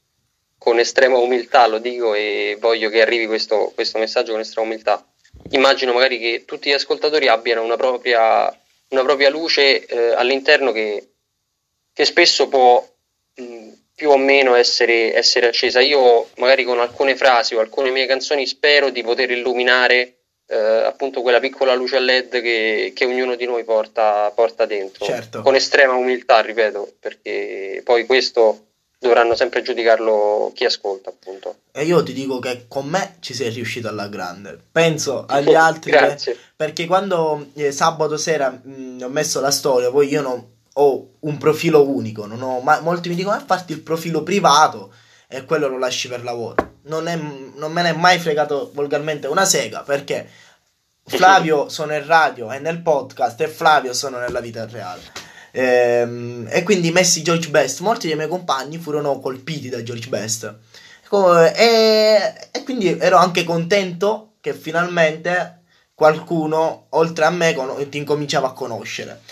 con 0.58 0.80
estrema 0.80 1.18
umiltà 1.18 1.68
lo 1.68 1.78
dico 1.78 2.14
e 2.14 2.56
voglio 2.58 2.88
che 2.88 3.00
arrivi 3.00 3.26
questo, 3.26 3.70
questo 3.72 3.98
messaggio 3.98 4.32
con 4.32 4.40
estrema 4.40 4.66
umiltà, 4.66 5.06
immagino 5.50 5.92
magari 5.92 6.18
che 6.18 6.42
tutti 6.44 6.68
gli 6.68 6.72
ascoltatori 6.72 7.28
abbiano 7.28 7.62
una 7.62 7.76
propria, 7.76 8.52
una 8.88 9.02
propria 9.02 9.30
luce 9.30 9.86
eh, 9.86 10.14
all'interno 10.14 10.72
che, 10.72 11.10
che 11.92 12.04
spesso 12.04 12.48
può 12.48 12.84
mh, 13.34 13.72
più 13.96 14.10
o 14.10 14.18
meno 14.18 14.54
essere, 14.54 15.14
essere, 15.14 15.48
accesa. 15.48 15.80
Io 15.80 16.28
magari 16.36 16.64
con 16.64 16.78
alcune 16.78 17.16
frasi 17.16 17.54
o 17.54 17.60
alcune 17.60 17.90
mie 17.90 18.04
canzoni 18.04 18.46
spero 18.46 18.90
di 18.90 19.02
poter 19.02 19.30
illuminare 19.30 20.18
eh, 20.48 20.54
appunto 20.54 21.22
quella 21.22 21.40
piccola 21.40 21.74
luce 21.74 21.96
a 21.96 22.00
LED 22.00 22.42
che, 22.42 22.92
che 22.94 23.04
ognuno 23.06 23.34
di 23.36 23.46
noi 23.46 23.64
porta, 23.64 24.30
porta 24.34 24.66
dentro, 24.66 25.06
certo. 25.06 25.40
con 25.40 25.54
estrema 25.54 25.94
umiltà, 25.94 26.40
ripeto, 26.40 26.96
perché 27.00 27.80
poi 27.82 28.04
questo 28.04 28.66
dovranno 28.98 29.34
sempre 29.34 29.62
giudicarlo 29.62 30.52
chi 30.54 30.66
ascolta, 30.66 31.08
appunto. 31.08 31.56
E 31.72 31.84
io 31.84 32.02
ti 32.02 32.12
dico 32.12 32.38
che 32.38 32.66
con 32.68 32.86
me 32.86 33.16
ci 33.20 33.32
sei 33.32 33.48
riuscito 33.48 33.88
alla 33.88 34.08
grande. 34.08 34.58
Penso 34.70 35.24
agli 35.26 35.54
altri 35.56 35.90
che, 35.90 36.36
perché 36.54 36.84
quando 36.84 37.48
eh, 37.54 37.72
sabato 37.72 38.18
sera 38.18 38.50
mh, 38.50 38.70
mm, 38.70 39.02
ho 39.02 39.08
messo 39.08 39.40
la 39.40 39.50
storia, 39.50 39.90
poi 39.90 40.06
io 40.08 40.20
non 40.20 40.54
ho 40.78 41.16
un 41.20 41.38
profilo 41.38 41.88
unico, 41.88 42.26
non 42.26 42.42
ho 42.42 42.60
mai, 42.60 42.82
molti 42.82 43.08
mi 43.08 43.14
dicono 43.14 43.36
a 43.36 43.44
farti 43.44 43.72
il 43.72 43.80
profilo 43.80 44.22
privato 44.22 44.92
e 45.28 45.44
quello 45.44 45.68
lo 45.68 45.78
lasci 45.78 46.08
per 46.08 46.22
lavoro. 46.22 46.74
Non, 46.82 47.08
è, 47.08 47.16
non 47.16 47.72
me 47.72 47.82
ne 47.82 47.90
è 47.90 47.96
mai 47.96 48.18
fregato 48.18 48.70
volgarmente 48.74 49.26
una 49.26 49.44
sega 49.44 49.80
perché 49.80 50.28
Flavio 51.04 51.68
sono 51.70 51.94
in 51.94 52.06
radio 52.06 52.52
e 52.52 52.58
nel 52.58 52.80
podcast 52.80 53.40
e 53.40 53.48
Flavio 53.48 53.92
sono 53.92 54.18
nella 54.18 54.40
vita 54.40 54.66
reale. 54.66 55.02
Ehm, 55.52 56.46
e 56.50 56.62
quindi 56.62 56.92
messi 56.92 57.22
George 57.22 57.48
Best, 57.48 57.80
molti 57.80 58.06
dei 58.06 58.16
miei 58.16 58.28
compagni 58.28 58.78
furono 58.78 59.18
colpiti 59.20 59.70
da 59.70 59.82
George 59.82 60.08
Best. 60.08 60.54
E, 61.54 62.48
e 62.50 62.62
quindi 62.64 62.98
ero 62.98 63.16
anche 63.16 63.44
contento 63.44 64.34
che 64.40 64.52
finalmente 64.52 65.62
qualcuno 65.94 66.86
oltre 66.90 67.24
a 67.24 67.30
me 67.30 67.56
ti 67.88 67.96
incominciava 67.96 68.48
a 68.48 68.52
conoscere. 68.52 69.22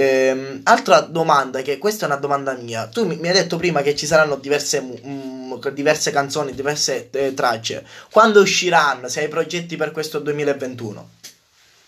Ehm, 0.00 0.60
altra 0.64 1.00
domanda, 1.00 1.60
che 1.62 1.78
questa 1.78 2.04
è 2.04 2.08
una 2.08 2.18
domanda 2.18 2.52
mia. 2.54 2.86
Tu 2.86 3.04
mi, 3.04 3.16
mi 3.16 3.28
hai 3.28 3.34
detto 3.34 3.56
prima 3.56 3.82
che 3.82 3.96
ci 3.96 4.06
saranno 4.06 4.36
diverse, 4.36 4.80
mh, 4.80 5.70
diverse 5.72 6.12
canzoni, 6.12 6.54
diverse 6.54 7.08
eh, 7.10 7.34
tracce. 7.34 7.84
Quando 8.10 8.40
usciranno? 8.40 9.08
Se 9.08 9.20
hai 9.20 9.28
progetti 9.28 9.76
per 9.76 9.90
questo 9.90 10.20
2021? 10.20 11.10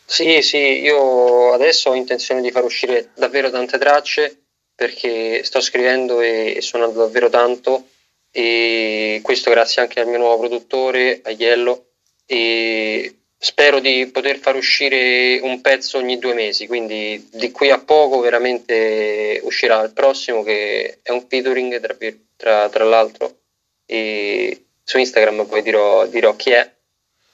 Sì, 0.04 0.42
sì, 0.42 0.80
io 0.80 1.52
adesso 1.52 1.90
ho 1.90 1.94
intenzione 1.94 2.40
di 2.40 2.50
far 2.50 2.64
uscire 2.64 3.10
davvero 3.14 3.48
tante 3.48 3.78
tracce 3.78 4.40
perché 4.74 5.44
sto 5.44 5.60
scrivendo 5.60 6.20
e, 6.20 6.54
e 6.56 6.60
suonando 6.62 6.98
davvero 6.98 7.28
tanto 7.28 7.90
e 8.32 9.20
questo 9.22 9.50
grazie 9.50 9.82
anche 9.82 10.00
al 10.00 10.08
mio 10.08 10.18
nuovo 10.18 10.38
produttore, 10.38 11.20
Aiello, 11.22 11.90
e 12.26 13.19
spero 13.42 13.80
di 13.80 14.06
poter 14.12 14.36
far 14.36 14.54
uscire 14.54 15.40
un 15.42 15.62
pezzo 15.62 15.96
ogni 15.96 16.18
due 16.18 16.34
mesi, 16.34 16.66
quindi 16.66 17.30
di 17.32 17.50
qui 17.50 17.70
a 17.70 17.78
poco 17.78 18.20
veramente 18.20 19.40
uscirà 19.42 19.82
il 19.82 19.92
prossimo 19.92 20.42
che 20.42 20.98
è 21.00 21.10
un 21.10 21.24
featuring 21.26 21.80
tra, 21.80 21.96
tra, 22.36 22.68
tra 22.68 22.84
l'altro 22.84 23.38
e 23.86 24.66
su 24.84 24.98
Instagram 24.98 25.46
poi 25.46 25.62
dirò, 25.62 26.06
dirò 26.06 26.36
chi 26.36 26.50
è 26.50 26.70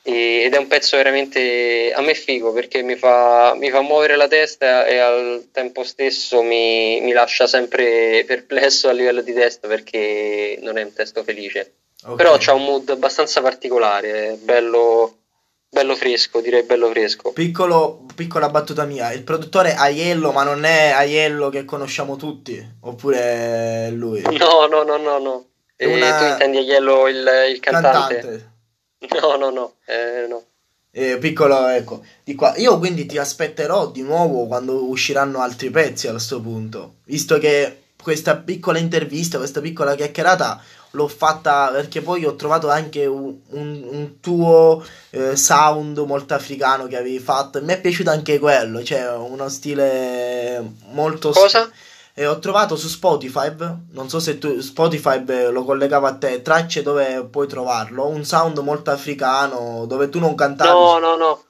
ed 0.04 0.54
è 0.54 0.56
un 0.58 0.68
pezzo 0.68 0.96
veramente 0.96 1.92
a 1.92 2.00
me 2.00 2.14
figo 2.14 2.52
perché 2.52 2.82
mi 2.82 2.94
fa, 2.94 3.56
mi 3.56 3.70
fa 3.70 3.80
muovere 3.80 4.14
la 4.14 4.28
testa 4.28 4.86
e 4.86 4.98
al 4.98 5.48
tempo 5.50 5.82
stesso 5.82 6.42
mi, 6.42 7.00
mi, 7.00 7.10
lascia 7.10 7.48
sempre 7.48 8.22
perplesso 8.24 8.88
a 8.88 8.92
livello 8.92 9.22
di 9.22 9.32
testa 9.32 9.66
perché 9.66 10.56
non 10.62 10.78
è 10.78 10.84
un 10.84 10.92
testo 10.92 11.24
felice. 11.24 11.72
Okay. 12.00 12.14
Però 12.14 12.36
c'ha 12.38 12.52
un 12.52 12.62
mood 12.62 12.88
abbastanza 12.90 13.42
particolare, 13.42 14.38
bello, 14.40 15.25
bello 15.68 15.94
fresco, 15.94 16.40
direi 16.40 16.62
bello 16.62 16.88
fresco. 16.90 17.32
Piccolo, 17.32 18.04
piccola 18.14 18.48
battuta 18.48 18.84
mia, 18.84 19.12
il 19.12 19.22
produttore 19.22 19.74
Aiello, 19.74 20.32
ma 20.32 20.42
non 20.42 20.64
è 20.64 20.90
Aiello 20.90 21.48
che 21.48 21.64
conosciamo 21.64 22.16
tutti, 22.16 22.64
oppure 22.80 23.90
lui? 23.90 24.22
No, 24.38 24.66
no, 24.66 24.82
no, 24.82 24.96
no, 24.96 25.18
no. 25.18 25.46
Una... 25.78 26.18
Tu 26.18 26.24
intendi 26.24 26.56
Aiello 26.58 27.08
il, 27.08 27.28
il 27.52 27.60
cantante? 27.60 28.14
cantante. 28.14 28.54
No, 29.20 29.36
no, 29.36 29.50
no, 29.50 29.74
eh, 29.84 30.26
no. 30.26 30.42
Eh, 30.90 31.18
piccolo, 31.18 31.66
ecco, 31.66 32.02
di 32.24 32.34
qua. 32.34 32.54
Io 32.56 32.78
quindi 32.78 33.04
ti 33.04 33.18
aspetterò 33.18 33.90
di 33.90 34.00
nuovo 34.00 34.46
quando 34.46 34.88
usciranno 34.88 35.40
altri 35.40 35.68
pezzi 35.68 36.08
a 36.08 36.12
questo 36.12 36.40
punto, 36.40 36.96
visto 37.04 37.36
che 37.38 37.82
questa 38.02 38.36
piccola 38.36 38.78
intervista, 38.78 39.36
questa 39.36 39.60
piccola 39.60 39.94
chiacchierata 39.94 40.62
l'ho 40.96 41.08
fatta 41.08 41.68
perché 41.72 42.00
poi 42.00 42.24
ho 42.24 42.34
trovato 42.34 42.68
anche 42.68 43.06
un, 43.06 43.32
un, 43.50 43.86
un 43.90 44.20
tuo 44.20 44.84
eh, 45.10 45.36
sound 45.36 45.98
molto 45.98 46.34
africano 46.34 46.86
che 46.86 46.96
avevi 46.96 47.20
fatto 47.20 47.62
mi 47.62 47.72
è 47.72 47.80
piaciuto 47.80 48.10
anche 48.10 48.38
quello, 48.38 48.82
cioè 48.82 49.14
uno 49.16 49.48
stile 49.48 50.62
molto... 50.90 51.30
Cosa? 51.30 51.70
e 52.18 52.26
ho 52.26 52.38
trovato 52.38 52.76
su 52.76 52.88
Spotify, 52.88 53.52
non 53.90 54.08
so 54.08 54.20
se 54.20 54.38
tu 54.38 54.58
Spotify 54.62 55.22
lo 55.52 55.64
collegava 55.64 56.08
a 56.08 56.14
te, 56.14 56.40
tracce 56.40 56.80
dove 56.80 57.26
puoi 57.30 57.46
trovarlo, 57.46 58.06
un 58.06 58.24
sound 58.24 58.56
molto 58.60 58.90
africano 58.90 59.84
dove 59.86 60.08
tu 60.08 60.18
non 60.18 60.34
cantavi. 60.34 60.70
No, 60.70 60.98
no, 60.98 61.16
no. 61.16 61.44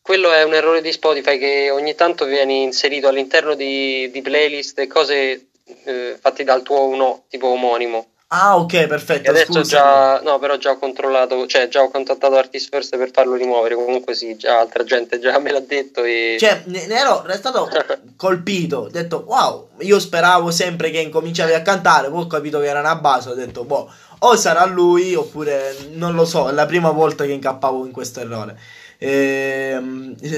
Quello 0.00 0.30
è 0.32 0.44
un 0.44 0.54
errore 0.54 0.80
di 0.80 0.92
Spotify 0.92 1.38
che 1.38 1.70
ogni 1.72 1.96
tanto 1.96 2.24
viene 2.24 2.52
inserito 2.54 3.08
all'interno 3.08 3.54
di, 3.54 4.12
di 4.12 4.22
playlist 4.22 4.78
e 4.78 4.86
cose 4.86 5.48
eh, 5.84 6.16
fatte 6.20 6.44
dal 6.44 6.62
tuo 6.62 6.86
uno 6.86 7.24
tipo 7.28 7.48
omonimo. 7.48 8.11
Ah, 8.34 8.56
ok, 8.56 8.86
perfetto. 8.86 9.26
E 9.26 9.30
adesso 9.30 9.52
Scusami. 9.52 9.66
già, 9.66 10.20
no, 10.22 10.38
però 10.38 10.56
già 10.56 10.70
ho 10.70 10.78
controllato, 10.78 11.46
cioè 11.46 11.68
già 11.68 11.82
ho 11.82 11.90
contattato 11.90 12.34
Artist 12.34 12.70
First 12.70 12.96
per 12.96 13.10
farlo 13.12 13.34
rimuovere. 13.34 13.74
Comunque, 13.74 14.14
sì, 14.14 14.36
già 14.36 14.58
altra 14.58 14.84
gente 14.84 15.18
già 15.18 15.38
me 15.38 15.52
l'ha 15.52 15.60
detto. 15.60 16.02
E... 16.02 16.36
Cioè, 16.40 16.62
ne, 16.64 16.86
ne 16.86 16.94
ero 16.94 17.22
restato 17.26 17.68
colpito. 18.16 18.78
Ho 18.78 18.88
detto, 18.88 19.24
wow, 19.26 19.68
io 19.80 20.00
speravo 20.00 20.50
sempre 20.50 20.90
che 20.90 21.00
incominciavi 21.00 21.52
a 21.52 21.60
cantare. 21.60 22.08
Poi 22.08 22.22
ho 22.22 22.26
capito 22.26 22.58
che 22.58 22.68
era 22.68 22.80
una 22.80 22.96
base. 22.96 23.28
Ho 23.28 23.34
detto, 23.34 23.64
boh, 23.64 23.92
o 24.20 24.34
sarà 24.36 24.64
lui, 24.64 25.14
oppure 25.14 25.76
non 25.90 26.14
lo 26.14 26.24
so. 26.24 26.48
È 26.48 26.52
la 26.52 26.64
prima 26.64 26.90
volta 26.90 27.26
che 27.26 27.32
incappavo 27.32 27.84
in 27.84 27.92
questo 27.92 28.20
errore. 28.20 28.58
Eh, 28.96 29.78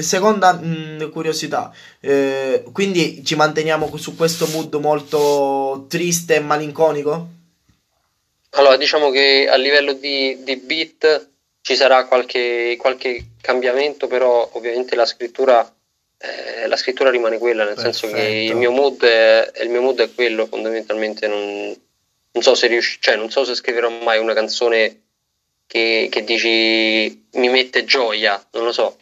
seconda 0.01 0.51
mh, 0.51 1.03
mm, 1.03 1.11
curiosità, 1.11 1.71
eh, 1.99 2.63
quindi 2.71 3.23
ci 3.23 3.35
manteniamo 3.35 3.95
su 3.95 4.15
questo 4.15 4.47
mood 4.47 4.73
molto 4.75 5.85
triste 5.87 6.37
e 6.37 6.39
malinconico? 6.39 7.34
Allora, 8.55 8.77
diciamo 8.77 9.09
che 9.09 9.47
a 9.49 9.55
livello 9.55 9.93
di, 9.93 10.37
di 10.43 10.55
beat 10.57 11.29
ci 11.61 11.75
sarà 11.75 12.05
qualche, 12.05 12.75
qualche, 12.77 13.31
cambiamento, 13.41 14.07
però 14.07 14.49
ovviamente 14.53 14.95
la 14.95 15.05
scrittura, 15.05 15.61
eh, 16.17 16.67
la 16.67 16.75
scrittura 16.75 17.09
rimane 17.09 17.37
quella, 17.37 17.63
nel 17.63 17.75
Perfetto. 17.75 17.97
senso 17.97 18.15
che 18.15 18.27
il 18.27 18.55
mio, 18.55 18.71
mood 18.71 19.03
è, 19.03 19.51
il 19.61 19.69
mio 19.69 19.81
mood 19.81 20.01
è 20.01 20.13
quello, 20.13 20.45
fondamentalmente 20.45 21.27
non, 21.27 21.75
non 22.31 22.43
so 22.43 22.55
se 22.55 22.67
riusci, 22.67 22.97
cioè 22.99 23.15
non 23.15 23.29
so 23.29 23.43
se 23.43 23.55
scriverò 23.55 23.89
mai 23.89 24.19
una 24.19 24.33
canzone 24.33 25.01
che, 25.67 26.07
che 26.09 26.23
dici 26.23 27.27
mi 27.33 27.49
mette 27.49 27.83
gioia, 27.83 28.43
non 28.51 28.63
lo 28.63 28.71
so. 28.71 28.97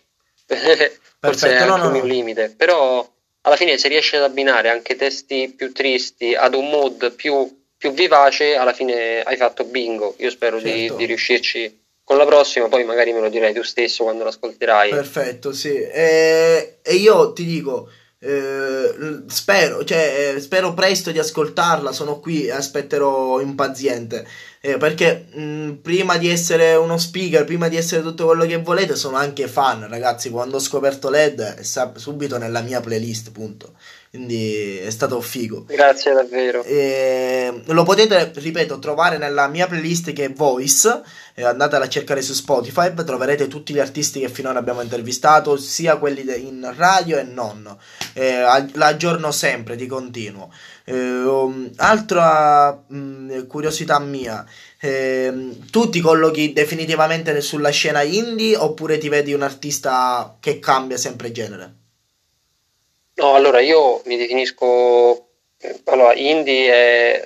Forse 1.20 1.50
è 1.50 1.56
anche 1.56 1.66
no, 1.66 1.78
no, 1.78 1.86
un 1.86 1.92
mio 1.92 2.04
limite, 2.04 2.50
però 2.50 3.10
alla 3.42 3.56
fine 3.56 3.78
se 3.78 3.88
riesci 3.88 4.16
ad 4.16 4.24
abbinare 4.24 4.70
anche 4.70 4.96
testi 4.96 5.54
più 5.56 5.72
tristi 5.72 6.34
ad 6.34 6.54
un 6.54 6.70
mood 6.70 7.14
più 7.14 7.63
più 7.84 7.92
vivace, 7.92 8.56
alla 8.56 8.72
fine 8.72 9.20
hai 9.24 9.36
fatto 9.36 9.66
bingo. 9.66 10.16
Io 10.20 10.30
spero 10.30 10.58
certo. 10.58 10.74
di, 10.74 10.96
di, 10.96 11.06
riuscirci 11.06 11.82
con 12.02 12.16
la 12.16 12.26
prossima, 12.26 12.70
poi 12.70 12.86
magari 12.86 13.12
me 13.12 13.20
lo 13.20 13.28
dirai 13.28 13.54
tu 13.54 13.62
stesso 13.62 14.04
quando 14.04 14.24
l'ascolterai. 14.24 14.90
Perfetto, 14.90 15.52
sì. 15.52 15.74
E, 15.82 16.78
e 16.82 16.96
io 16.96 17.34
ti 17.34 17.44
dico. 17.44 17.90
Eh, 18.20 19.24
spero, 19.28 19.84
cioè, 19.84 20.34
eh, 20.34 20.40
spero 20.40 20.74
presto 20.74 21.12
di 21.12 21.20
ascoltarla. 21.20 21.92
Sono 21.92 22.22
qui 22.22 22.46
e 22.46 22.52
aspetterò 22.52 23.42
impaziente. 23.42 24.26
Eh, 24.62 24.78
perché 24.78 25.26
mh, 25.34 25.42
mm, 25.42 25.72
prima 25.82 26.18
di 26.18 26.30
essere 26.30 26.76
uno 26.76 26.98
speaker, 26.98 27.44
prima 27.44 27.68
di 27.68 27.76
essere 27.76 28.02
tutto 28.02 28.28
quello 28.28 28.46
che 28.46 28.60
volete, 28.60 28.96
sono 28.96 29.18
anche 29.18 29.50
fan, 29.50 29.90
ragazzi. 29.90 30.30
Quando 30.30 30.56
ho 30.56 30.62
scoperto 30.62 31.10
LED 31.10 31.42
è 31.42 31.64
subito 31.96 32.38
nella 32.38 32.62
mia 32.62 32.80
playlist, 32.80 33.34
punto. 33.34 33.74
Quindi 34.14 34.78
è 34.78 34.92
stato 34.92 35.20
figo. 35.22 35.66
Grazie 35.68 36.14
davvero. 36.14 36.64
E 36.64 37.64
lo 37.66 37.82
potete, 37.82 38.32
ripeto, 38.36 38.78
trovare 38.78 39.18
nella 39.18 39.48
mia 39.48 39.66
playlist 39.66 40.14
che 40.14 40.26
è 40.26 40.32
Voice. 40.32 41.02
Andatela 41.38 41.86
a 41.86 41.90
cercare 41.90 42.22
su 42.22 42.34
Spotify. 42.34 42.94
Troverete 42.94 43.48
tutti 43.48 43.74
gli 43.74 43.80
artisti 43.80 44.20
che 44.20 44.30
finora 44.30 44.60
abbiamo 44.60 44.82
intervistato, 44.82 45.58
sia 45.58 45.98
quelli 45.98 46.22
in 46.48 46.72
radio 46.76 47.18
e 47.18 47.24
non. 47.24 47.76
Eh, 48.14 48.44
l'aggiorno 48.74 49.32
sempre 49.32 49.76
di 49.76 49.88
continuo. 49.88 50.54
Eh, 50.84 51.72
altra 51.78 52.84
mh, 52.86 52.96
mm, 52.96 53.48
curiosità 53.48 53.98
mia. 53.98 54.46
Eh, 54.80 55.58
tu 55.72 55.90
ti 55.90 56.02
collochi 56.02 56.54
definitivamente 56.54 57.42
sulla 57.42 57.72
scena 57.72 58.04
indie 58.04 58.58
oppure 58.58 59.00
ti 59.00 59.10
vedi 59.10 59.34
un 59.34 59.42
artista 59.42 60.38
che 60.40 60.60
cambia 60.60 60.98
sempre 60.98 61.32
genere? 61.32 61.82
No, 63.16 63.36
allora 63.36 63.60
io 63.60 64.02
mi 64.06 64.18
definisco, 64.18 65.30
allora, 65.86 66.14
indie 66.16 66.72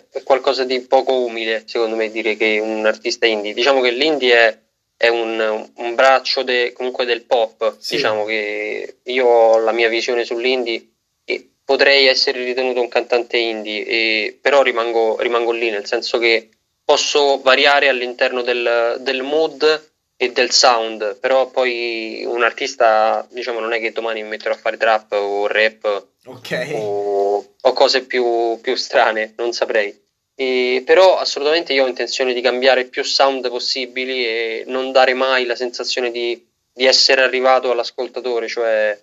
è 0.10 0.24
qualcosa 0.24 0.66
di 0.66 0.82
poco 0.82 1.14
umile, 1.14 1.64
secondo 1.66 1.96
me, 1.96 2.12
dire 2.12 2.36
che 2.36 2.60
un 2.60 2.86
artista 2.86 3.26
indie. 3.26 3.54
Diciamo 3.54 3.80
che 3.80 3.92
l'indie 3.92 4.36
è, 4.36 4.58
è 4.98 5.08
un, 5.08 5.70
un, 5.76 5.96
braccio 5.96 6.44
de, 6.44 6.74
comunque 6.74 7.06
del 7.06 7.24
pop. 7.24 7.78
Sì. 7.80 7.96
Diciamo 7.96 8.26
che 8.26 8.98
io 9.04 9.26
ho 9.26 9.58
la 9.60 9.72
mia 9.72 9.88
visione 9.88 10.26
sull'indie 10.26 10.90
e 11.24 11.50
potrei 11.64 12.08
essere 12.08 12.44
ritenuto 12.44 12.82
un 12.82 12.90
cantante 12.90 13.38
indie, 13.38 13.86
e, 13.86 14.38
però 14.42 14.62
rimango, 14.62 15.18
rimango 15.20 15.52
lì, 15.52 15.70
nel 15.70 15.86
senso 15.86 16.18
che 16.18 16.50
posso 16.84 17.40
variare 17.42 17.88
all'interno 17.88 18.42
del, 18.42 18.98
del 19.00 19.22
mood 19.22 19.96
e 20.20 20.32
del 20.32 20.50
sound, 20.50 21.20
però 21.20 21.50
poi 21.52 22.26
un 22.26 22.44
artista, 22.44 23.26
diciamo, 23.30 23.60
non 23.60 23.72
è 23.72 23.80
che 23.80 23.92
domani 23.92 24.24
mi 24.24 24.30
metterò 24.30 24.56
a 24.56 24.58
fare 24.58 24.76
trap 24.76 25.12
o 25.12 25.46
rap 25.46 26.08
okay. 26.26 26.74
o, 26.74 27.54
o, 27.62 27.74
cose 27.74 28.04
più, 28.04 28.58
più, 28.60 28.76
strane, 28.76 29.36
non 29.38 29.54
saprei. 29.54 29.96
E, 30.34 30.82
però 30.84 31.18
assolutamente 31.18 31.74
io 31.74 31.84
ho 31.84 31.88
intenzione 31.88 32.34
di 32.34 32.42
cambiare 32.42 32.86
più 32.86 33.04
sound 33.04 33.48
possibili 33.50 34.26
e 34.26 34.64
non 34.66 34.92
dare 34.92 35.14
mai 35.14 35.46
la 35.46 35.56
sensazione 35.56 36.10
di, 36.10 36.44
di 36.74 36.86
essere 36.86 37.22
arrivato 37.22 37.70
all'ascoltatore, 37.70 38.48
cioè 38.48 39.00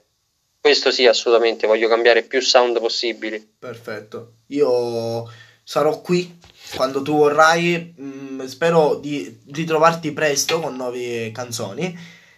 questo 0.61 0.91
sì, 0.91 1.07
assolutamente, 1.07 1.69
voglio 1.69 1.89
cambiare 1.89 2.23
più 2.23 2.41
sound 2.41 2.81
possibili. 2.81 3.55
Perfetto. 3.59 4.39
Io 4.49 5.31
sarò 5.63 6.01
qui 6.01 6.39
quando 6.75 7.03
tu 7.03 7.17
vorrai. 7.17 7.95
Mh, 7.97 8.05
mm, 8.05 8.45
spero 8.47 8.97
di 8.97 9.41
ritrovarti 9.53 10.13
presto 10.13 10.61
con 10.61 10.77
nuove 10.77 11.31
canzoni. 11.33 11.97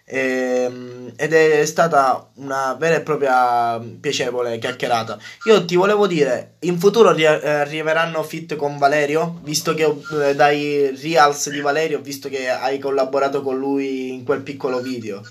Ehm, 0.09 1.13
ed 1.17 1.33
è 1.33 1.65
stata 1.67 2.31
una 2.37 2.77
vera 2.79 2.97
e 2.97 3.01
propria 3.01 3.81
piacevole 4.01 4.59
chiacchierata. 4.59 5.19
Io 5.47 5.65
ti 5.65 5.75
volevo 5.75 6.07
dire, 6.07 6.57
in 6.61 6.79
futuro 6.79 7.13
ri- 7.13 7.25
eh, 7.25 7.49
arriveranno 7.49 8.23
fit 8.23 8.55
con 8.55 8.79
Valerio, 8.79 9.41
visto 9.43 9.75
che 9.75 9.83
eh, 9.85 10.35
dai 10.35 10.97
Reals 10.97 11.51
di 11.51 11.61
Valerio, 11.61 12.01
visto 12.01 12.29
che 12.29 12.49
hai 12.49 12.79
collaborato 12.79 13.43
con 13.43 13.59
lui 13.59 14.13
in 14.13 14.25
quel 14.25 14.43
piccolo 14.43 14.79
video. 14.81 15.23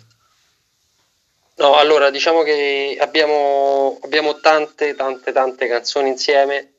No, 1.58 1.76
allora 1.76 2.10
diciamo 2.10 2.42
che 2.44 2.98
abbiamo, 3.00 3.98
abbiamo 4.04 4.40
tante, 4.42 4.94
tante, 4.94 5.32
tante 5.32 5.68
canzoni 5.68 6.10
insieme 6.10 6.75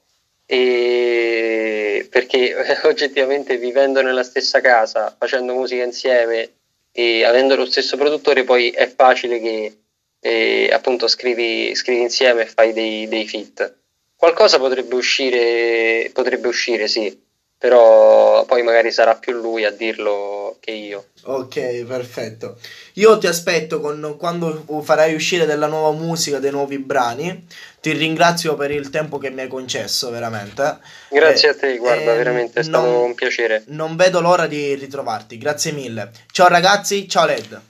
e 0.46 2.06
perché 2.08 2.54
oggettivamente 2.86 3.58
vivendo 3.58 4.00
nella 4.00 4.22
stessa 4.22 4.60
casa, 4.60 5.14
facendo 5.18 5.52
musica 5.52 5.82
insieme 5.82 6.52
e 6.92 7.24
avendo 7.24 7.56
lo 7.56 7.66
stesso 7.66 7.96
produttore 7.96 8.44
poi 8.44 8.70
è 8.70 8.88
facile 8.88 9.40
che 9.40 9.76
eh, 10.20 10.70
appunto 10.72 11.08
scrivi, 11.08 11.74
scrivi, 11.74 12.00
insieme 12.00 12.42
e 12.42 12.46
fai 12.46 12.72
dei, 12.72 13.06
dei 13.08 13.26
fit. 13.26 13.74
Qualcosa 14.16 14.58
potrebbe 14.58 14.94
uscire, 14.94 16.10
potrebbe 16.12 16.48
uscire, 16.48 16.88
sì, 16.88 17.25
però 17.58 18.44
poi 18.44 18.62
magari 18.62 18.92
sarà 18.92 19.14
più 19.14 19.32
lui 19.32 19.64
a 19.64 19.70
dirlo 19.70 20.56
che 20.60 20.72
io. 20.72 21.06
Ok, 21.22 21.84
perfetto. 21.84 22.58
Io 22.94 23.18
ti 23.18 23.26
aspetto 23.26 23.80
con, 23.80 24.16
quando 24.18 24.64
farai 24.82 25.14
uscire 25.14 25.46
della 25.46 25.66
nuova 25.66 25.96
musica, 25.96 26.38
dei 26.38 26.50
nuovi 26.50 26.78
brani. 26.78 27.46
Ti 27.80 27.92
ringrazio 27.92 28.54
per 28.56 28.70
il 28.70 28.90
tempo 28.90 29.18
che 29.18 29.30
mi 29.30 29.40
hai 29.42 29.48
concesso, 29.48 30.10
veramente. 30.10 30.78
Grazie 31.08 31.48
eh, 31.48 31.52
a 31.52 31.54
te, 31.56 31.76
guarda, 31.78 32.12
eh, 32.12 32.16
veramente 32.16 32.60
è 32.60 32.62
stato 32.62 33.02
un 33.02 33.14
piacere. 33.14 33.64
Non 33.68 33.96
vedo 33.96 34.20
l'ora 34.20 34.46
di 34.46 34.74
ritrovarti, 34.74 35.38
grazie 35.38 35.72
mille. 35.72 36.10
Ciao 36.30 36.48
ragazzi, 36.48 37.08
ciao 37.08 37.26
Led. 37.26 37.60